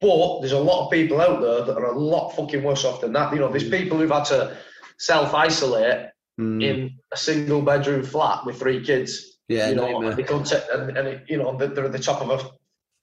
But 0.00 0.40
there's 0.40 0.52
a 0.52 0.58
lot 0.58 0.84
of 0.86 0.90
people 0.90 1.20
out 1.20 1.40
there 1.40 1.62
that 1.62 1.76
are 1.76 1.86
a 1.92 1.98
lot 1.98 2.30
fucking 2.30 2.62
worse 2.62 2.84
off 2.84 3.00
than 3.00 3.12
that. 3.12 3.32
You 3.32 3.38
know, 3.40 3.48
there's 3.48 3.68
people 3.68 3.98
who've 3.98 4.10
had 4.10 4.24
to 4.26 4.56
self 4.98 5.34
isolate 5.34 6.08
Mm, 6.40 6.64
in 6.64 6.98
a 7.12 7.16
single 7.16 7.60
bedroom 7.60 8.02
flat 8.02 8.46
with 8.46 8.58
three 8.58 8.82
kids. 8.82 9.36
yeah, 9.48 9.68
you 9.68 9.74
know, 9.74 9.82
nightmare. 10.00 10.10
and 10.12 10.18
they 10.18 10.22
take, 10.22 10.62
and, 10.72 10.96
and 10.96 11.06
it, 11.08 11.24
you 11.28 11.36
know 11.36 11.54
they're 11.58 11.84
at 11.84 11.92
the 11.92 11.98
top 11.98 12.22
of 12.22 12.30
a 12.30 12.50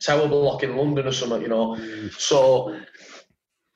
tower 0.03 0.27
block 0.27 0.63
in 0.63 0.75
London 0.75 1.07
or 1.07 1.11
something. 1.11 1.41
You 1.41 1.49
know, 1.49 1.75
Mm. 1.75 2.11
so 2.19 2.75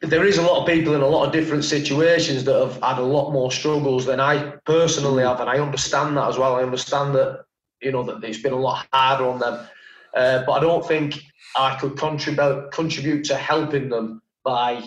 there 0.01 0.25
is 0.25 0.37
a 0.37 0.41
lot 0.41 0.61
of 0.61 0.67
people 0.67 0.95
in 0.95 1.01
a 1.01 1.07
lot 1.07 1.25
of 1.25 1.31
different 1.31 1.63
situations 1.63 2.43
that 2.43 2.59
have 2.59 2.81
had 2.81 2.97
a 2.99 3.01
lot 3.05 3.31
more 3.31 3.51
struggles 3.51 4.05
than 4.05 4.19
I 4.19 4.53
personally 4.65 5.23
have, 5.23 5.39
and 5.39 5.49
I 5.49 5.59
understand 5.59 6.17
that 6.17 6.27
as 6.27 6.37
well. 6.37 6.55
I 6.55 6.63
understand 6.63 7.15
that 7.15 7.45
you 7.81 7.91
know 7.91 8.03
that 8.03 8.23
it's 8.23 8.41
been 8.41 8.53
a 8.53 8.59
lot 8.59 8.85
harder 8.91 9.25
on 9.27 9.39
them, 9.39 9.67
uh, 10.13 10.43
but 10.45 10.51
I 10.53 10.59
don't 10.59 10.85
think 10.85 11.21
I 11.55 11.75
could 11.79 11.97
contribute 11.97 12.71
contribute 12.71 13.23
to 13.25 13.35
helping 13.35 13.89
them 13.89 14.21
by 14.43 14.83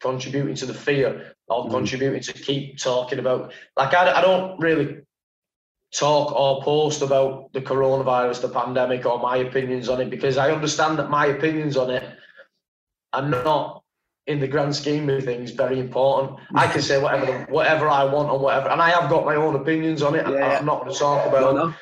contributing 0.00 0.54
to 0.56 0.66
the 0.66 0.74
fear 0.74 1.34
or 1.48 1.66
Mm. 1.66 1.70
contributing 1.70 2.22
to 2.22 2.32
keep 2.32 2.78
talking 2.78 3.18
about. 3.18 3.52
Like 3.76 3.92
I, 3.94 4.18
I 4.18 4.20
don't 4.22 4.58
really 4.58 4.98
talk 5.94 6.32
or 6.32 6.62
post 6.62 7.02
about 7.02 7.52
the 7.52 7.60
coronavirus, 7.60 8.42
the 8.42 8.48
pandemic, 8.48 9.06
or 9.06 9.18
my 9.18 9.36
opinions 9.38 9.88
on 9.88 10.00
it 10.00 10.10
because 10.10 10.36
I 10.36 10.50
understand 10.50 10.98
that 10.98 11.08
my 11.08 11.26
opinions 11.26 11.76
on 11.76 11.90
it 11.90 12.04
are 13.12 13.28
not 13.28 13.82
in 14.26 14.40
the 14.40 14.48
grand 14.48 14.74
scheme 14.74 15.08
of 15.08 15.24
things 15.24 15.50
very 15.52 15.78
important. 15.78 16.38
I 16.54 16.66
can 16.66 16.82
say 16.82 17.00
whatever 17.00 17.46
whatever 17.50 17.88
I 17.88 18.04
want 18.04 18.30
and 18.30 18.40
whatever, 18.40 18.68
and 18.70 18.80
I 18.80 18.90
have 18.90 19.08
got 19.10 19.24
my 19.24 19.36
own 19.36 19.54
opinions 19.54 20.02
on 20.02 20.14
it. 20.14 20.26
Yeah. 20.28 20.58
I'm 20.58 20.66
not 20.66 20.80
going 20.80 20.92
to 20.92 20.98
talk 20.98 21.26
about, 21.26 21.54
no. 21.54 21.74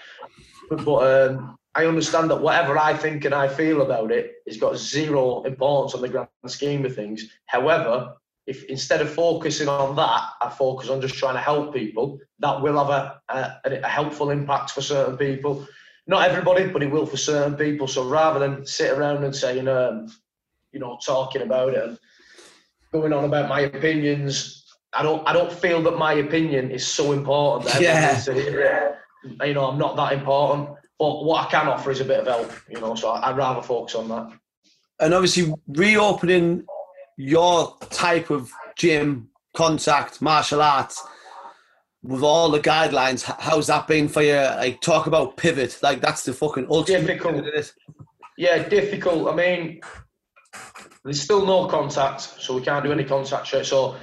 but, 0.68 0.84
but 0.84 1.30
um, 1.30 1.58
I 1.74 1.86
understand 1.86 2.30
that 2.30 2.42
whatever 2.42 2.78
I 2.78 2.94
think 2.94 3.24
and 3.24 3.34
I 3.34 3.48
feel 3.48 3.80
about 3.80 4.12
it 4.12 4.32
has 4.46 4.58
got 4.58 4.76
zero 4.76 5.42
importance 5.44 5.94
on 5.94 6.02
the 6.02 6.08
grand 6.08 6.28
scheme 6.46 6.84
of 6.84 6.94
things. 6.94 7.30
However, 7.46 8.14
if 8.46 8.64
instead 8.64 9.00
of 9.00 9.10
focusing 9.12 9.68
on 9.68 9.94
that, 9.96 10.30
I 10.40 10.48
focus 10.50 10.88
on 10.88 11.00
just 11.00 11.14
trying 11.14 11.34
to 11.34 11.40
help 11.40 11.72
people, 11.74 12.18
that 12.40 12.60
will 12.60 12.76
have 12.84 12.90
a, 12.90 13.20
a, 13.28 13.80
a 13.84 13.88
helpful 13.88 14.30
impact 14.30 14.70
for 14.72 14.82
certain 14.82 15.16
people. 15.16 15.66
Not 16.08 16.28
everybody, 16.28 16.66
but 16.66 16.82
it 16.82 16.90
will 16.90 17.06
for 17.06 17.16
certain 17.16 17.54
people. 17.56 17.86
So 17.86 18.08
rather 18.08 18.40
than 18.40 18.66
sit 18.66 18.90
around 18.92 19.22
and 19.22 19.34
saying, 19.34 19.68
um, 19.68 20.12
you 20.72 20.80
know, 20.80 20.98
talking 21.04 21.42
about 21.42 21.74
it 21.74 21.84
and 21.84 21.98
going 22.92 23.12
on 23.12 23.24
about 23.24 23.48
my 23.48 23.60
opinions, 23.60 24.64
I 24.92 25.02
don't, 25.04 25.26
I 25.28 25.32
don't 25.32 25.52
feel 25.52 25.80
that 25.82 25.96
my 25.96 26.14
opinion 26.14 26.70
is 26.72 26.84
so 26.86 27.12
important 27.12 27.70
that 27.72 27.80
Yeah. 27.80 28.20
it. 28.26 28.96
You 29.46 29.54
know, 29.54 29.66
I'm 29.66 29.78
not 29.78 29.94
that 29.96 30.12
important. 30.12 30.70
But 30.98 31.24
what 31.24 31.46
I 31.46 31.50
can 31.50 31.68
offer 31.68 31.90
is 31.92 32.00
a 32.00 32.04
bit 32.04 32.20
of 32.20 32.26
help. 32.26 32.52
You 32.68 32.80
know, 32.80 32.94
so 32.96 33.10
I'd 33.12 33.36
rather 33.36 33.62
focus 33.62 33.94
on 33.94 34.08
that. 34.08 34.32
and 35.00 35.14
obviously 35.14 35.52
reopening 35.68 36.64
your 37.22 37.76
type 37.90 38.30
of 38.30 38.50
gym 38.76 39.28
contact 39.54 40.22
martial 40.22 40.62
arts 40.62 41.02
with 42.02 42.22
all 42.22 42.50
the 42.50 42.58
guidelines 42.58 43.22
how's 43.22 43.66
that 43.66 43.86
been 43.86 44.08
for 44.08 44.22
you 44.22 44.34
like 44.34 44.80
talk 44.80 45.06
about 45.06 45.36
pivot 45.36 45.78
like 45.82 46.00
that's 46.00 46.24
the 46.24 46.32
fucking 46.32 46.66
ultimate 46.70 47.06
Difficult. 47.06 47.44
Yeah, 48.36 48.66
difficult. 48.68 49.28
I 49.28 49.36
mean, 49.36 49.80
there's 51.04 51.20
still 51.20 51.44
no 51.44 51.66
contact, 51.66 52.20
so 52.22 52.54
we 52.54 52.62
can't 52.62 52.84
do 52.84 52.92
any 52.92 53.04
contact 53.04 53.46
straight. 53.46 53.66
So 53.66 53.96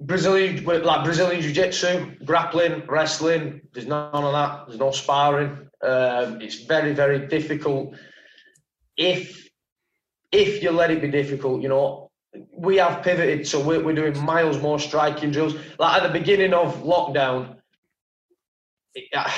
Brazilian, 0.00 0.64
like 0.64 1.04
Brazilian 1.04 1.40
jiu-jitsu, 1.40 2.24
grappling, 2.24 2.86
wrestling, 2.86 3.62
there's 3.72 3.86
none 3.86 4.12
of 4.12 4.32
that. 4.32 4.66
There's 4.66 4.80
no 4.80 4.90
sparring. 4.90 5.68
Um, 5.82 6.40
it's 6.40 6.64
very, 6.64 6.92
very 6.92 7.26
difficult. 7.26 7.94
If 8.96 9.48
if 10.32 10.62
you 10.62 10.70
let 10.70 10.90
it 10.90 11.00
be 11.00 11.10
difficult, 11.10 11.62
you 11.62 11.68
know, 11.68 12.01
we 12.52 12.76
have 12.78 13.02
pivoted, 13.02 13.46
so 13.46 13.60
we're, 13.60 13.82
we're 13.82 13.94
doing 13.94 14.18
miles 14.24 14.60
more 14.60 14.78
striking 14.78 15.30
drills. 15.30 15.54
Like 15.78 16.02
at 16.02 16.06
the 16.12 16.18
beginning 16.18 16.54
of 16.54 16.82
lockdown, 16.82 17.56
it, 18.94 19.04
uh, 19.14 19.30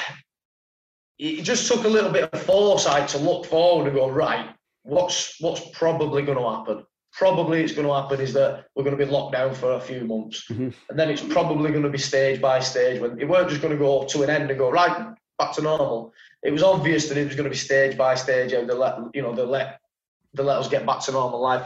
it 1.19 1.43
just 1.43 1.69
took 1.69 1.85
a 1.85 1.89
little 1.89 2.11
bit 2.11 2.31
of 2.33 2.43
foresight 2.43 3.09
to 3.09 3.19
look 3.19 3.47
forward 3.47 3.87
and 3.87 3.97
go 3.97 4.09
right. 4.11 4.51
What's 4.83 5.41
what's 5.41 5.63
probably 5.73 6.23
going 6.23 6.39
to 6.39 6.49
happen? 6.49 6.87
Probably 7.13 7.63
it's 7.63 7.73
going 7.73 7.87
to 7.87 7.95
happen 7.95 8.21
is 8.21 8.33
that 8.35 8.67
we're 8.75 8.83
going 8.85 8.97
to 8.97 9.05
be 9.05 9.11
locked 9.11 9.33
down 9.35 9.55
for 9.55 9.73
a 9.73 9.81
few 9.81 10.05
months, 10.05 10.45
Mhm. 10.51 10.75
and 10.91 10.99
then 10.99 11.09
it's 11.11 11.23
probably 11.23 11.71
going 11.71 11.85
to 11.85 11.89
be 11.89 11.99
stage 11.99 12.41
by 12.41 12.61
stage. 12.61 13.01
When 13.01 13.19
it 13.21 13.29
weren't 13.29 13.49
just 13.49 13.63
going 13.63 13.73
to 13.73 13.79
go 13.79 14.05
to 14.05 14.23
an 14.23 14.31
end 14.31 14.51
and 14.51 14.59
go 14.59 14.71
right 14.71 15.15
back 15.39 15.53
to 15.55 15.63
normal. 15.63 16.13
It 16.43 16.53
was 16.53 16.63
obvious 16.63 17.09
that 17.09 17.17
it 17.17 17.27
was 17.27 17.35
going 17.35 17.45
to 17.45 17.51
be 17.51 17.57
stage 17.57 17.97
by 17.97 18.15
stage. 18.15 18.53
How 18.53 18.65
they 18.65 18.75
let 18.75 18.99
you 19.15 19.23
know 19.23 19.35
they 19.35 19.43
let 19.43 19.81
they 20.35 20.43
let 20.43 20.59
us 20.59 20.69
get 20.69 20.85
back 20.85 21.01
to 21.01 21.13
normal 21.13 21.41
life. 21.41 21.63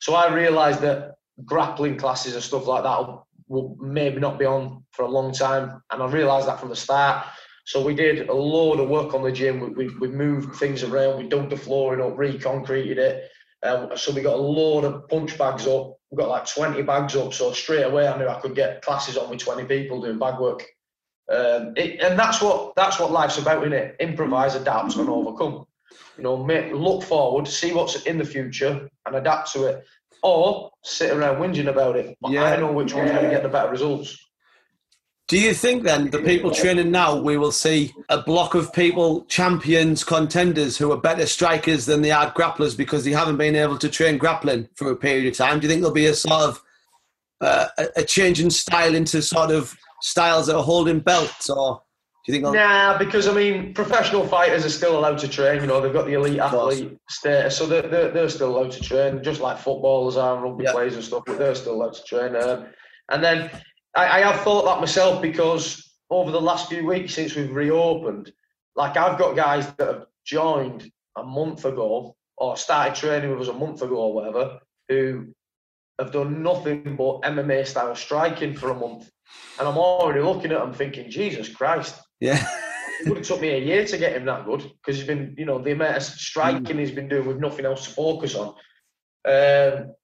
So 0.00 0.14
I 0.14 0.32
realised 0.32 0.80
that 0.82 1.14
grappling 1.44 1.96
classes 1.96 2.34
and 2.34 2.42
stuff 2.42 2.66
like 2.66 2.84
that 2.84 3.22
will, 3.48 3.76
maybe 3.80 4.20
not 4.20 4.38
be 4.38 4.44
on 4.44 4.84
for 4.92 5.02
a 5.04 5.08
long 5.08 5.32
time, 5.32 5.82
and 5.90 6.02
I 6.02 6.06
realised 6.06 6.48
that 6.48 6.60
from 6.60 6.68
the 6.68 6.76
start. 6.76 7.26
So 7.64 7.84
we 7.84 7.94
did 7.94 8.28
a 8.28 8.34
load 8.34 8.80
of 8.80 8.88
work 8.88 9.14
on 9.14 9.22
the 9.22 9.32
gym. 9.32 9.60
We, 9.60 9.86
we, 9.86 9.94
we 9.98 10.08
moved 10.08 10.56
things 10.56 10.82
around. 10.82 11.18
We 11.18 11.28
dug 11.28 11.50
the 11.50 11.56
flooring 11.56 12.00
up, 12.00 12.16
reconcreted 12.16 12.98
it. 12.98 13.30
Um, 13.62 13.90
so 13.96 14.12
we 14.12 14.22
got 14.22 14.34
a 14.34 14.42
load 14.42 14.84
of 14.84 15.08
punch 15.08 15.36
bags 15.36 15.66
up. 15.66 15.96
We 16.10 16.16
got 16.16 16.30
like 16.30 16.46
20 16.46 16.80
bags 16.82 17.14
up. 17.16 17.34
So 17.34 17.52
straight 17.52 17.82
away, 17.82 18.08
I 18.08 18.16
knew 18.16 18.28
I 18.28 18.40
could 18.40 18.54
get 18.54 18.82
classes 18.82 19.18
on 19.18 19.28
with 19.28 19.40
20 19.40 19.64
people 19.64 20.00
doing 20.00 20.18
bag 20.18 20.38
work. 20.40 20.64
Um, 21.30 21.74
it, 21.76 22.00
and 22.00 22.18
that's 22.18 22.40
what 22.40 22.74
that's 22.74 22.98
what 22.98 23.10
life's 23.10 23.36
about, 23.36 23.62
isn't 23.62 23.74
it? 23.74 23.96
Improvise, 24.00 24.54
adapt, 24.54 24.96
and 24.96 25.08
overcome. 25.10 25.66
You 26.16 26.24
know, 26.24 26.36
make, 26.44 26.72
look 26.72 27.02
forward, 27.04 27.46
see 27.46 27.72
what's 27.72 28.02
in 28.04 28.18
the 28.18 28.24
future, 28.24 28.88
and 29.06 29.16
adapt 29.16 29.52
to 29.52 29.66
it. 29.66 29.84
Or 30.22 30.70
sit 30.82 31.12
around 31.12 31.36
whinging 31.36 31.68
about 31.68 31.96
it. 31.96 32.16
But 32.20 32.32
Yeah. 32.32 32.44
I 32.44 32.56
know 32.56 32.72
which 32.72 32.92
one's 32.92 33.10
going 33.12 33.24
to 33.24 33.30
get 33.30 33.44
the 33.44 33.48
better 33.48 33.70
results. 33.70 34.18
do 35.28 35.38
you 35.38 35.52
think 35.52 35.82
then 35.82 36.10
the 36.10 36.22
people 36.22 36.50
training 36.50 36.90
now 36.90 37.20
we 37.20 37.36
will 37.36 37.52
see 37.52 37.92
a 38.08 38.20
block 38.22 38.54
of 38.54 38.72
people 38.72 39.24
champions 39.26 40.02
contenders 40.02 40.78
who 40.78 40.90
are 40.90 40.96
better 40.96 41.26
strikers 41.26 41.84
than 41.84 42.00
they 42.00 42.10
are 42.10 42.32
grapplers 42.32 42.74
because 42.74 43.04
they 43.04 43.10
haven't 43.12 43.36
been 43.36 43.54
able 43.54 43.76
to 43.76 43.90
train 43.90 44.16
grappling 44.16 44.66
for 44.74 44.90
a 44.90 44.96
period 44.96 45.26
of 45.30 45.36
time 45.36 45.60
do 45.60 45.66
you 45.66 45.70
think 45.70 45.82
there'll 45.82 45.94
be 45.94 46.06
a 46.06 46.14
sort 46.14 46.42
of 46.48 46.62
uh, 47.42 47.66
a, 47.76 47.86
a 47.96 48.04
change 48.04 48.40
in 48.40 48.50
style 48.50 48.94
into 48.94 49.20
sort 49.20 49.50
of 49.50 49.76
styles 50.00 50.46
that 50.46 50.56
are 50.56 50.62
holding 50.62 50.98
belts 50.98 51.50
or 51.50 51.82
do 52.28 52.34
you 52.34 52.40
think 52.42 52.44
they'll- 52.44 52.62
Nah, 52.62 52.98
because 52.98 53.26
I 53.26 53.32
mean, 53.32 53.72
professional 53.72 54.26
fighters 54.26 54.64
are 54.66 54.70
still 54.70 54.98
allowed 54.98 55.16
to 55.18 55.28
train. 55.28 55.62
You 55.62 55.66
know, 55.66 55.80
they've 55.80 55.92
got 55.92 56.04
the 56.04 56.12
elite 56.12 56.38
athlete 56.38 56.98
status, 57.08 57.56
so 57.56 57.64
they're, 57.66 57.82
they're, 57.88 58.10
they're 58.10 58.28
still 58.28 58.54
allowed 58.54 58.70
to 58.72 58.82
train, 58.82 59.22
just 59.22 59.40
like 59.40 59.56
footballers 59.58 60.18
are, 60.18 60.38
rugby 60.38 60.64
Yeah. 60.64 60.72
players 60.72 60.94
and 60.94 61.02
stuff. 61.02 61.22
But 61.26 61.38
they're 61.38 61.54
still 61.54 61.72
allowed 61.74 61.94
to 61.94 62.04
train. 62.04 62.36
Um, 62.36 62.66
and 63.08 63.24
then 63.24 63.50
I, 63.96 64.18
I 64.18 64.20
have 64.20 64.42
thought 64.42 64.66
that 64.66 64.78
myself 64.80 65.22
because 65.22 65.90
over 66.10 66.30
the 66.30 66.40
last 66.40 66.68
few 66.68 66.84
weeks 66.86 67.14
since 67.14 67.34
we've 67.34 67.50
reopened, 67.54 68.30
like 68.76 68.98
I've 68.98 69.18
got 69.18 69.34
guys 69.34 69.72
that 69.78 69.88
have 69.88 70.06
joined 70.26 70.90
a 71.16 71.22
month 71.22 71.64
ago 71.64 72.14
or 72.36 72.56
started 72.58 72.94
training 72.94 73.30
with 73.30 73.40
us 73.40 73.48
a 73.48 73.58
month 73.58 73.80
ago 73.80 73.96
or 73.96 74.12
whatever, 74.12 74.58
who 74.90 75.28
have 75.98 76.12
done 76.12 76.42
nothing 76.42 76.94
but 76.94 77.22
MMA 77.22 77.66
style 77.66 77.94
striking 77.96 78.54
for 78.54 78.70
a 78.70 78.74
month. 78.74 79.10
And 79.58 79.66
I'm 79.66 79.78
already 79.78 80.20
looking 80.20 80.52
at 80.52 80.60
them 80.60 80.72
thinking, 80.74 81.10
Jesus 81.10 81.48
Christ, 81.48 81.98
yeah 82.20 82.44
it 83.00 83.08
would 83.08 83.18
have 83.18 83.26
took 83.26 83.40
me 83.40 83.50
a 83.50 83.58
year 83.58 83.84
to 83.84 83.98
get 83.98 84.16
him 84.16 84.24
that 84.24 84.44
good 84.44 84.62
because 84.62 84.96
he's 84.96 85.06
been, 85.06 85.34
you 85.38 85.44
know, 85.44 85.58
the 85.58 85.72
amount 85.72 85.96
of 85.96 86.02
striking 86.02 86.78
he's 86.78 86.90
been 86.90 87.08
doing 87.08 87.26
with 87.26 87.38
nothing 87.38 87.64
else 87.64 87.84
to 87.84 87.90
focus 87.90 88.34
on. 88.34 88.48
Um, 89.24 89.94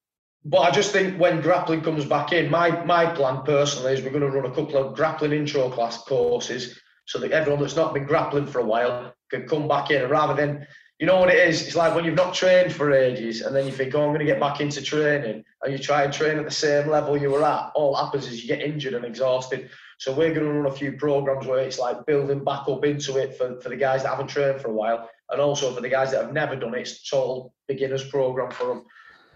but 0.45 0.59
I 0.59 0.71
just 0.71 0.91
think 0.91 1.19
when 1.19 1.41
grappling 1.41 1.81
comes 1.81 2.05
back 2.05 2.31
in, 2.31 2.51
my 2.51 2.83
my 2.85 3.05
plan 3.07 3.41
personally 3.43 3.93
is 3.93 4.01
we're 4.01 4.11
going 4.11 4.21
to 4.21 4.29
run 4.29 4.45
a 4.45 4.55
couple 4.55 4.77
of 4.77 4.95
grappling 4.95 5.33
intro 5.33 5.69
class 5.69 6.03
courses 6.03 6.79
so 7.05 7.19
that 7.19 7.31
everyone 7.31 7.61
that's 7.61 7.75
not 7.75 7.93
been 7.93 8.05
grappling 8.05 8.47
for 8.47 8.59
a 8.59 8.65
while 8.65 9.13
can 9.31 9.47
come 9.47 9.67
back 9.67 9.89
in, 9.89 10.03
and 10.03 10.11
rather 10.11 10.35
than 10.35 10.65
you 10.99 11.07
know 11.07 11.19
what 11.19 11.29
it 11.29 11.47
is? 11.47 11.65
It's 11.65 11.75
like 11.75 11.93
when 11.93 12.05
you've 12.05 12.15
not 12.15 12.33
trained 12.33 12.71
for 12.71 12.93
ages 12.93 13.41
and 13.41 13.53
then 13.53 13.65
you 13.65 13.71
think, 13.71 13.93
oh, 13.95 14.03
I'm 14.03 14.09
going 14.09 14.19
to 14.19 14.25
get 14.25 14.39
back 14.39 14.61
into 14.61 14.81
training 14.81 15.43
and 15.63 15.73
you 15.73 15.77
try 15.77 16.03
and 16.03 16.13
train 16.13 16.37
at 16.37 16.45
the 16.45 16.51
same 16.51 16.87
level 16.89 17.17
you 17.17 17.31
were 17.31 17.43
at. 17.43 17.71
All 17.75 17.93
happens 17.93 18.27
is 18.27 18.41
you 18.41 18.47
get 18.47 18.61
injured 18.61 18.93
and 18.93 19.03
exhausted. 19.03 19.69
So 19.97 20.11
we're 20.11 20.33
going 20.33 20.45
to 20.45 20.51
run 20.51 20.71
a 20.71 20.75
few 20.75 20.93
programs 20.93 21.47
where 21.47 21.59
it's 21.59 21.79
like 21.79 22.05
building 22.05 22.43
back 22.43 22.67
up 22.67 22.83
into 22.85 23.17
it 23.17 23.37
for, 23.37 23.59
for 23.61 23.69
the 23.69 23.75
guys 23.75 24.03
that 24.03 24.09
haven't 24.09 24.27
trained 24.27 24.61
for 24.61 24.69
a 24.69 24.73
while 24.73 25.09
and 25.29 25.41
also 25.41 25.73
for 25.73 25.81
the 25.81 25.89
guys 25.89 26.11
that 26.11 26.23
have 26.23 26.33
never 26.33 26.55
done 26.55 26.75
it. 26.75 26.81
It's 26.81 27.01
a 27.07 27.15
total 27.15 27.53
beginners 27.67 28.07
program 28.09 28.51
for 28.51 28.67
them. 28.67 28.85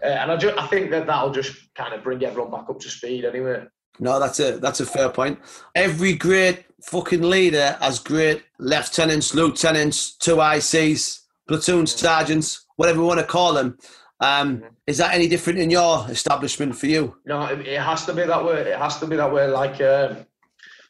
Uh, 0.02 0.06
and 0.06 0.32
I, 0.32 0.36
just, 0.36 0.58
I 0.58 0.66
think 0.66 0.90
that 0.90 1.06
that'll 1.06 1.30
just 1.30 1.74
kind 1.74 1.94
of 1.94 2.02
bring 2.02 2.24
everyone 2.24 2.50
back 2.50 2.68
up 2.68 2.80
to 2.80 2.88
speed 2.88 3.24
anyway. 3.24 3.64
No, 3.98 4.18
that's 4.18 4.40
a 4.40 4.52
that's 4.58 4.80
a 4.80 4.86
fair 4.86 5.10
point. 5.10 5.38
Every 5.74 6.14
great 6.14 6.64
fucking 6.82 7.22
leader 7.22 7.76
has 7.80 7.98
great 7.98 8.44
lieutenants, 8.58 9.34
lieutenants, 9.34 10.16
two 10.16 10.36
ICs, 10.36 11.20
platoon 11.46 11.86
sergeants, 11.86 12.64
whatever 12.76 13.00
you 13.00 13.04
want 13.04 13.20
to 13.20 13.26
call 13.26 13.52
them. 13.52 13.76
Um, 14.20 14.58
mm-hmm. 14.58 14.66
is 14.86 14.98
that 14.98 15.14
any 15.14 15.28
different 15.28 15.58
in 15.58 15.70
your 15.70 16.06
establishment 16.08 16.76
for 16.76 16.86
you? 16.86 17.16
No, 17.26 17.44
it, 17.46 17.66
it 17.66 17.80
has 17.80 18.06
to 18.06 18.14
be 18.14 18.24
that 18.24 18.44
way. 18.44 18.60
It 18.60 18.78
has 18.78 18.98
to 19.00 19.06
be 19.06 19.16
that 19.16 19.32
way. 19.32 19.46
Like, 19.48 19.80
um, 19.80 20.26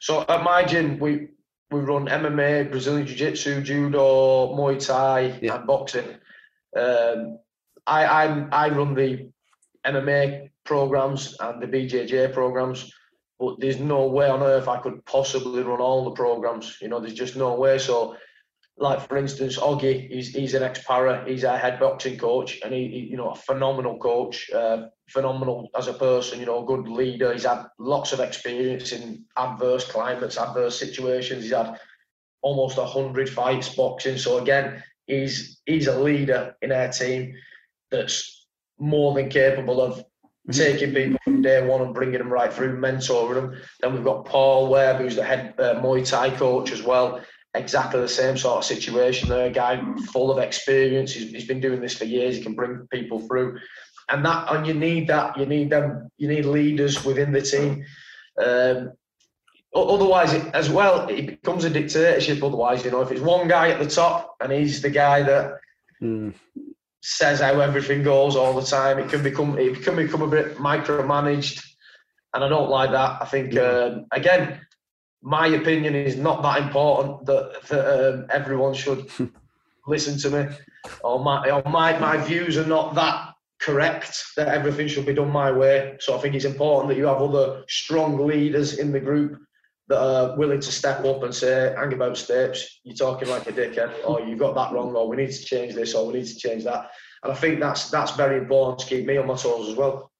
so 0.00 0.24
at 0.28 0.42
my 0.42 0.64
gym, 0.64 0.98
we 0.98 1.28
we 1.70 1.80
run 1.80 2.06
MMA, 2.06 2.70
Brazilian 2.70 3.06
Jiu 3.06 3.16
Jitsu, 3.16 3.62
Judo, 3.62 4.56
Muay 4.56 4.84
Thai, 4.84 5.38
yeah. 5.40 5.56
and 5.56 5.66
boxing. 5.66 6.08
Um, 6.76 7.38
I, 7.86 8.04
I 8.04 8.48
I 8.50 8.68
run 8.70 8.94
the 8.94 9.30
MMA 9.86 10.50
programs 10.64 11.36
and 11.38 11.62
the 11.62 11.66
BJJ 11.66 12.32
programs, 12.32 12.92
but 13.38 13.60
there's 13.60 13.78
no 13.78 14.06
way 14.06 14.28
on 14.28 14.42
earth 14.42 14.68
I 14.68 14.78
could 14.78 15.04
possibly 15.04 15.62
run 15.62 15.80
all 15.80 16.04
the 16.04 16.12
programs. 16.12 16.78
You 16.80 16.88
know, 16.88 16.98
there's 16.98 17.14
just 17.14 17.36
no 17.36 17.54
way. 17.54 17.78
So 17.78 18.16
like 18.80 19.06
for 19.06 19.18
instance, 19.18 19.58
Oggy, 19.58 20.10
he's, 20.10 20.34
he's 20.34 20.54
an 20.54 20.62
ex-para, 20.62 21.24
he's 21.26 21.44
our 21.44 21.58
head 21.58 21.78
boxing 21.78 22.18
coach, 22.18 22.58
and 22.64 22.72
he, 22.72 22.88
he 22.88 22.98
you 23.10 23.16
know, 23.16 23.30
a 23.30 23.34
phenomenal 23.34 23.98
coach, 23.98 24.50
uh, 24.50 24.86
phenomenal 25.10 25.68
as 25.76 25.88
a 25.88 25.92
person, 25.92 26.40
you 26.40 26.46
know, 26.46 26.62
a 26.62 26.66
good 26.66 26.88
leader. 26.88 27.32
He's 27.32 27.44
had 27.44 27.66
lots 27.78 28.12
of 28.12 28.20
experience 28.20 28.92
in 28.92 29.24
adverse 29.36 29.90
climates, 29.90 30.38
adverse 30.38 30.78
situations. 30.78 31.44
He's 31.44 31.52
had 31.52 31.78
almost 32.42 32.78
a 32.78 32.84
hundred 32.84 33.28
fights 33.28 33.74
boxing. 33.74 34.18
So 34.18 34.38
again, 34.38 34.82
he's 35.06 35.60
he's 35.66 35.86
a 35.86 35.98
leader 35.98 36.54
in 36.62 36.72
our 36.72 36.88
team 36.88 37.34
that's 37.90 38.46
more 38.78 39.14
than 39.14 39.28
capable 39.28 39.80
of 39.80 39.98
mm-hmm. 39.98 40.52
taking 40.52 40.94
people 40.94 41.18
from 41.24 41.42
day 41.42 41.66
one 41.66 41.82
and 41.82 41.94
bringing 41.94 42.18
them 42.18 42.32
right 42.32 42.52
through, 42.52 42.80
mentoring 42.80 43.34
them. 43.34 43.60
Then 43.80 43.94
we've 43.94 44.04
got 44.04 44.24
Paul 44.24 44.68
Webb, 44.68 45.00
who's 45.00 45.16
the 45.16 45.24
head 45.24 45.54
uh, 45.58 45.80
Muay 45.80 46.08
Thai 46.08 46.30
coach 46.30 46.72
as 46.72 46.82
well 46.82 47.20
exactly 47.54 48.00
the 48.00 48.08
same 48.08 48.36
sort 48.36 48.58
of 48.58 48.64
situation 48.64 49.28
there. 49.28 49.46
A 49.46 49.50
guy 49.50 49.82
full 50.12 50.30
of 50.30 50.38
experience. 50.38 51.12
He's, 51.12 51.30
he's 51.30 51.46
been 51.46 51.60
doing 51.60 51.80
this 51.80 51.96
for 51.96 52.04
years. 52.04 52.36
He 52.36 52.42
can 52.42 52.54
bring 52.54 52.86
people 52.92 53.26
through, 53.26 53.58
and 54.10 54.24
that 54.24 54.52
and 54.52 54.66
you 54.66 54.74
need 54.74 55.08
that. 55.08 55.38
You 55.38 55.46
need 55.46 55.70
them. 55.70 56.10
You 56.18 56.28
need 56.28 56.44
leaders 56.44 57.04
within 57.04 57.32
the 57.32 57.42
team. 57.42 57.84
Um, 58.42 58.92
otherwise, 59.74 60.32
it, 60.32 60.46
as 60.54 60.68
well, 60.70 61.08
it 61.08 61.26
becomes 61.26 61.64
a 61.64 61.70
dictatorship. 61.70 62.42
Otherwise, 62.42 62.84
you 62.84 62.90
know, 62.90 63.02
if 63.02 63.10
it's 63.10 63.20
one 63.20 63.48
guy 63.48 63.70
at 63.70 63.78
the 63.78 63.88
top 63.88 64.36
and 64.40 64.52
he's 64.52 64.82
the 64.82 64.90
guy 64.90 65.22
that 65.22 65.54
mm. 66.02 66.34
says 67.02 67.40
how 67.40 67.60
everything 67.60 68.02
goes 68.02 68.36
all 68.36 68.58
the 68.58 68.66
time, 68.66 68.98
it 68.98 69.08
can 69.08 69.22
become 69.22 69.58
it 69.58 69.82
can 69.82 69.96
become 69.96 70.22
a 70.22 70.28
bit 70.28 70.56
micromanaged, 70.56 71.64
and 72.34 72.44
I 72.44 72.48
don't 72.48 72.70
like 72.70 72.90
that. 72.90 73.22
I 73.22 73.26
think 73.26 73.56
um, 73.56 74.06
again 74.12 74.60
my 75.22 75.48
opinion 75.48 75.94
is 75.94 76.16
not 76.16 76.42
that 76.42 76.62
important 76.62 77.26
that, 77.26 77.62
that 77.68 78.14
um, 78.14 78.26
everyone 78.30 78.74
should 78.74 79.10
listen 79.86 80.18
to 80.18 80.30
me 80.30 80.54
or 81.02 81.22
my 81.22 81.50
or 81.50 81.62
my 81.70 81.98
my 81.98 82.16
views 82.16 82.56
are 82.56 82.66
not 82.66 82.94
that 82.94 83.29
correct 83.60 84.24
that 84.36 84.48
everything 84.48 84.88
should 84.88 85.06
be 85.06 85.14
done 85.14 85.30
my 85.30 85.50
way. 85.52 85.96
So 86.00 86.16
i 86.16 86.20
think 86.20 86.34
it's 86.34 86.44
important 86.44 86.88
that 86.88 86.96
you 86.96 87.06
have 87.06 87.22
other 87.22 87.62
strong 87.68 88.26
leaders 88.26 88.78
in 88.78 88.92
the 88.92 89.00
group 89.00 89.38
that 89.88 90.00
are 90.00 90.36
willing 90.36 90.60
to 90.60 90.72
step 90.72 91.04
up 91.04 91.22
and 91.24 91.34
say 91.34 91.74
hang 91.76 91.92
about 91.92 92.16
steps 92.16 92.80
you're 92.84 92.94
talking 92.94 93.28
like 93.28 93.46
a 93.48 93.52
dickhead. 93.52 93.92
Or 94.06 94.20
you've 94.20 94.38
got 94.38 94.54
that 94.54 94.72
wrong 94.72 94.94
or 94.94 95.08
we 95.08 95.16
need 95.16 95.32
to 95.32 95.44
change 95.44 95.74
this 95.74 95.94
or 95.94 96.06
we 96.06 96.14
need 96.14 96.26
to 96.26 96.38
change 96.38 96.64
that. 96.64 96.90
And 97.22 97.32
i 97.32 97.34
think 97.34 97.60
that's 97.60 97.90
that's 97.90 98.12
very 98.12 98.38
important 98.38 98.78
to 98.80 98.86
keep 98.86 99.06
me 99.06 99.16
on 99.18 99.26
my 99.26 99.36
toes 99.36 99.68
as 99.68 99.76
well. 99.76 100.10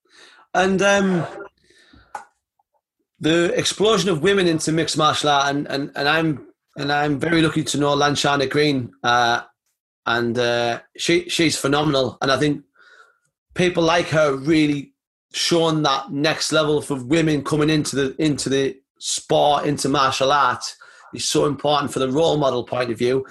And 0.54 0.82
um 0.82 1.26
the 3.20 3.52
explosion 3.56 4.08
of 4.08 4.22
women 4.22 4.46
into 4.46 4.72
mixed 4.72 4.96
martial 4.96 5.28
art, 5.28 5.54
and, 5.54 5.66
and, 5.68 5.92
and 5.94 6.08
I'm 6.08 6.46
and 6.76 6.90
I'm 6.90 7.18
very 7.18 7.42
lucky 7.42 7.62
to 7.64 7.78
know 7.78 7.94
Lanshana 7.94 8.48
Green, 8.48 8.92
uh, 9.02 9.42
and 10.06 10.38
uh, 10.38 10.80
she 10.96 11.28
she's 11.28 11.58
phenomenal, 11.58 12.16
and 12.22 12.32
I 12.32 12.38
think 12.38 12.64
people 13.60 13.82
like 13.82 14.08
her 14.08 14.34
really 14.34 14.94
showing 15.34 15.82
that 15.82 16.10
next 16.10 16.50
level 16.50 16.80
for 16.80 16.94
women 16.94 17.44
coming 17.44 17.68
into 17.68 17.94
the 17.94 18.16
into 18.18 18.48
the 18.48 18.74
sport, 18.98 19.66
into 19.66 19.86
martial 19.86 20.32
art 20.32 20.64
is 21.12 21.28
so 21.28 21.44
important 21.44 21.92
for 21.92 21.98
the 21.98 22.10
role 22.10 22.38
model 22.38 22.64
point 22.64 22.90
of 22.90 22.96
view. 22.96 23.26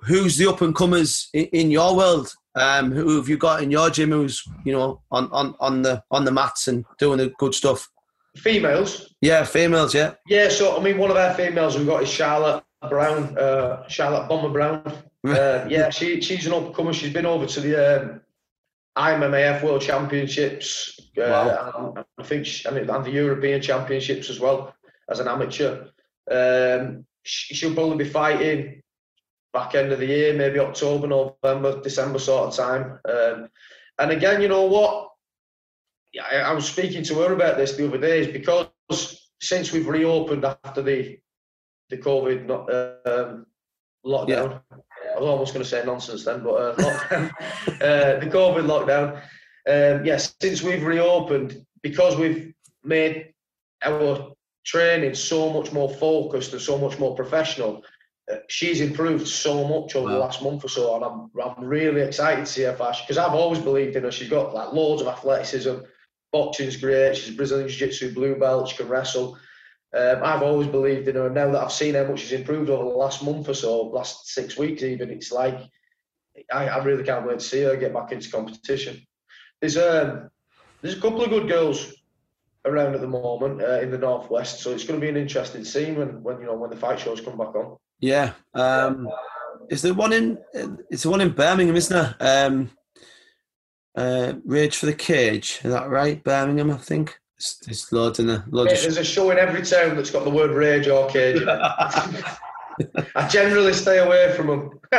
Who's 0.00 0.38
the 0.38 0.48
up 0.48 0.62
and 0.62 0.74
comers 0.74 1.28
in, 1.34 1.44
in, 1.46 1.70
your 1.70 1.94
world? 1.94 2.32
Um, 2.54 2.90
who 2.90 3.16
have 3.16 3.28
you 3.28 3.36
got 3.36 3.62
in 3.62 3.70
your 3.70 3.90
gym? 3.90 4.10
Who's 4.10 4.42
you 4.64 4.72
know 4.72 5.02
on, 5.10 5.30
on, 5.32 5.54
on 5.60 5.82
the 5.82 6.02
on 6.10 6.24
the 6.24 6.32
mats 6.32 6.66
and 6.66 6.86
doing 6.98 7.18
the 7.18 7.28
good 7.38 7.54
stuff? 7.54 7.90
Females? 8.38 9.14
Yeah, 9.20 9.44
females, 9.44 9.94
yeah. 9.94 10.14
Yeah, 10.26 10.48
so 10.48 10.78
I 10.78 10.82
mean, 10.82 10.96
one 10.96 11.10
of 11.10 11.18
our 11.18 11.34
females 11.34 11.76
we've 11.76 11.86
got 11.86 12.02
is 12.02 12.08
Charlotte 12.08 12.64
Brown, 12.88 13.36
uh, 13.36 13.86
Charlotte 13.88 14.28
Bomber 14.28 14.48
Brown. 14.50 14.94
Uh, 15.26 15.66
yeah, 15.68 15.90
she 15.90 16.20
she's 16.20 16.46
an 16.46 16.52
upcomer. 16.52 16.94
She's 16.94 17.12
been 17.12 17.26
over 17.26 17.46
to 17.46 17.60
the 17.60 17.74
um, 17.74 18.20
IMMAF 18.96 19.62
World 19.62 19.82
Championships. 19.82 20.98
Uh, 21.16 21.22
wow. 21.22 21.94
and 21.96 22.04
I 22.18 22.22
think 22.22 22.46
she, 22.46 22.68
I 22.68 22.72
mean, 22.72 22.88
and 22.88 23.04
the 23.04 23.10
European 23.10 23.60
Championships 23.62 24.30
as 24.30 24.40
well 24.40 24.74
as 25.10 25.20
an 25.20 25.28
amateur. 25.28 25.88
Um, 26.30 27.06
she, 27.22 27.66
will 27.66 27.74
probably 27.74 28.04
be 28.04 28.10
fighting 28.10 28.82
back 29.52 29.74
end 29.74 29.92
of 29.92 29.98
the 29.98 30.06
year, 30.06 30.34
maybe 30.34 30.58
October, 30.58 31.06
November, 31.06 31.80
December 31.82 32.18
sort 32.18 32.48
of 32.48 32.56
time. 32.56 32.98
Um, 33.08 33.48
and 33.98 34.10
again, 34.10 34.42
you 34.42 34.48
know 34.48 34.64
what? 34.64 35.10
I, 36.22 36.36
I 36.36 36.52
was 36.52 36.66
speaking 36.66 37.02
to 37.04 37.14
her 37.20 37.32
about 37.32 37.56
this 37.56 37.76
the 37.76 37.86
other 37.86 37.98
day, 37.98 38.20
is 38.20 38.28
because 38.28 38.68
since 39.40 39.72
we've 39.72 39.88
reopened 39.88 40.44
after 40.44 40.82
the 40.82 41.18
the 41.88 41.98
COVID 41.98 42.50
um, 42.50 43.46
lockdown, 44.04 44.60
yeah. 44.70 44.76
I 45.16 45.20
was 45.20 45.28
almost 45.28 45.54
going 45.54 45.64
to 45.64 45.68
say 45.68 45.82
nonsense 45.84 46.24
then, 46.24 46.42
but 46.42 46.54
uh, 46.54 46.74
lockdown, 46.76 47.30
uh, 47.68 48.20
the 48.20 48.30
COVID 48.30 48.66
lockdown. 48.66 49.16
Um, 49.68 50.04
yes, 50.04 50.34
since 50.40 50.62
we've 50.62 50.84
reopened, 50.84 51.64
because 51.82 52.16
we've 52.16 52.52
made 52.84 53.32
our 53.82 54.32
training 54.64 55.14
so 55.14 55.52
much 55.52 55.72
more 55.72 55.92
focused 55.94 56.52
and 56.52 56.60
so 56.60 56.78
much 56.78 56.98
more 56.98 57.16
professional, 57.16 57.82
uh, 58.30 58.36
she's 58.48 58.80
improved 58.80 59.26
so 59.26 59.66
much 59.66 59.96
over 59.96 60.06
wow. 60.06 60.12
the 60.12 60.18
last 60.18 60.42
month 60.42 60.64
or 60.64 60.68
so, 60.68 60.96
and 60.96 61.04
I'm 61.04 61.30
I'm 61.42 61.64
really 61.64 62.02
excited 62.02 62.44
to 62.44 62.52
see 62.52 62.62
her 62.62 62.76
fast 62.76 63.02
because 63.04 63.18
I've 63.18 63.34
always 63.34 63.60
believed 63.60 63.96
in 63.96 64.04
her. 64.04 64.12
She's 64.12 64.28
got 64.28 64.54
like 64.54 64.72
loads 64.72 65.00
of 65.00 65.08
athleticism 65.08 65.76
boxing's 66.32 66.76
great. 66.76 67.16
She's 67.16 67.34
Brazilian 67.34 67.68
Jiu-Jitsu 67.68 68.14
blue 68.14 68.36
belt. 68.36 68.68
She 68.68 68.76
can 68.76 68.88
wrestle. 68.88 69.38
Um, 69.96 70.22
I've 70.22 70.42
always 70.42 70.66
believed 70.66 71.08
in 71.08 71.14
her. 71.16 71.30
Now 71.30 71.50
that 71.50 71.62
I've 71.62 71.72
seen 71.72 71.94
how 71.94 72.04
much 72.04 72.20
she's 72.20 72.32
improved 72.32 72.68
over 72.68 72.84
the 72.84 72.96
last 72.96 73.22
month 73.22 73.48
or 73.48 73.54
so, 73.54 73.82
last 73.82 74.28
six 74.28 74.58
weeks 74.58 74.82
even, 74.82 75.10
it's 75.10 75.32
like 75.32 75.58
I, 76.52 76.68
I 76.68 76.84
really 76.84 77.02
can't 77.02 77.26
wait 77.26 77.38
to 77.38 77.44
see 77.44 77.62
her 77.62 77.76
get 77.76 77.94
back 77.94 78.12
into 78.12 78.30
competition. 78.30 79.00
There's 79.60 79.78
um, 79.78 80.28
there's 80.82 80.98
a 80.98 81.00
couple 81.00 81.22
of 81.22 81.30
good 81.30 81.48
girls 81.48 81.94
around 82.66 82.94
at 82.94 83.00
the 83.00 83.08
moment 83.08 83.62
uh, 83.62 83.80
in 83.80 83.90
the 83.90 83.98
northwest, 83.98 84.60
so 84.60 84.72
it's 84.72 84.84
going 84.84 85.00
to 85.00 85.04
be 85.04 85.08
an 85.08 85.16
interesting 85.16 85.64
scene 85.64 85.96
when, 85.96 86.22
when 86.22 86.40
you 86.40 86.46
know 86.46 86.54
when 86.56 86.70
the 86.70 86.76
fight 86.76 87.00
shows 87.00 87.22
come 87.22 87.38
back 87.38 87.54
on. 87.54 87.76
Yeah, 88.00 88.32
um, 88.52 89.08
is 89.70 89.80
there 89.80 89.94
one 89.94 90.12
in? 90.12 90.38
It's 90.90 91.04
the 91.04 91.10
one 91.10 91.22
in 91.22 91.30
Birmingham, 91.30 91.76
isn't 91.76 91.96
there? 91.96 92.46
Um, 92.46 92.70
uh, 93.96 94.34
Rage 94.44 94.76
for 94.76 94.86
the 94.86 94.94
Cage. 94.94 95.60
Is 95.64 95.72
that 95.72 95.88
right? 95.88 96.22
Birmingham, 96.22 96.70
I 96.70 96.76
think. 96.76 97.18
There's 97.64 97.92
loads 97.92 98.18
in 98.18 98.28
there. 98.28 98.44
Loads 98.50 98.82
there's 98.82 98.96
a 98.96 99.04
show 99.04 99.30
in 99.30 99.38
every 99.38 99.62
town 99.62 99.94
that's 99.94 100.10
got 100.10 100.24
the 100.24 100.30
word 100.30 100.52
rage 100.52 100.88
or 100.88 101.08
cage. 101.08 101.42
I 101.46 103.28
generally 103.28 103.74
stay 103.74 103.98
away 103.98 104.34
from 104.34 104.46
them. 104.46 104.80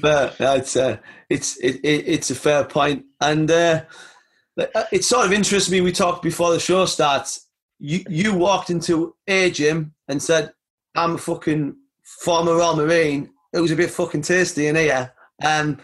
but 0.00 0.36
that's 0.38 0.76
uh, 0.76 0.98
it's 1.30 1.56
it, 1.58 1.76
it, 1.82 2.04
it's 2.06 2.30
a 2.30 2.34
fair 2.34 2.64
point. 2.64 3.00
point, 3.00 3.06
and 3.20 3.50
uh, 3.50 3.82
it 4.92 5.04
sort 5.04 5.26
of 5.26 5.32
interests 5.32 5.70
me. 5.70 5.80
We 5.80 5.92
talked 5.92 6.22
before 6.22 6.52
the 6.52 6.60
show 6.60 6.84
starts. 6.84 7.48
You 7.78 8.04
you 8.08 8.34
walked 8.34 8.68
into 8.70 9.14
a 9.26 9.50
gym 9.50 9.94
and 10.08 10.22
said, 10.22 10.52
"I'm 10.94 11.14
a 11.14 11.18
fucking 11.18 11.76
former 12.20 12.56
Royal 12.56 12.76
Marine. 12.76 13.30
It 13.52 13.60
was 13.60 13.70
a 13.70 13.76
bit 13.76 13.90
fucking 13.90 14.22
tasty 14.22 14.66
in 14.66 14.76
here." 14.76 15.12
Um, 15.42 15.78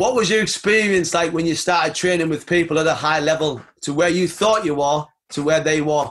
what 0.00 0.14
was 0.14 0.30
your 0.30 0.40
experience 0.40 1.12
like 1.12 1.30
when 1.34 1.44
you 1.44 1.54
started 1.54 1.94
training 1.94 2.30
with 2.30 2.46
people 2.46 2.78
at 2.78 2.86
a 2.86 2.94
high 2.94 3.20
level 3.20 3.60
to 3.82 3.92
where 3.92 4.08
you 4.08 4.26
thought 4.26 4.64
you 4.64 4.74
were 4.74 5.04
to 5.28 5.42
where 5.42 5.60
they 5.60 5.82
were? 5.82 6.10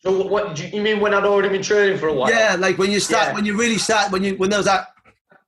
So 0.00 0.26
what 0.26 0.56
do 0.56 0.66
you 0.66 0.82
mean 0.82 0.98
when 0.98 1.14
I'd 1.14 1.22
already 1.22 1.50
been 1.50 1.62
training 1.62 1.98
for 1.98 2.08
a 2.08 2.12
while? 2.12 2.28
Yeah, 2.28 2.56
like 2.58 2.78
when 2.78 2.90
you 2.90 2.98
start, 2.98 3.28
Yeah. 3.28 3.34
when 3.34 3.44
you 3.44 3.56
really 3.56 3.78
start, 3.78 4.10
when 4.10 4.24
you 4.24 4.34
when 4.34 4.50
there 4.50 4.58
was 4.58 4.66
that 4.66 4.88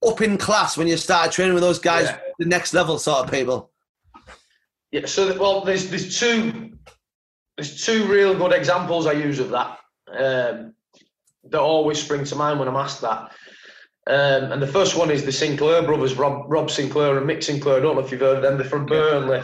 up 0.07 0.21
in 0.21 0.39
class, 0.39 0.77
when 0.77 0.87
you 0.87 0.97
started 0.97 1.33
training 1.33 1.55
with 1.55 1.65
those 1.65 1.81
guys, 1.81 2.07
Yeah. 2.07 2.21
the 2.39 2.47
next 2.47 2.73
level 2.75 2.97
sort 3.01 3.25
of 3.25 3.31
people. 3.33 3.73
Yeah, 4.93 5.07
so 5.07 5.37
well, 5.41 5.63
there's 5.63 5.91
there's 5.91 6.17
two 6.21 6.79
there's 7.57 7.85
two 7.85 8.07
real 8.07 8.33
good 8.37 8.53
examples 8.53 9.07
I 9.07 9.13
use 9.15 9.41
of 9.41 9.51
that 9.51 9.79
um, 10.13 10.75
that 11.51 11.61
always 11.61 12.01
spring 12.01 12.23
to 12.25 12.37
mind 12.37 12.61
when 12.61 12.69
I'm 12.69 12.77
asked 12.77 13.01
that. 13.01 13.33
Um, 14.07 14.53
and 14.53 14.61
the 14.63 14.67
first 14.67 14.97
one 14.97 15.11
is 15.11 15.25
the 15.25 15.33
Sinclair 15.33 15.83
brothers, 15.83 16.15
Rob 16.15 16.45
Rob 16.47 16.71
Sinclair 16.71 17.17
and 17.17 17.27
Mick 17.29 17.43
Sinclair. 17.43 17.79
I 17.79 17.81
don't 17.81 17.97
know 17.97 18.03
if 18.03 18.11
you've 18.13 18.21
heard 18.21 18.37
of 18.37 18.43
them. 18.43 18.59
They're 18.59 18.69
from 18.69 18.85
Burnley. 18.87 19.43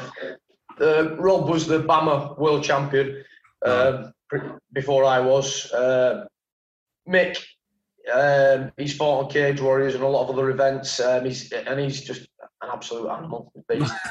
Uh, 0.81 1.17
Rob 1.17 1.49
was 1.49 1.67
the 1.67 1.83
BAMMA 1.83 2.39
world 2.39 2.63
champion 2.65 3.25
um, 3.65 4.13
before 4.73 5.05
I 5.05 5.21
was. 5.21 5.73
Um 5.73 6.27
Mick, 7.09 7.39
um, 8.13 8.71
he's 8.77 8.95
fought 8.95 9.25
on 9.25 9.31
Cage 9.31 9.61
Warriors 9.61 9.95
and 9.95 10.05
a 10.05 10.07
lot 10.07 10.29
of 10.29 10.31
other 10.37 10.51
events. 10.51 11.01
Um, 11.01 11.25
he's 11.25 11.51
and 11.53 11.81
he's 11.81 12.03
just 12.03 12.29
an 12.63 12.69
absolute 12.73 13.09
animal. 13.09 13.53
beast. 13.69 13.95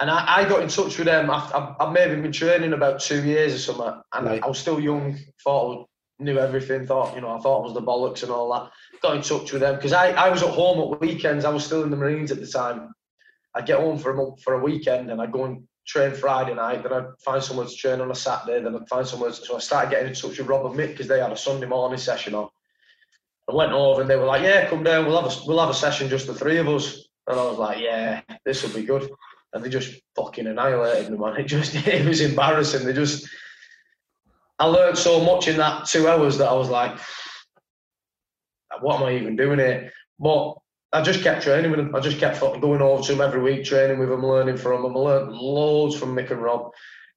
And 0.00 0.10
I, 0.10 0.38
I 0.38 0.48
got 0.48 0.62
in 0.62 0.68
touch 0.68 0.96
with 0.96 1.06
them. 1.06 1.28
After, 1.28 1.54
I've, 1.54 1.76
I've 1.78 1.92
maybe 1.92 2.20
been 2.20 2.32
training 2.32 2.72
about 2.72 2.98
two 2.98 3.22
years 3.22 3.54
or 3.54 3.58
something, 3.58 4.02
and 4.14 4.26
Right. 4.26 4.42
I 4.42 4.48
was 4.48 4.58
still 4.58 4.80
young. 4.80 5.18
Thought 5.44 5.86
I 6.18 6.24
knew 6.24 6.38
everything. 6.38 6.86
Thought 6.86 7.14
you 7.14 7.20
know, 7.20 7.28
I 7.30 7.38
thought 7.40 7.60
I 7.60 7.64
was 7.64 7.74
the 7.74 7.82
bollocks 7.82 8.22
and 8.22 8.32
all 8.32 8.50
that. 8.54 8.70
Got 9.02 9.16
in 9.16 9.22
touch 9.22 9.52
with 9.52 9.62
them 9.62 9.74
because 9.74 9.92
I, 9.92 10.12
I 10.12 10.28
was 10.28 10.42
at 10.42 10.50
home 10.50 10.94
at 10.94 11.00
weekends. 11.00 11.44
I 11.44 11.50
was 11.50 11.64
still 11.64 11.82
in 11.82 11.90
the 11.90 11.96
Marines 11.96 12.30
at 12.30 12.40
the 12.40 12.46
time. 12.46 12.92
I'd 13.54 13.66
get 13.66 13.80
home 13.80 13.98
for 13.98 14.10
a 14.10 14.14
month, 14.14 14.42
for 14.42 14.54
a 14.54 14.62
weekend, 14.62 15.10
and 15.10 15.20
I'd 15.20 15.32
go 15.32 15.44
and 15.44 15.64
train 15.86 16.14
Friday 16.14 16.54
night. 16.54 16.82
Then 16.82 16.92
I'd 16.92 17.18
find 17.24 17.42
somewhere 17.42 17.66
to 17.66 17.74
train 17.74 18.00
on 18.00 18.10
a 18.10 18.14
Saturday. 18.14 18.62
Then 18.62 18.76
I'd 18.76 18.88
find. 18.88 19.06
To, 19.06 19.32
so 19.32 19.56
I 19.56 19.58
started 19.58 19.90
getting 19.90 20.08
in 20.08 20.14
touch 20.14 20.38
with 20.38 20.46
Rob 20.46 20.66
and 20.66 20.74
Mick 20.76 20.88
because 20.88 21.08
they 21.08 21.20
had 21.20 21.32
a 21.32 21.36
Sunday 21.36 21.66
morning 21.66 21.98
session 21.98 22.34
on. 22.34 22.48
I 23.50 23.54
went 23.54 23.72
over 23.72 24.00
and 24.00 24.08
they 24.08 24.16
were 24.16 24.24
like, 24.24 24.42
"Yeah, 24.42 24.68
come 24.68 24.84
down. 24.84 25.06
We'll 25.06 25.20
have 25.20 25.30
a 25.30 25.36
we'll 25.46 25.58
have 25.60 25.70
a 25.70 25.74
session 25.74 26.08
just 26.08 26.26
the 26.26 26.34
three 26.34 26.58
of 26.58 26.68
us." 26.68 27.08
And 27.26 27.38
I 27.38 27.44
was 27.44 27.58
like, 27.58 27.80
"Yeah, 27.80 28.20
this 28.44 28.62
will 28.62 28.74
be 28.78 28.86
good." 28.86 29.10
And 29.52 29.62
they 29.62 29.68
just 29.68 30.00
fucking 30.16 30.46
annihilated 30.46 31.10
me, 31.10 31.18
man. 31.18 31.34
It 31.38 31.44
just 31.44 31.74
it 31.74 32.06
was 32.06 32.20
embarrassing. 32.20 32.86
They 32.86 32.92
just 32.92 33.28
I 34.58 34.66
learned 34.66 34.96
so 34.96 35.24
much 35.24 35.48
in 35.48 35.56
that 35.56 35.86
two 35.86 36.08
hours 36.08 36.38
that 36.38 36.48
I 36.48 36.54
was 36.54 36.70
like, 36.70 36.96
"What 38.80 39.00
am 39.00 39.06
I 39.06 39.14
even 39.16 39.36
doing 39.36 39.58
here?" 39.58 39.92
But 40.18 40.54
I 40.92 41.00
just 41.02 41.22
kept 41.22 41.42
training 41.42 41.70
with 41.70 41.78
them. 41.78 41.94
I 41.94 42.00
just 42.00 42.18
kept 42.18 42.40
going 42.40 42.82
over 42.82 43.02
to 43.02 43.12
them 43.12 43.20
every 43.20 43.40
week, 43.40 43.64
training 43.64 43.98
with 43.98 44.10
them, 44.10 44.24
learning 44.24 44.58
from 44.58 44.82
them. 44.82 44.96
I 44.96 45.00
learned 45.00 45.32
loads 45.32 45.96
from 45.96 46.14
Mick 46.14 46.30
and 46.30 46.42
Rob. 46.42 46.70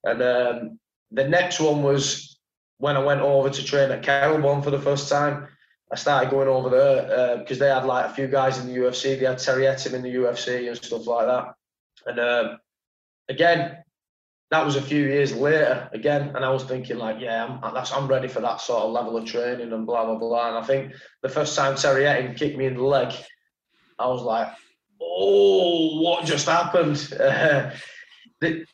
And 0.04 0.22
um, 0.22 0.80
the 1.12 1.28
next 1.28 1.60
one 1.60 1.84
was 1.84 2.40
when 2.78 2.96
I 2.96 3.04
went 3.04 3.22
over 3.22 3.50
to 3.50 3.64
train 3.64 3.92
at 3.92 4.04
Kaobon 4.04 4.64
for 4.64 4.72
the 4.72 4.80
first 4.80 5.10
time. 5.10 5.48
I 5.92 5.96
started 5.96 6.32
going 6.32 6.48
over 6.48 6.70
there 6.70 7.38
because 7.38 7.60
they 7.60 7.68
had 7.68 7.86
like 7.86 8.06
a 8.06 8.14
few 8.14 8.28
guys 8.28 8.60
in 8.60 8.68
the 8.68 8.78
UFC. 8.80 9.20
They 9.20 9.26
had 9.26 9.38
Terry 9.38 9.64
Etim 9.64 9.94
in 9.94 10.02
the 10.02 10.16
UFC 10.16 10.68
and 10.68 10.78
stuff 10.78 11.06
like 11.06 11.28
that. 11.28 11.54
And 12.08 12.20
um, 12.20 12.58
again, 13.30 13.84
that 14.56 14.66
was 14.66 14.78
a 14.78 14.82
few 14.82 15.04
years 15.04 15.36
later 15.36 15.90
again, 15.92 16.32
and 16.34 16.46
I 16.46 16.50
was 16.50 16.64
thinking 16.64 16.98
like, 16.98 17.18
yeah, 17.20 17.60
I'm, 17.62 17.74
that's 17.74 17.92
I'm 17.92 18.08
ready 18.08 18.30
for 18.30 18.40
that 18.40 18.62
sort 18.62 18.84
of 18.84 18.92
level 18.92 19.18
of 19.18 19.26
training 19.26 19.74
and 19.74 19.86
blah 19.86 20.06
blah 20.06 20.16
blah. 20.16 20.48
And 20.48 20.58
I 20.58 20.66
think 20.66 20.94
the 21.22 21.28
first 21.28 21.58
time 21.58 21.76
Terry 21.76 22.04
Etim 22.04 22.38
kicked 22.38 22.58
me 22.58 22.66
in 22.66 22.76
the 22.76 22.84
leg, 22.84 23.14
I 24.00 24.08
was 24.08 24.22
like, 24.22 24.48
oh, 25.02 26.02
what 26.02 26.24
just 26.26 26.48
happened? 26.48 27.14
Uh, 27.20 27.72
the, 28.40 28.66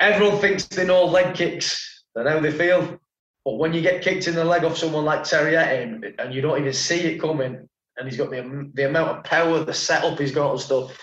everyone 0.00 0.38
thinks 0.38 0.64
they 0.64 0.86
know 0.86 1.04
leg 1.04 1.34
kicks 1.34 2.04
and 2.14 2.26
how 2.26 2.40
they 2.40 2.50
feel, 2.50 2.98
but 3.44 3.58
when 3.58 3.74
you 3.74 3.82
get 3.82 4.02
kicked 4.02 4.28
in 4.28 4.34
the 4.34 4.44
leg 4.44 4.64
off 4.64 4.78
someone 4.78 5.04
like 5.04 5.24
Terry 5.24 5.52
Etim 5.52 6.14
and 6.18 6.32
you 6.32 6.40
don't 6.40 6.58
even 6.58 6.72
see 6.72 7.00
it 7.00 7.20
coming, 7.20 7.68
and 7.98 8.08
he's 8.08 8.16
got 8.16 8.30
the 8.30 8.70
the 8.72 8.88
amount 8.88 9.18
of 9.18 9.24
power, 9.24 9.62
the 9.62 9.74
setup 9.74 10.18
he's 10.18 10.32
got 10.32 10.52
and 10.52 10.60
stuff 10.60 10.98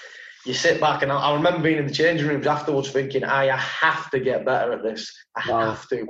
you 0.46 0.54
sit 0.54 0.80
back 0.80 1.02
and 1.04 1.12
I, 1.12 1.18
I 1.18 1.34
remember 1.34 1.62
being 1.62 1.78
in 1.80 1.88
the 1.88 1.94
changing 1.94 2.28
rooms 2.28 2.48
afterwards 2.48 2.90
thinking 2.92 3.24
I, 3.24 3.50
I 3.50 3.58
have 3.58 4.10
to 4.12 4.20
get 4.20 4.46
better 4.46 4.72
at 4.74 4.84
this. 4.84 5.12
I 5.36 5.50
Wow. 5.52 5.72
have 5.72 5.88
to 5.90 6.08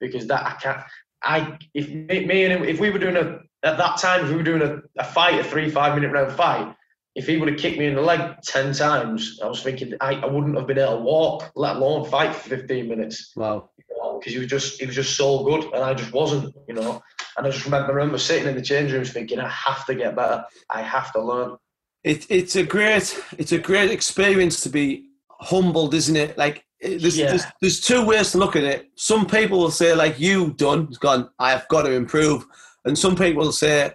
because 0.00 0.26
that 0.28 0.46
I 0.46 0.52
can't 0.52 0.82
I 1.22 1.58
if 1.74 1.88
me, 1.88 2.26
me 2.26 2.44
and 2.44 2.52
him 2.52 2.64
if 2.64 2.80
we 2.80 2.90
were 2.90 2.98
doing 2.98 3.16
a 3.16 3.40
at 3.62 3.76
that 3.76 3.98
time 3.98 4.24
if 4.24 4.30
we 4.30 4.36
were 4.36 4.42
doing 4.42 4.62
a, 4.62 4.80
a 4.98 5.04
fight 5.04 5.38
a 5.38 5.44
three 5.44 5.70
five 5.70 5.94
minute 5.94 6.12
round 6.12 6.32
fight 6.32 6.74
if 7.14 7.26
he 7.26 7.36
would 7.36 7.48
have 7.48 7.58
kicked 7.58 7.78
me 7.78 7.86
in 7.86 7.94
the 7.94 8.00
leg 8.00 8.36
10 8.44 8.72
times 8.72 9.38
I 9.42 9.48
was 9.48 9.62
thinking 9.62 9.94
I, 10.00 10.14
I 10.14 10.26
wouldn't 10.26 10.56
have 10.56 10.66
been 10.66 10.78
able 10.78 10.98
to 10.98 11.02
walk 11.02 11.50
let 11.56 11.76
alone 11.76 12.08
fight 12.08 12.34
for 12.34 12.48
15 12.48 12.88
minutes. 12.88 13.32
Wow. 13.36 13.70
because 14.18 14.32
he 14.32 14.38
was 14.38 14.48
just 14.48 14.80
he 14.80 14.86
was 14.86 14.94
just 14.94 15.16
so 15.16 15.44
good 15.44 15.64
and 15.74 15.82
I 15.82 15.92
just 15.94 16.12
wasn't 16.12 16.54
you 16.68 16.74
know? 16.74 17.02
And 17.36 17.46
I 17.46 17.50
just 17.50 17.64
remember, 17.64 17.94
remember 17.94 18.18
sitting 18.18 18.48
in 18.48 18.54
the 18.56 18.62
changing 18.62 18.96
rooms 18.96 19.12
thinking 19.12 19.38
I 19.38 19.48
have 19.48 19.86
to 19.86 19.94
get 19.94 20.16
better. 20.16 20.44
I 20.68 20.82
have 20.82 21.12
to 21.12 21.22
learn 21.22 21.56
It, 22.04 22.26
it's 22.30 22.56
a 22.56 22.62
great 22.62 23.20
it's 23.38 23.52
a 23.52 23.58
great 23.58 23.90
experience 23.90 24.60
to 24.62 24.68
be 24.70 25.06
humbled, 25.40 25.94
isn't 25.94 26.16
it? 26.16 26.36
Like 26.38 26.64
there's, 26.80 27.18
Yeah. 27.18 27.28
there's 27.28 27.44
there's 27.60 27.80
two 27.80 28.04
ways 28.04 28.32
to 28.32 28.38
look 28.38 28.56
at 28.56 28.64
it. 28.64 28.88
Some 28.96 29.26
people 29.26 29.58
will 29.58 29.70
say 29.70 29.94
like 29.94 30.18
you 30.18 30.52
done, 30.54 30.86
it's 30.88 30.98
gone. 30.98 31.28
I 31.38 31.50
have 31.50 31.68
got 31.68 31.82
to 31.82 31.92
improve, 31.92 32.46
and 32.86 32.98
some 32.98 33.16
people 33.16 33.42
will 33.44 33.52
say 33.52 33.92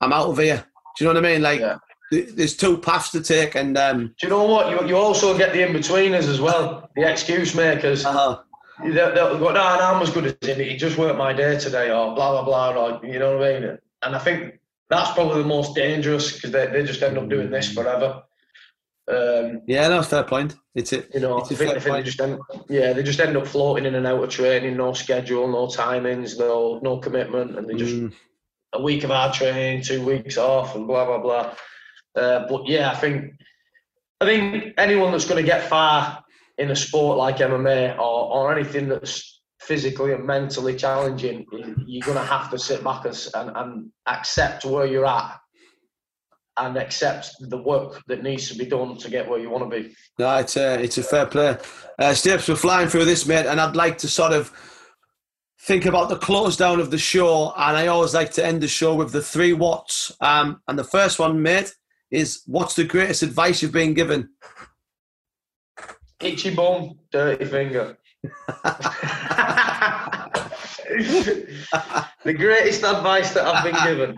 I'm 0.00 0.12
out 0.12 0.26
of 0.28 0.38
here. 0.38 0.64
Do 0.98 1.04
you 1.04 1.12
know 1.12 1.20
what 1.20 1.24
I 1.24 1.32
mean? 1.34 1.42
Like 1.42 1.60
Yeah. 1.60 1.76
th- 2.10 2.30
there's 2.34 2.56
two 2.56 2.78
paths 2.78 3.10
to 3.12 3.22
take, 3.22 3.54
and 3.54 3.78
um, 3.78 4.08
Do 4.18 4.26
you 4.26 4.28
know 4.30 4.44
what? 4.44 4.70
You, 4.70 4.88
you 4.88 4.96
also 4.96 5.36
get 5.38 5.52
the 5.52 5.62
in 5.66 5.72
betweeners 5.72 6.28
as 6.28 6.40
well, 6.40 6.90
the 6.96 7.08
excuse 7.10 7.54
makers. 7.54 8.04
uh, 8.04 8.38
They'll, 8.84 9.14
they'll 9.14 9.38
go, 9.38 9.46
no, 9.52 9.52
no, 9.54 9.60
I'm 9.94 10.02
as 10.02 10.10
good 10.10 10.26
as 10.26 10.48
him. 10.48 10.58
He 10.60 10.76
just 10.76 10.98
worked 10.98 11.16
my 11.16 11.32
day 11.32 11.58
today, 11.58 11.90
or 11.90 12.14
blah, 12.14 12.42
blah, 12.42 12.44
blah, 12.44 12.98
or 12.98 13.06
you 13.06 13.18
know 13.18 13.38
what 13.38 13.46
I 13.48 13.60
mean? 13.60 13.78
And 14.02 14.14
I 14.14 14.18
think 14.18 14.58
that's 14.88 15.12
probably 15.12 15.42
the 15.42 15.48
most 15.48 15.74
dangerous 15.74 16.32
because 16.32 16.52
they, 16.52 16.66
they 16.66 16.84
just 16.84 17.02
end 17.02 17.18
up 17.18 17.28
doing 17.28 17.50
this 17.50 17.72
forever. 17.72 18.22
Um, 19.08 19.62
yeah, 19.66 19.86
no, 19.88 20.02
fair 20.02 20.24
point. 20.24 20.56
It's 20.74 20.92
a 20.92 21.04
you 21.14 21.20
know, 21.20 21.38
It's 21.38 21.50
a 21.52 21.54
I 21.54 21.56
think, 21.56 21.70
fair 21.70 21.76
I 21.76 21.80
think 21.80 21.96
they 21.96 22.02
just 22.02 22.20
end, 22.20 22.38
yeah, 22.68 22.92
they 22.92 23.02
just 23.02 23.20
end 23.20 23.36
up 23.36 23.46
floating 23.46 23.86
in 23.86 23.94
and 23.94 24.06
out 24.06 24.22
of 24.22 24.30
training, 24.30 24.76
no 24.76 24.92
schedule, 24.92 25.48
no 25.48 25.66
timings, 25.66 26.38
no 26.38 26.80
no 26.82 26.98
commitment, 26.98 27.56
and 27.56 27.68
they 27.68 27.74
just 27.74 27.94
mm, 27.94 28.12
a 28.72 28.82
week 28.82 29.04
of 29.04 29.10
hard 29.10 29.32
training, 29.32 29.82
two 29.82 30.04
weeks 30.04 30.36
off, 30.36 30.74
and 30.74 30.86
blah 30.86 31.04
blah 31.04 31.18
blah. 31.18 31.54
Uh, 32.20 32.46
but 32.48 32.66
yeah, 32.66 32.90
I 32.90 32.94
think 32.96 33.32
I 34.20 34.24
think 34.24 34.74
anyone 34.76 35.12
that's 35.12 35.28
going 35.28 35.42
to 35.42 35.48
get 35.48 35.68
far 35.68 36.24
in 36.58 36.70
a 36.70 36.76
sport 36.76 37.18
like 37.18 37.36
MMA 37.36 37.96
or, 37.98 38.00
or 38.00 38.56
anything 38.56 38.88
that's 38.88 39.35
physically 39.66 40.12
and 40.12 40.24
mentally 40.24 40.76
challenging, 40.76 41.44
you- 41.52 41.74
you're 41.86 42.06
going 42.06 42.16
to 42.18 42.24
have 42.24 42.50
to 42.50 42.58
sit 42.58 42.82
back 42.84 43.04
and, 43.04 43.50
and, 43.56 43.90
accept 44.06 44.64
where 44.64 44.86
you're 44.86 45.04
at 45.06 45.38
and 46.58 46.76
accept 46.76 47.30
the 47.40 47.58
work 47.58 48.00
that 48.06 48.22
needs 48.22 48.48
to 48.48 48.54
be 48.56 48.64
done 48.64 48.96
to 48.96 49.10
get 49.10 49.28
where 49.28 49.40
you 49.40 49.50
want 49.50 49.68
to 49.68 49.80
be. 49.80 49.94
no, 50.18 50.36
it's 50.38 50.56
a 50.56 50.80
it's 50.80 50.96
a 50.98 51.02
fair 51.02 51.26
play. 51.26 51.58
Uh, 51.98 52.14
Steps, 52.14 52.48
we're 52.48 52.54
flying 52.56 52.88
through 52.88 53.04
this, 53.04 53.26
mate, 53.26 53.46
and 53.46 53.60
I'd 53.60 53.76
like 53.76 53.98
to 53.98 54.08
sort 54.08 54.32
of 54.32 54.50
think 55.62 55.84
about 55.84 56.08
the 56.08 56.16
close 56.16 56.56
down 56.56 56.78
of 56.80 56.90
the 56.92 56.98
show, 56.98 57.52
and 57.56 57.76
I 57.76 57.88
always 57.88 58.14
like 58.14 58.30
to 58.34 58.44
end 58.46 58.62
the 58.62 58.68
show 58.68 58.94
with 58.94 59.10
the 59.12 59.22
three 59.22 59.52
what's. 59.52 60.12
Um, 60.20 60.60
and 60.68 60.78
the 60.78 60.84
first 60.84 61.18
one, 61.18 61.42
mate, 61.42 61.74
is 62.10 62.42
what's 62.46 62.74
the 62.74 62.84
greatest 62.84 63.22
advice 63.24 63.60
you've 63.60 63.72
been 63.72 63.92
given? 63.94 64.28
Itchy 66.20 66.54
bum, 66.54 66.98
dirty 67.10 67.44
finger. 67.44 67.98
the 72.24 72.34
greatest 72.34 72.82
advice 72.84 73.34
that 73.34 73.46
I've 73.46 73.64
been 73.64 73.84
given. 73.84 74.16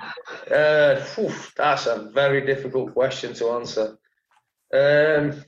Uh, 0.51 1.01
phew, 1.01 1.33
that's 1.57 1.87
a 1.87 2.11
very 2.14 2.45
difficult 2.47 2.93
question 2.93 3.35
to 3.35 3.51
answer. 3.51 3.99
Um, 4.72 5.45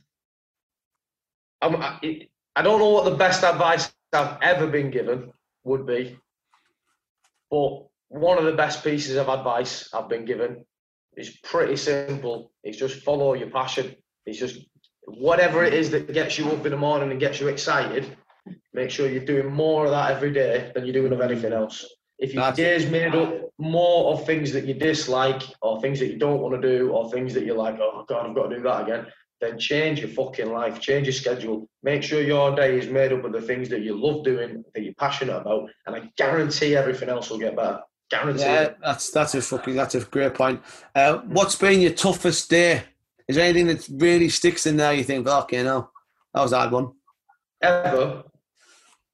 I'm, 1.62 1.76
I, 1.76 2.28
I 2.56 2.62
don't 2.62 2.78
know 2.78 2.90
what 2.90 3.04
the 3.04 3.16
best 3.16 3.44
advice 3.44 3.92
I've 4.12 4.38
ever 4.42 4.66
been 4.66 4.90
given 4.90 5.32
would 5.64 5.86
be, 5.86 6.16
but 7.50 7.86
one 8.08 8.38
of 8.38 8.44
the 8.44 8.52
best 8.52 8.82
pieces 8.82 9.16
of 9.16 9.28
advice 9.28 9.88
I've 9.94 10.08
been 10.08 10.24
given 10.24 10.64
is 11.16 11.36
pretty 11.44 11.76
simple. 11.76 12.52
It's 12.64 12.78
just 12.78 13.04
follow 13.04 13.34
your 13.34 13.50
passion. 13.50 13.94
It's 14.26 14.38
just 14.38 14.58
whatever 15.06 15.64
it 15.64 15.74
is 15.74 15.90
that 15.90 16.12
gets 16.12 16.38
you 16.38 16.50
up 16.50 16.64
in 16.64 16.72
the 16.72 16.78
morning 16.78 17.10
and 17.10 17.20
gets 17.20 17.40
you 17.40 17.48
excited, 17.48 18.16
make 18.72 18.90
sure 18.90 19.08
you're 19.08 19.24
doing 19.24 19.50
more 19.52 19.84
of 19.86 19.90
that 19.90 20.12
every 20.12 20.32
day 20.32 20.70
than 20.74 20.84
you're 20.84 20.92
doing 20.92 21.12
of 21.12 21.20
anything 21.20 21.52
else. 21.52 21.84
If 22.18 22.34
your 22.34 22.42
That's- 22.44 22.56
day's 22.82 22.90
made 22.90 23.14
up 23.14 23.34
more 23.58 24.12
of 24.12 24.26
things 24.26 24.52
that 24.52 24.66
you 24.66 24.74
dislike 24.74 25.42
or 25.62 25.80
things 25.80 25.98
that 26.00 26.06
you 26.08 26.18
don't 26.18 26.40
want 26.40 26.60
to 26.60 26.68
do 26.78 26.90
or 26.90 27.10
things 27.10 27.32
that 27.34 27.44
you're 27.44 27.56
like, 27.56 27.78
oh 27.80 28.04
God, 28.08 28.28
I've 28.28 28.34
got 28.34 28.48
to 28.48 28.56
do 28.56 28.62
that 28.62 28.82
again, 28.82 29.06
then 29.40 29.58
change 29.58 30.00
your 30.00 30.10
fucking 30.10 30.52
life, 30.52 30.80
change 30.80 31.06
your 31.06 31.14
schedule. 31.14 31.66
Make 31.82 32.02
sure 32.02 32.20
your 32.20 32.54
day 32.54 32.78
is 32.78 32.88
made 32.88 33.12
up 33.12 33.24
of 33.24 33.32
the 33.32 33.40
things 33.40 33.70
that 33.70 33.80
you 33.80 33.94
love 33.98 34.22
doing, 34.22 34.62
that 34.74 34.82
you're 34.82 34.94
passionate 34.94 35.36
about, 35.38 35.70
and 35.86 35.96
I 35.96 36.10
guarantee 36.18 36.76
everything 36.76 37.08
else 37.08 37.30
will 37.30 37.38
get 37.38 37.56
better. 37.56 37.80
Guarantee 38.10 38.42
Yeah, 38.42 38.62
it. 38.62 38.76
that's 38.82 39.10
that's 39.12 39.34
a 39.36 39.40
fucking 39.40 39.76
that's 39.76 39.94
a 39.94 40.00
great 40.00 40.34
point. 40.34 40.60
Uh, 40.94 41.18
what's 41.28 41.54
been 41.56 41.80
your 41.80 41.92
toughest 41.92 42.50
day? 42.50 42.82
Is 43.28 43.36
there 43.36 43.44
anything 43.44 43.68
that 43.68 43.88
really 43.88 44.28
sticks 44.28 44.66
in 44.66 44.76
there? 44.76 44.92
You 44.92 45.04
think, 45.04 45.26
okay, 45.28 45.62
no, 45.62 45.88
that 46.34 46.42
was 46.42 46.52
a 46.52 46.58
hard 46.58 46.72
one. 46.72 46.88
Ever. 47.62 48.24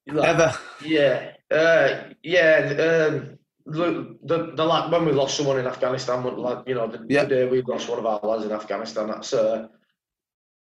Like, 0.08 0.28
Ever? 0.28 0.54
Yeah. 0.84 1.32
Uh, 1.50 2.04
yeah, 2.22 3.08
um, 3.10 3.38
the, 3.66 4.16
the, 4.24 4.52
the 4.56 4.64
like 4.64 4.90
when 4.90 5.04
we 5.04 5.12
lost 5.12 5.36
someone 5.36 5.58
in 5.58 5.66
Afghanistan, 5.66 6.22
like 6.36 6.66
you 6.68 6.74
know, 6.74 6.86
the, 6.88 7.04
Yeah. 7.08 7.22
the 7.24 7.28
day 7.28 7.44
we 7.46 7.62
lost 7.62 7.88
one 7.88 7.98
of 7.98 8.06
our 8.06 8.20
lads 8.22 8.44
in 8.44 8.52
Afghanistan, 8.52 9.08
that's 9.08 9.32
uh, 9.32 9.66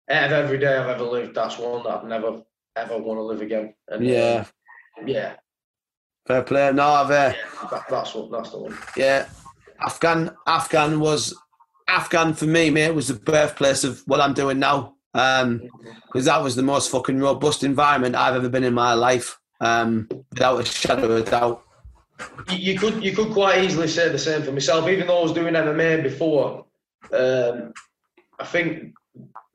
out 0.09 0.25
of 0.25 0.31
every 0.31 0.57
day 0.57 0.75
I've 0.75 0.87
ever 0.89 1.03
lived, 1.03 1.35
that's 1.35 1.57
one 1.57 1.83
that 1.83 1.89
I've 1.99 2.05
never 2.05 2.41
ever 2.75 2.97
want 2.97 3.17
to 3.17 3.23
live 3.23 3.41
again. 3.41 3.73
And, 3.87 4.01
uh, 4.03 4.05
Yeah, 4.07 4.45
yeah, 5.05 5.33
fair 6.27 6.43
play. 6.43 6.71
No, 6.73 6.87
I've 6.87 7.11
uh, 7.11 7.33
that, 7.71 7.85
that's 7.89 8.13
what 8.15 8.31
that's 8.31 8.51
the 8.51 8.59
one. 8.59 8.77
yeah, 8.95 9.27
Afghan 9.81 10.31
Afghan 10.47 10.99
was 10.99 11.35
Afghan 11.87 12.33
for 12.33 12.45
me, 12.45 12.69
mate. 12.69 12.91
Was 12.93 13.07
the 13.07 13.15
birthplace 13.15 13.83
of 13.83 14.01
what 14.05 14.21
I'm 14.21 14.33
doing 14.33 14.59
now. 14.59 14.95
Um, 15.13 15.69
because 16.05 16.25
that 16.25 16.43
was 16.43 16.55
the 16.55 16.63
most 16.63 16.91
fucking 16.91 17.19
robust 17.19 17.63
environment 17.63 18.15
I've 18.15 18.35
ever 18.35 18.49
been 18.49 18.63
in 18.63 18.73
my 18.73 18.93
life. 18.93 19.39
Um, 19.59 20.07
without 20.29 20.61
a 20.61 20.65
shadow 20.65 21.11
of 21.11 21.27
a 21.27 21.29
doubt. 21.29 21.63
You, 22.51 22.57
you 22.57 22.79
could 22.79 23.03
you 23.03 23.15
could 23.15 23.31
quite 23.31 23.63
easily 23.63 23.87
say 23.87 24.09
the 24.09 24.19
same 24.19 24.43
for 24.43 24.51
myself, 24.51 24.87
even 24.87 25.07
though 25.07 25.19
I 25.19 25.23
was 25.23 25.33
doing 25.33 25.53
MMA 25.53 26.03
before. 26.03 26.65
Um, 27.11 27.73
I 28.39 28.45
think 28.45 28.93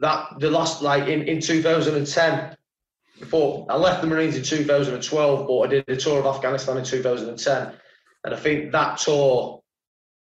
that 0.00 0.40
the 0.40 0.50
last 0.50 0.82
like 0.82 1.08
in, 1.08 1.22
in 1.22 1.40
2010, 1.40 2.56
before 3.20 3.66
I 3.68 3.76
left 3.76 4.02
the 4.02 4.08
Marines 4.08 4.36
in 4.36 4.42
2012, 4.42 5.46
but 5.46 5.58
I 5.60 5.66
did 5.68 5.88
a 5.88 5.96
tour 5.96 6.18
of 6.18 6.26
Afghanistan 6.26 6.78
in 6.78 6.84
2010, 6.84 7.72
and 8.24 8.34
I 8.34 8.36
think 8.36 8.72
that 8.72 8.98
tour, 8.98 9.62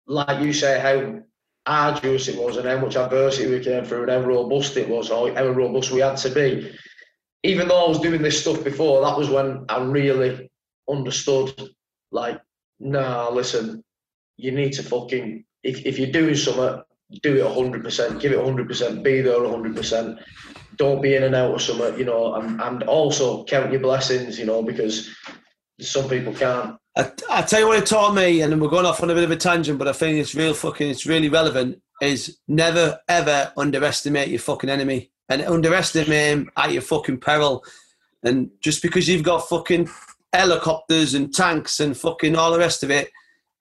like 0.06 0.42
you 0.44 0.52
say, 0.52 0.78
how 0.78 1.20
arduous 1.66 2.28
it 2.28 2.40
was 2.40 2.56
and 2.56 2.68
how 2.68 2.78
much 2.78 2.96
adversity 2.96 3.50
we 3.50 3.64
came 3.64 3.84
through 3.84 4.02
and 4.02 4.10
how 4.10 4.20
robust 4.20 4.76
it 4.76 4.88
was, 4.88 5.10
or 5.10 5.32
how 5.34 5.48
robust 5.48 5.90
we 5.90 6.00
had 6.00 6.16
to 6.18 6.30
be. 6.30 6.74
Even 7.42 7.68
though 7.68 7.86
I 7.86 7.88
was 7.88 8.00
doing 8.00 8.22
this 8.22 8.40
stuff 8.40 8.64
before, 8.64 9.02
that 9.02 9.18
was 9.18 9.30
when 9.30 9.64
I 9.68 9.82
really 9.82 10.50
understood 10.88 11.52
like, 12.10 12.40
nah, 12.80 13.28
listen, 13.28 13.82
you 14.36 14.52
need 14.52 14.72
to 14.74 14.82
fucking 14.82 15.44
if, 15.66 15.84
if 15.84 15.98
you're 15.98 16.12
doing 16.12 16.36
something, 16.36 16.82
do 17.22 17.36
it 17.36 17.52
hundred 17.52 17.82
percent, 17.82 18.20
give 18.20 18.32
it 18.32 18.42
hundred 18.42 18.68
percent, 18.68 19.02
be 19.02 19.20
there 19.20 19.46
hundred 19.46 19.76
percent. 19.76 20.18
Don't 20.76 21.02
be 21.02 21.14
in 21.14 21.22
and 21.22 21.34
out 21.34 21.54
of 21.54 21.62
something, 21.62 21.98
you 21.98 22.04
know, 22.04 22.34
and, 22.34 22.60
and 22.60 22.82
also 22.84 23.44
count 23.44 23.72
your 23.72 23.80
blessings, 23.80 24.38
you 24.38 24.44
know, 24.44 24.62
because 24.62 25.10
some 25.80 26.08
people 26.08 26.34
can't. 26.34 26.76
I, 26.96 27.10
I 27.30 27.42
tell 27.42 27.60
you 27.60 27.68
what 27.68 27.78
it 27.78 27.86
taught 27.86 28.14
me, 28.14 28.40
and 28.40 28.60
we're 28.60 28.68
going 28.68 28.86
off 28.86 29.02
on 29.02 29.10
a 29.10 29.14
bit 29.14 29.24
of 29.24 29.30
a 29.30 29.36
tangent, 29.36 29.78
but 29.78 29.88
I 29.88 29.92
think 29.92 30.18
it's 30.18 30.34
real 30.34 30.54
fucking, 30.54 30.88
it's 30.88 31.06
really 31.06 31.28
relevant. 31.28 31.80
Is 32.02 32.38
never 32.46 32.98
ever 33.08 33.52
underestimate 33.56 34.28
your 34.28 34.38
fucking 34.38 34.68
enemy, 34.68 35.10
and 35.28 35.42
underestimate 35.42 36.08
him 36.08 36.50
at 36.56 36.72
your 36.72 36.82
fucking 36.82 37.20
peril. 37.20 37.64
And 38.22 38.50
just 38.60 38.82
because 38.82 39.08
you've 39.08 39.22
got 39.22 39.48
fucking 39.48 39.88
helicopters 40.32 41.14
and 41.14 41.32
tanks 41.32 41.80
and 41.80 41.96
fucking 41.96 42.36
all 42.36 42.52
the 42.52 42.58
rest 42.58 42.82
of 42.82 42.90
it, 42.90 43.10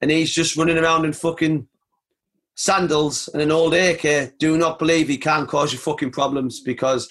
and 0.01 0.11
he's 0.11 0.33
just 0.33 0.57
running 0.57 0.77
around 0.77 1.05
in 1.05 1.13
fucking 1.13 1.67
sandals 2.55 3.29
and 3.33 3.41
an 3.41 3.51
old 3.51 3.73
AK, 3.73 4.37
do 4.37 4.57
not 4.57 4.79
believe 4.79 5.07
he 5.07 5.17
can 5.17 5.45
cause 5.45 5.71
you 5.71 5.79
fucking 5.79 6.11
problems 6.11 6.59
because, 6.59 7.09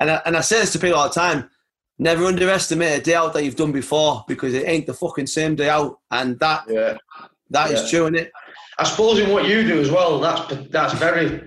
and 0.00 0.10
I, 0.10 0.20
and 0.24 0.36
I 0.36 0.40
say 0.40 0.60
this 0.60 0.72
to 0.72 0.78
people 0.78 0.98
all 0.98 1.08
the 1.08 1.14
time, 1.14 1.50
never 1.98 2.24
underestimate 2.24 2.98
a 2.98 3.02
day 3.02 3.14
out 3.14 3.32
that 3.32 3.44
you've 3.44 3.56
done 3.56 3.72
before 3.72 4.24
because 4.28 4.54
it 4.54 4.66
ain't 4.68 4.86
the 4.86 4.94
fucking 4.94 5.26
same 5.26 5.54
day 5.54 5.68
out, 5.68 5.98
and 6.10 6.38
that 6.40 6.64
Yeah. 6.68 6.96
that 7.50 7.70
is 7.70 7.82
Yeah. 7.82 7.88
true, 7.98 8.06
is 8.08 8.22
it? 8.22 8.32
I 8.78 8.84
suppose 8.84 9.18
in 9.18 9.30
what 9.30 9.46
you 9.46 9.66
do 9.66 9.80
as 9.80 9.90
well, 9.90 10.18
that's 10.20 10.54
that's 10.70 10.94
very 10.94 11.42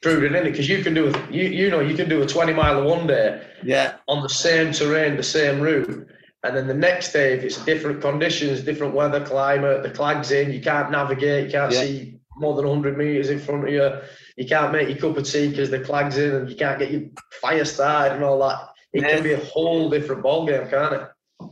prudent, 0.00 0.34
is 0.34 0.40
it? 0.40 0.50
Because 0.52 0.68
you 0.68 0.82
can 0.82 0.94
do 0.94 1.08
a, 1.08 1.32
you 1.32 1.44
you 1.44 1.70
know 1.70 1.80
you 1.80 1.94
can 1.94 2.08
do 2.08 2.22
a 2.22 2.26
twenty 2.26 2.52
mile 2.52 2.82
one 2.84 3.06
day 3.06 3.40
Yeah, 3.62 3.94
on 4.08 4.22
the 4.22 4.28
same 4.28 4.72
terrain, 4.72 5.16
the 5.16 5.22
same 5.22 5.60
route, 5.60 6.08
and 6.44 6.56
then 6.56 6.66
the 6.66 6.74
next 6.74 7.12
day, 7.12 7.34
if 7.34 7.44
it's 7.44 7.58
different 7.64 8.00
conditions, 8.00 8.62
different 8.62 8.94
weather, 8.94 9.20
climate, 9.24 9.82
the 9.82 9.90
clag's 9.90 10.30
in, 10.32 10.52
you 10.52 10.60
can't 10.60 10.90
navigate, 10.90 11.46
you 11.46 11.52
can't 11.52 11.72
Yeah. 11.72 11.80
see 11.82 12.18
more 12.36 12.56
than 12.56 12.66
100 12.66 12.96
metres 12.96 13.28
in 13.28 13.38
front 13.38 13.64
of 13.68 13.70
you, 13.72 13.90
you 14.36 14.48
can't 14.48 14.72
make 14.72 14.88
your 14.88 14.96
cup 14.96 15.16
of 15.18 15.24
tea 15.24 15.48
because 15.48 15.70
the 15.70 15.78
clag's 15.78 16.16
in, 16.16 16.34
and 16.34 16.48
you 16.50 16.56
can't 16.56 16.78
get 16.78 16.90
your 16.90 17.02
fire 17.42 17.64
started 17.64 18.14
and 18.14 18.24
all 18.24 18.38
that. 18.48 18.70
It 18.92 19.02
can 19.02 19.22
be 19.22 19.32
a 19.32 19.44
whole 19.44 19.88
different 19.88 20.22
ballgame, 20.22 20.68
can't 20.68 20.94
it? 20.94 21.08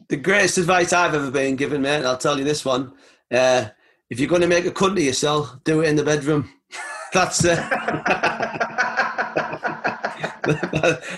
the 0.09 0.17
greatest 0.17 0.59
advice 0.59 0.93
I've 0.93 1.15
ever 1.15 1.31
been 1.31 1.57
given, 1.57 1.83
mate. 1.83 1.99
and 1.99 2.07
I'll 2.07 2.19
tell 2.19 2.39
you 2.39 2.45
this 2.45 2.65
one: 2.65 2.93
uh, 3.31 3.67
if 4.11 4.19
you're 4.19 4.29
going 4.29 4.43
to 4.43 4.49
make 4.49 4.67
a 4.67 4.71
cunt 4.71 4.93
of 4.93 4.99
yourself, 4.99 5.57
do 5.65 5.81
it 5.83 5.89
in 5.89 5.97
the 5.97 6.05
bedroom. 6.05 6.51
That's 7.13 7.45
it. 7.45 7.59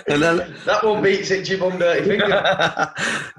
and 0.07 0.21
then 0.21 0.55
that 0.65 0.81
one 0.83 1.01
beats 1.01 1.31
it, 1.31 1.41
itchy 1.41 1.57
bum 1.57 1.77
dirty 1.77 2.07
finger. 2.07 2.27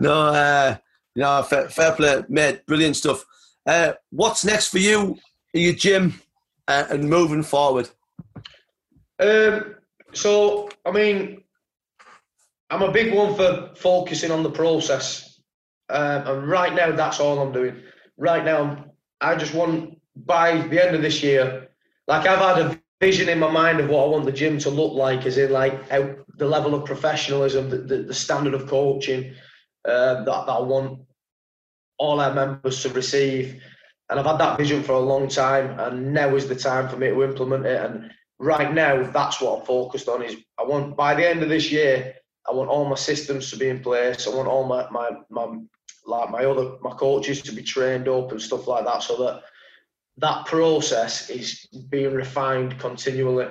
no, 0.01 0.26
uh, 0.26 0.76
no, 1.16 1.43
fair, 1.43 1.68
fair 1.68 1.93
play, 1.93 2.24
mate. 2.28 2.66
Brilliant 2.66 2.97
stuff. 2.97 3.24
Uh, 3.66 3.93
what's 4.11 4.45
next 4.45 4.68
for 4.68 4.78
you, 4.78 5.18
your 5.53 5.72
gym, 5.72 6.20
uh, 6.68 6.85
and 6.91 7.09
moving 7.09 7.43
forward? 7.43 7.89
Um, 9.20 9.76
so, 10.12 10.68
I 10.85 10.91
mean, 10.91 11.43
I'm 12.70 12.82
a 12.82 12.90
big 12.90 13.14
one 13.14 13.34
for 13.34 13.72
focusing 13.76 14.30
on 14.30 14.42
the 14.42 14.50
process. 14.50 15.40
Um, 15.88 16.26
and 16.26 16.48
right 16.48 16.74
now, 16.74 16.92
that's 16.92 17.20
all 17.20 17.38
I'm 17.38 17.52
doing. 17.52 17.82
Right 18.16 18.44
now, 18.44 18.86
I 19.20 19.36
just 19.36 19.54
want, 19.54 19.98
by 20.16 20.58
the 20.58 20.84
end 20.84 20.96
of 20.96 21.02
this 21.02 21.22
year, 21.22 21.68
like 22.06 22.26
I've 22.26 22.38
had 22.38 22.66
a 22.66 22.80
vision 23.00 23.28
in 23.28 23.38
my 23.38 23.50
mind 23.50 23.80
of 23.80 23.88
what 23.88 24.04
I 24.04 24.08
want 24.08 24.24
the 24.24 24.32
gym 24.32 24.58
to 24.58 24.70
look 24.70 24.92
like, 24.92 25.26
as 25.26 25.36
in 25.38 25.52
like 25.52 25.88
how 25.90 26.14
the 26.36 26.46
level 26.46 26.74
of 26.74 26.84
professionalism, 26.84 27.70
the, 27.70 27.78
the, 27.78 27.96
the 28.04 28.14
standard 28.14 28.54
of 28.54 28.66
coaching 28.66 29.34
uh, 29.84 30.24
that, 30.24 30.46
that 30.46 30.52
I 30.52 30.60
want 30.60 31.00
all 31.98 32.20
our 32.20 32.34
members 32.34 32.82
to 32.82 32.88
receive. 32.90 33.62
And 34.08 34.18
I've 34.18 34.26
had 34.26 34.38
that 34.38 34.58
vision 34.58 34.82
for 34.82 34.92
a 34.92 35.00
long 35.00 35.28
time, 35.28 35.78
and 35.78 36.12
now 36.12 36.34
is 36.34 36.48
the 36.48 36.56
time 36.56 36.88
for 36.88 36.96
me 36.96 37.08
to 37.08 37.24
implement 37.24 37.66
it. 37.66 37.80
And 37.84 38.10
right 38.38 38.72
now, 38.72 39.02
that's 39.10 39.40
what 39.40 39.60
I'm 39.60 39.66
focused 39.66 40.08
on. 40.08 40.22
Is 40.22 40.36
I 40.58 40.64
want 40.64 40.96
by 40.96 41.14
the 41.14 41.28
end 41.28 41.42
of 41.42 41.48
this 41.48 41.70
year, 41.70 42.14
I 42.47 42.53
want 42.53 42.70
all 42.70 42.84
my 42.84 42.97
systems 42.97 43.51
to 43.51 43.57
be 43.57 43.68
in 43.68 43.80
place. 43.80 44.26
I 44.26 44.34
want 44.34 44.49
all 44.49 44.66
my 44.66 44.88
my 44.90 45.11
my 45.30 45.59
like 46.07 46.30
my 46.30 46.45
other 46.45 46.76
my 46.82 46.90
coaches 46.90 47.42
to 47.42 47.53
be 47.53 47.62
trained 47.62 48.09
up 48.09 48.32
and 48.32 48.40
stuff 48.40 48.66
like 48.66 48.84
that, 48.84 49.03
so 49.03 49.16
that 49.24 49.42
that 50.18 50.47
process 50.47 51.30
is 51.30 51.66
being 51.88 52.14
refined 52.14 52.78
continually. 52.78 53.47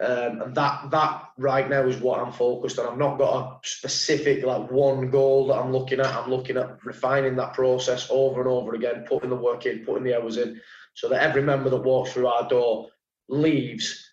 Um, 0.00 0.42
and 0.42 0.54
that 0.56 0.90
that 0.90 1.28
right 1.38 1.70
now 1.70 1.86
is 1.86 2.00
what 2.00 2.20
I'm 2.20 2.32
focused 2.32 2.78
on. 2.78 2.88
I've 2.88 2.98
not 2.98 3.16
got 3.16 3.62
a 3.64 3.68
specific 3.68 4.44
like 4.44 4.70
one 4.70 5.08
goal 5.08 5.46
that 5.46 5.58
I'm 5.58 5.72
looking 5.72 6.00
at. 6.00 6.14
I'm 6.14 6.30
looking 6.30 6.56
at 6.56 6.84
refining 6.84 7.36
that 7.36 7.54
process 7.54 8.08
over 8.10 8.40
and 8.40 8.50
over 8.50 8.74
again, 8.74 9.04
putting 9.08 9.30
the 9.30 9.36
work 9.36 9.66
in, 9.66 9.84
putting 9.84 10.04
the 10.04 10.20
hours 10.20 10.36
in, 10.36 10.60
so 10.94 11.08
that 11.08 11.22
every 11.22 11.42
member 11.42 11.70
that 11.70 11.82
walks 11.82 12.12
through 12.12 12.26
our 12.26 12.48
door 12.48 12.88
leaves 13.28 14.04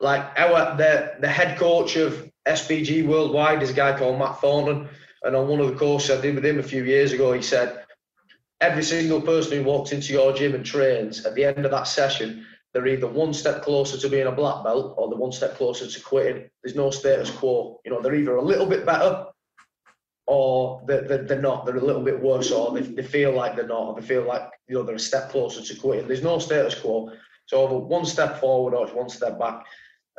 like 0.00 0.38
our 0.38 0.76
the 0.76 1.14
the 1.20 1.28
head 1.28 1.58
coach 1.58 1.96
of 1.96 2.30
SBG 2.48 3.06
Worldwide 3.06 3.62
is 3.62 3.70
a 3.70 3.74
guy 3.74 3.96
called 3.96 4.18
Matt 4.18 4.40
Thornton, 4.40 4.88
and 5.22 5.36
on 5.36 5.48
one 5.48 5.60
of 5.60 5.68
the 5.68 5.76
courses 5.76 6.18
I 6.18 6.20
did 6.20 6.34
with 6.34 6.46
him 6.46 6.58
a 6.58 6.62
few 6.62 6.84
years 6.84 7.12
ago, 7.12 7.32
he 7.32 7.42
said 7.42 7.84
every 8.60 8.82
single 8.82 9.20
person 9.20 9.58
who 9.58 9.64
walks 9.64 9.92
into 9.92 10.12
your 10.12 10.32
gym 10.32 10.54
and 10.54 10.64
trains 10.64 11.24
at 11.24 11.34
the 11.34 11.44
end 11.44 11.64
of 11.64 11.70
that 11.70 11.86
session, 11.86 12.46
they're 12.72 12.86
either 12.86 13.06
one 13.06 13.32
step 13.32 13.62
closer 13.62 13.98
to 13.98 14.08
being 14.08 14.26
a 14.26 14.32
black 14.32 14.64
belt 14.64 14.94
or 14.96 15.08
they're 15.08 15.18
one 15.18 15.32
step 15.32 15.56
closer 15.56 15.86
to 15.86 16.00
quitting. 16.00 16.48
There's 16.62 16.76
no 16.76 16.90
status 16.90 17.30
quo. 17.30 17.80
You 17.84 17.90
know, 17.90 18.00
they're 18.00 18.14
either 18.14 18.36
a 18.36 18.42
little 18.42 18.66
bit 18.66 18.84
better 18.84 19.26
or 20.26 20.82
they're, 20.86 21.24
they're, 21.24 21.40
not. 21.40 21.64
They're 21.64 21.76
a 21.76 21.84
little 21.84 22.02
bit 22.02 22.20
worse 22.20 22.50
or 22.50 22.72
they, 22.72 22.82
they 22.82 23.02
feel 23.02 23.32
like 23.32 23.56
they're 23.56 23.66
not. 23.66 23.88
Or 23.88 24.00
they 24.00 24.06
feel 24.06 24.22
like, 24.22 24.42
you 24.68 24.74
know, 24.74 24.82
they're 24.82 24.96
a 24.96 25.00
step 25.00 25.30
closer 25.30 25.62
to 25.62 25.80
quitting. 25.80 26.06
There's 26.06 26.22
no 26.22 26.38
status 26.38 26.74
quo. 26.74 27.10
So 27.46 27.66
either 27.66 27.78
one 27.78 28.04
step 28.04 28.38
forward 28.38 28.74
or 28.74 28.86
it's 28.86 28.94
one 28.94 29.08
step 29.08 29.38
back. 29.38 29.64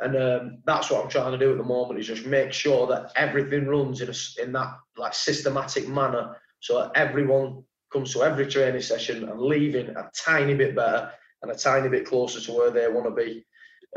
And 0.00 0.16
um, 0.16 0.58
that's 0.64 0.90
what 0.90 1.04
I'm 1.04 1.10
trying 1.10 1.32
to 1.32 1.38
do 1.38 1.52
at 1.52 1.58
the 1.58 1.64
moment 1.64 2.00
is 2.00 2.06
just 2.06 2.24
make 2.24 2.52
sure 2.52 2.86
that 2.86 3.12
everything 3.16 3.66
runs 3.66 4.00
in, 4.00 4.08
a, 4.08 4.42
in 4.42 4.52
that 4.52 4.74
like 4.96 5.14
systematic 5.14 5.88
manner 5.88 6.36
so 6.60 6.78
that 6.78 6.92
everyone 6.94 7.62
comes 7.92 8.12
to 8.14 8.22
every 8.22 8.46
training 8.46 8.80
session 8.80 9.28
and 9.28 9.40
leaving 9.40 9.90
a 9.90 10.10
tiny 10.16 10.54
bit 10.54 10.74
better 10.74 11.10
and 11.42 11.50
a 11.50 11.54
tiny 11.54 11.88
bit 11.88 12.06
closer 12.06 12.40
to 12.40 12.52
where 12.52 12.70
they 12.70 12.88
want 12.88 13.06
to 13.06 13.10
be. 13.10 13.44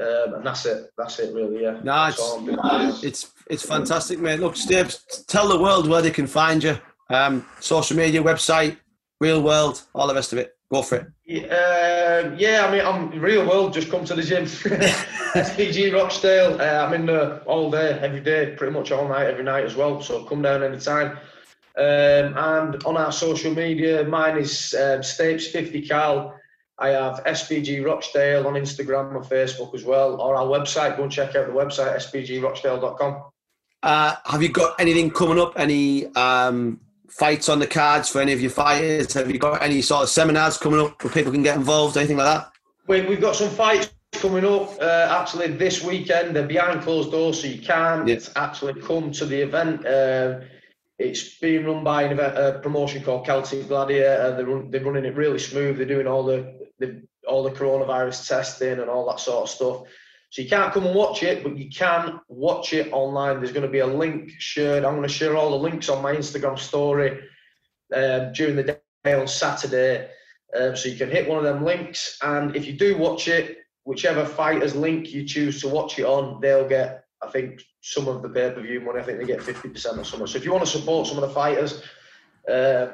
Um, 0.01 0.35
and 0.35 0.45
that's 0.45 0.65
it. 0.65 0.89
That's 0.97 1.19
it, 1.19 1.33
really. 1.33 1.61
Yeah. 1.63 1.79
No, 1.83 2.07
it's, 2.07 3.03
it's 3.03 3.31
it's 3.47 3.65
fantastic, 3.65 4.19
mate. 4.19 4.39
Look, 4.39 4.55
Steve, 4.55 4.95
tell 5.27 5.47
the 5.47 5.59
world 5.59 5.87
where 5.87 6.01
they 6.01 6.11
can 6.11 6.25
find 6.25 6.63
you. 6.63 6.79
Um, 7.09 7.45
social 7.59 7.95
media, 7.95 8.23
website, 8.23 8.77
real 9.19 9.43
world, 9.43 9.83
all 9.93 10.07
the 10.07 10.15
rest 10.15 10.33
of 10.33 10.39
it. 10.39 10.55
Go 10.73 10.81
for 10.81 10.95
it. 10.95 11.07
Yeah, 11.27 12.23
um, 12.23 12.35
yeah, 12.39 12.65
I 12.65 12.71
mean, 12.71 12.81
I'm 12.83 13.21
real 13.21 13.47
world. 13.47 13.73
Just 13.73 13.91
come 13.91 14.05
to 14.05 14.15
the 14.15 14.23
gym. 14.23 14.45
SBG 14.45 15.93
Rochdale. 15.93 16.59
Uh, 16.59 16.83
I'm 16.83 16.93
in 16.93 17.05
there 17.05 17.43
all 17.43 17.69
day, 17.69 17.99
every 18.01 18.21
day, 18.21 18.55
pretty 18.57 18.73
much 18.73 18.91
all 18.91 19.07
night, 19.07 19.27
every 19.27 19.43
night 19.43 19.65
as 19.65 19.75
well. 19.75 20.01
So 20.01 20.23
come 20.23 20.41
down 20.41 20.63
anytime. 20.63 21.11
Um, 21.77 22.35
and 22.35 22.83
on 22.85 22.97
our 22.97 23.11
social 23.11 23.53
media, 23.53 24.03
mine 24.05 24.39
is 24.39 24.73
um, 24.73 25.01
Stapes50 25.01 25.87
Cal. 25.87 26.39
I 26.79 26.89
have 26.89 27.23
SBG 27.23 27.85
Rochdale 27.85 28.47
on 28.47 28.55
Instagram 28.55 29.15
and 29.15 29.23
Facebook 29.23 29.75
as 29.75 29.83
well, 29.83 30.19
or 30.19 30.35
our 30.35 30.47
website. 30.47 30.97
Go 30.97 31.03
and 31.03 31.11
check 31.11 31.35
out 31.35 31.45
the 31.45 31.53
website, 31.53 31.95
sbgrochdale.com. 31.97 33.25
Uh, 33.83 34.15
have 34.25 34.41
you 34.41 34.49
got 34.49 34.79
anything 34.79 35.11
coming 35.11 35.39
up? 35.39 35.53
Any 35.55 36.07
um, 36.15 36.79
fights 37.17 37.49
on 37.49 37.59
the 37.59 37.67
cards 37.67 38.09
for 38.09 38.21
any 38.21 38.33
of 38.33 38.41
your 38.41 38.51
fighters? 38.51 39.13
Have 39.13 39.29
you 39.29 39.39
got 39.39 39.61
any 39.61 39.81
sort 39.81 40.03
of 40.03 40.09
seminars 40.09 40.57
coming 40.57 40.79
up 40.79 41.03
where 41.03 41.13
people 41.13 41.31
can 41.31 41.43
get 41.43 41.55
involved, 41.55 41.97
anything 41.97 42.17
like 42.17 42.25
that? 42.25 42.51
We, 42.87 43.01
we've 43.01 43.21
got 43.21 43.35
some 43.35 43.49
fights 43.49 43.93
coming 44.13 44.45
up 44.45 44.77
uh, 44.81 45.19
actually 45.19 45.47
this 45.47 45.83
weekend. 45.83 46.35
They're 46.35 46.47
behind 46.47 46.81
closed 46.81 47.11
doors, 47.11 47.41
so 47.41 47.47
you 47.47 47.61
can't 47.61 48.07
yeah. 48.07 48.19
actually 48.35 48.81
come 48.81 49.11
to 49.11 49.25
the 49.25 49.41
event. 49.41 49.85
Uh, 49.85 50.41
it's 50.97 51.37
being 51.39 51.65
run 51.65 51.83
by 51.83 52.03
an 52.03 52.13
event, 52.13 52.37
a 52.37 52.59
promotion 52.59 53.03
called 53.03 53.25
Celtic 53.25 53.67
Gladiator. 53.67 54.35
They're, 54.35 54.45
run, 54.45 54.71
they're 54.71 54.83
running 54.83 55.05
it 55.05 55.15
really 55.15 55.39
smooth. 55.39 55.77
They're 55.77 55.85
doing 55.85 56.07
all 56.07 56.23
the, 56.23 56.67
the 56.79 57.03
all 57.27 57.43
the 57.43 57.51
coronavirus 57.51 58.27
testing 58.27 58.79
and 58.79 58.89
all 58.89 59.07
that 59.07 59.19
sort 59.19 59.43
of 59.43 59.49
stuff. 59.49 59.83
So 60.33 60.41
you 60.41 60.49
can't 60.49 60.73
come 60.73 60.87
and 60.87 60.95
watch 60.95 61.21
it, 61.21 61.43
but 61.43 61.55
you 61.59 61.69
can 61.69 62.19
watch 62.27 62.73
it 62.73 62.91
online. 62.91 63.37
There's 63.37 63.51
going 63.51 63.67
to 63.67 63.71
be 63.71 63.79
a 63.79 63.85
link 63.85 64.31
shared. 64.39 64.83
I'm 64.83 64.95
going 64.95 65.07
to 65.07 65.13
share 65.13 65.37
all 65.37 65.51
the 65.51 65.57
links 65.57 65.89
on 65.89 66.01
my 66.01 66.15
Instagram 66.15 66.57
story 66.57 67.19
um, 67.95 68.33
during 68.33 68.55
the 68.55 68.79
day 69.03 69.13
on 69.13 69.27
Saturday. 69.27 70.09
Um, 70.59 70.75
so 70.75 70.89
you 70.89 70.97
can 70.97 71.11
hit 71.11 71.29
one 71.29 71.37
of 71.37 71.43
them 71.43 71.63
links. 71.63 72.17
And 72.23 72.55
if 72.55 72.65
you 72.65 72.73
do 72.73 72.97
watch 72.97 73.27
it, 73.27 73.59
whichever 73.83 74.25
fighter's 74.25 74.75
link 74.75 75.13
you 75.13 75.23
choose 75.23 75.61
to 75.61 75.67
watch 75.67 75.99
it 75.99 76.05
on, 76.05 76.41
they'll 76.41 76.67
get, 76.67 77.03
I 77.21 77.27
think, 77.27 77.61
some 77.81 78.07
of 78.07 78.23
the 78.23 78.29
pay 78.29 78.49
per 78.49 78.61
view 78.63 78.81
money. 78.81 79.01
I 79.01 79.03
think 79.03 79.19
they 79.19 79.25
get 79.25 79.39
50% 79.39 79.75
or 79.99 80.03
something. 80.03 80.25
So 80.25 80.37
if 80.39 80.45
you 80.45 80.51
want 80.51 80.65
to 80.65 80.71
support 80.71 81.05
some 81.05 81.17
of 81.17 81.29
the 81.29 81.35
fighters, 81.35 81.83
uh, 82.51 82.87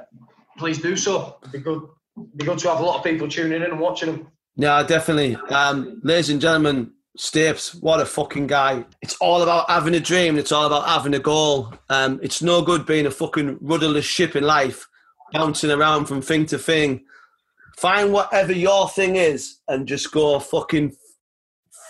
please 0.57 0.81
do 0.81 0.97
so. 0.97 1.37
It'd 1.43 1.53
be 1.53 1.59
good. 1.59 1.83
It'd 2.17 2.37
be 2.37 2.43
good 2.43 2.59
to 2.59 2.69
have 2.69 2.81
a 2.81 2.83
lot 2.83 2.97
of 2.97 3.05
people 3.05 3.29
tuning 3.29 3.61
in 3.61 3.63
and 3.63 3.79
watching 3.79 4.11
them. 4.11 4.27
Yeah, 4.57 4.83
definitely. 4.83 5.37
Um, 5.37 6.01
ladies 6.03 6.31
and 6.31 6.41
gentlemen, 6.41 6.91
Stapes, 7.19 7.79
what 7.81 7.99
a 7.99 8.05
fucking 8.05 8.47
guy. 8.47 8.85
It's 9.01 9.17
all 9.17 9.41
about 9.41 9.69
having 9.69 9.93
a 9.93 9.99
dream. 9.99 10.37
It's 10.37 10.53
all 10.53 10.65
about 10.65 10.87
having 10.87 11.13
a 11.13 11.19
goal. 11.19 11.73
Um, 11.89 12.17
it's 12.23 12.41
no 12.41 12.61
good 12.61 12.85
being 12.85 13.05
a 13.05 13.11
fucking 13.11 13.57
rudderless 13.59 14.05
ship 14.05 14.37
in 14.37 14.45
life, 14.45 14.87
bouncing 15.33 15.69
around 15.69 16.05
from 16.05 16.21
thing 16.21 16.45
to 16.45 16.57
thing. 16.57 17.03
Find 17.77 18.13
whatever 18.13 18.53
your 18.53 18.87
thing 18.87 19.17
is 19.17 19.57
and 19.67 19.85
just 19.85 20.13
go 20.13 20.39
fucking 20.39 20.95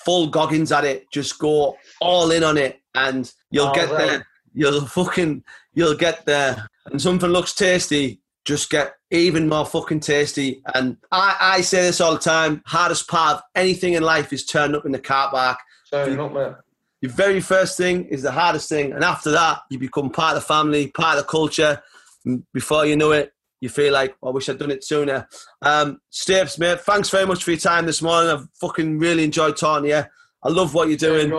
full 0.04 0.28
goggins 0.28 0.72
at 0.72 0.84
it. 0.84 1.06
Just 1.12 1.38
go 1.38 1.78
all 2.02 2.32
in 2.32 2.44
on 2.44 2.58
it 2.58 2.82
and 2.96 3.32
you'll 3.52 3.72
get 3.72 3.90
there. 3.90 4.26
You'll 4.56 4.82
fucking, 4.88 5.44
you'll 5.76 5.96
get 5.96 6.26
there. 6.26 6.68
And 6.88 7.00
something 7.00 7.30
looks 7.30 7.54
tasty, 7.54 8.20
just 8.46 8.70
get 8.70 8.94
even 9.12 9.48
more 9.48 9.66
fucking 9.66 10.00
tasty. 10.00 10.62
And 10.74 10.98
I, 11.12 11.36
I 11.40 11.62
say 11.62 11.82
this 11.82 12.02
all 12.02 12.14
the 12.14 12.20
time: 12.20 12.62
hardest 12.66 13.08
part 13.08 13.38
of 13.38 13.44
anything 13.56 13.94
in 13.94 14.04
life 14.04 14.34
is 14.34 14.46
turning 14.46 14.76
up 14.76 14.86
in 14.86 14.92
the 14.92 15.00
car 15.00 15.30
park. 15.30 15.60
Turning 15.92 16.20
up, 16.20 16.34
man. 16.34 16.56
Your 17.02 17.12
very 17.12 17.40
first 17.40 17.78
thing 17.78 18.06
is 18.06 18.24
the 18.24 18.32
hardest 18.32 18.68
thing, 18.68 18.92
and 18.92 19.04
after 19.04 19.32
that, 19.32 19.60
you 19.70 19.80
become 19.80 20.10
part 20.10 20.36
of 20.36 20.44
the 20.44 20.48
family, 20.48 20.88
part 20.88 21.18
of 21.18 21.26
the 21.26 21.30
culture. 21.30 21.82
And 22.26 22.44
before 22.54 22.86
you 22.86 22.98
know 22.98 23.12
it, 23.12 23.32
you 23.62 23.70
feel 23.70 23.94
like, 23.94 24.16
oh, 24.22 24.30
I 24.30 24.32
wish 24.32 24.50
I'd 24.50 24.58
done 24.58 24.72
it 24.72 24.84
sooner. 24.84 25.28
Um, 25.62 26.02
mate, 26.58 26.82
thanks 26.82 27.10
very 27.10 27.26
much 27.26 27.44
for 27.44 27.52
your 27.52 27.60
time 27.60 27.86
this 27.86 28.02
morning. 28.02 28.32
I've 28.32 28.48
fucking 28.60 29.00
really 29.00 29.24
enjoyed 29.24 29.58
talking 29.58 29.90
to 29.90 29.90
you. 29.90 30.04
I 30.44 30.50
love 30.50 30.74
what 30.74 30.88
you're 30.88 30.98
doing 30.98 31.30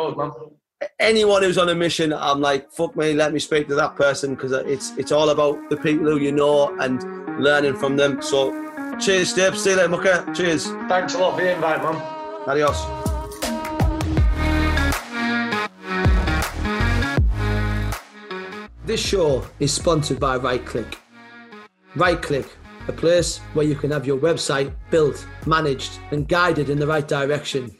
anyone 0.99 1.43
who's 1.43 1.59
on 1.59 1.69
a 1.69 1.75
mission, 1.75 2.13
I'm 2.13 2.41
like, 2.41 2.71
fuck 2.71 2.97
me, 2.97 3.13
let 3.13 3.33
me 3.33 3.39
speak 3.39 3.69
to 3.69 3.75
that 3.75 3.97
person 3.97 4.35
because 4.35 4.53
it's 4.53 4.97
it's 4.97 5.13
all 5.13 5.31
about 5.31 5.71
the 5.71 5.77
people 5.77 6.07
who 6.07 6.19
you 6.19 6.33
know 6.33 6.77
and 6.81 7.03
learning 7.41 7.77
from 7.77 7.97
them. 7.97 8.23
So, 8.23 8.53
cheers, 8.99 9.31
Steve. 9.31 9.57
See 9.59 9.71
you 9.71 9.77
later, 9.77 9.89
Mucker. 9.89 10.33
Cheers. 10.35 10.67
Thanks 10.89 11.15
a 11.15 11.19
lot 11.19 11.37
for 11.37 11.43
the 11.43 11.55
invite, 11.55 11.83
man. 11.83 11.97
Adios. 12.47 12.85
This 18.85 19.01
show 19.01 19.47
is 19.61 19.73
sponsored 19.73 20.19
by 20.19 20.37
RightClick. 20.39 20.97
RightClick, 21.95 22.49
a 22.89 22.93
place 22.93 23.39
where 23.53 23.65
you 23.65 23.77
can 23.77 23.91
have 23.91 24.07
your 24.07 24.19
website 24.19 24.73
built, 24.91 25.27
managed, 25.47 26.01
and 26.11 26.27
guided 26.27 26.71
in 26.71 26.79
the 26.79 26.87
right 26.87 27.07
direction. 27.07 27.71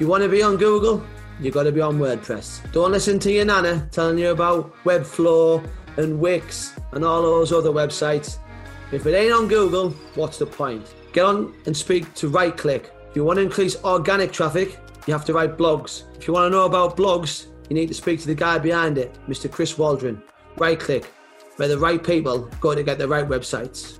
You 0.00 0.08
want 0.08 0.22
to 0.24 0.28
be 0.28 0.42
on 0.42 0.56
Google? 0.56 1.04
You 1.40 1.50
got 1.50 1.62
to 1.62 1.72
be 1.72 1.80
on 1.80 1.98
WordPress. 1.98 2.70
Don't 2.72 2.92
listen 2.92 3.18
to 3.20 3.32
your 3.32 3.44
nana 3.44 3.88
telling 3.90 4.18
you 4.18 4.30
about 4.30 4.74
Webflow 4.84 5.66
and 5.96 6.20
Wix 6.20 6.78
and 6.92 7.04
all 7.04 7.22
those 7.22 7.52
other 7.52 7.70
websites. 7.70 8.38
If 8.92 9.06
it 9.06 9.14
ain't 9.14 9.32
on 9.32 9.48
Google, 9.48 9.90
what's 10.14 10.38
the 10.38 10.46
point? 10.46 10.94
Get 11.12 11.24
on 11.24 11.54
and 11.66 11.76
speak 11.76 12.12
to 12.14 12.30
RightClick. 12.30 12.90
If 13.08 13.16
you 13.16 13.24
want 13.24 13.38
to 13.38 13.42
increase 13.42 13.76
organic 13.84 14.32
traffic, 14.32 14.78
you 15.06 15.12
have 15.14 15.24
to 15.24 15.32
write 15.32 15.56
blogs. 15.56 16.04
If 16.16 16.28
you 16.28 16.34
want 16.34 16.50
to 16.52 16.56
know 16.56 16.66
about 16.66 16.96
blogs, 16.96 17.46
you 17.68 17.74
need 17.74 17.88
to 17.88 17.94
speak 17.94 18.20
to 18.20 18.26
the 18.26 18.34
guy 18.34 18.58
behind 18.58 18.98
it, 18.98 19.16
Mr. 19.28 19.50
Chris 19.50 19.78
Waldron. 19.78 20.22
Right 20.56 20.78
RightClick, 20.78 21.04
where 21.56 21.68
the 21.68 21.78
right 21.78 22.02
people 22.02 22.50
go 22.60 22.74
to 22.74 22.82
get 22.82 22.98
the 22.98 23.08
right 23.08 23.26
websites. 23.26 23.98